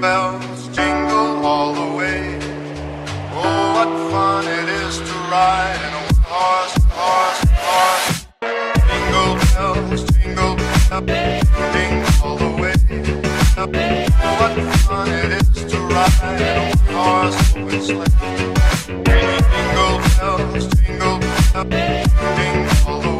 bells, 0.00 0.68
jingle 0.68 1.44
all 1.44 1.74
the 1.74 1.96
way. 1.96 2.38
Oh, 3.32 3.74
what 3.76 3.90
fun 4.10 4.46
it 4.46 4.68
is 4.68 4.96
to 4.98 5.14
ride 5.30 5.80
in 5.86 5.92
a 5.92 6.04
horse, 6.30 6.76
horse, 6.98 7.40
horse. 7.68 8.26
Jingle 8.88 9.32
bells, 9.52 10.02
jingle 10.12 10.54
bells, 10.56 11.44
jingle 11.74 12.24
all 12.24 12.36
the 12.36 12.50
way. 12.62 12.74
Oh, 13.58 13.66
what 14.40 14.54
fun 14.86 15.08
it 15.08 15.32
is 15.40 15.48
to 15.70 15.78
ride 15.78 16.40
in 16.40 16.56
a 16.62 16.92
horse 16.92 17.38
open 17.56 17.80
sleigh. 17.82 18.14
Jingle 19.04 19.96
bells, 20.16 20.64
jingle 20.76 21.18
bells, 21.18 22.06
jingle 22.36 22.88
all 22.88 23.00
the 23.00 23.10
way. 23.10 23.19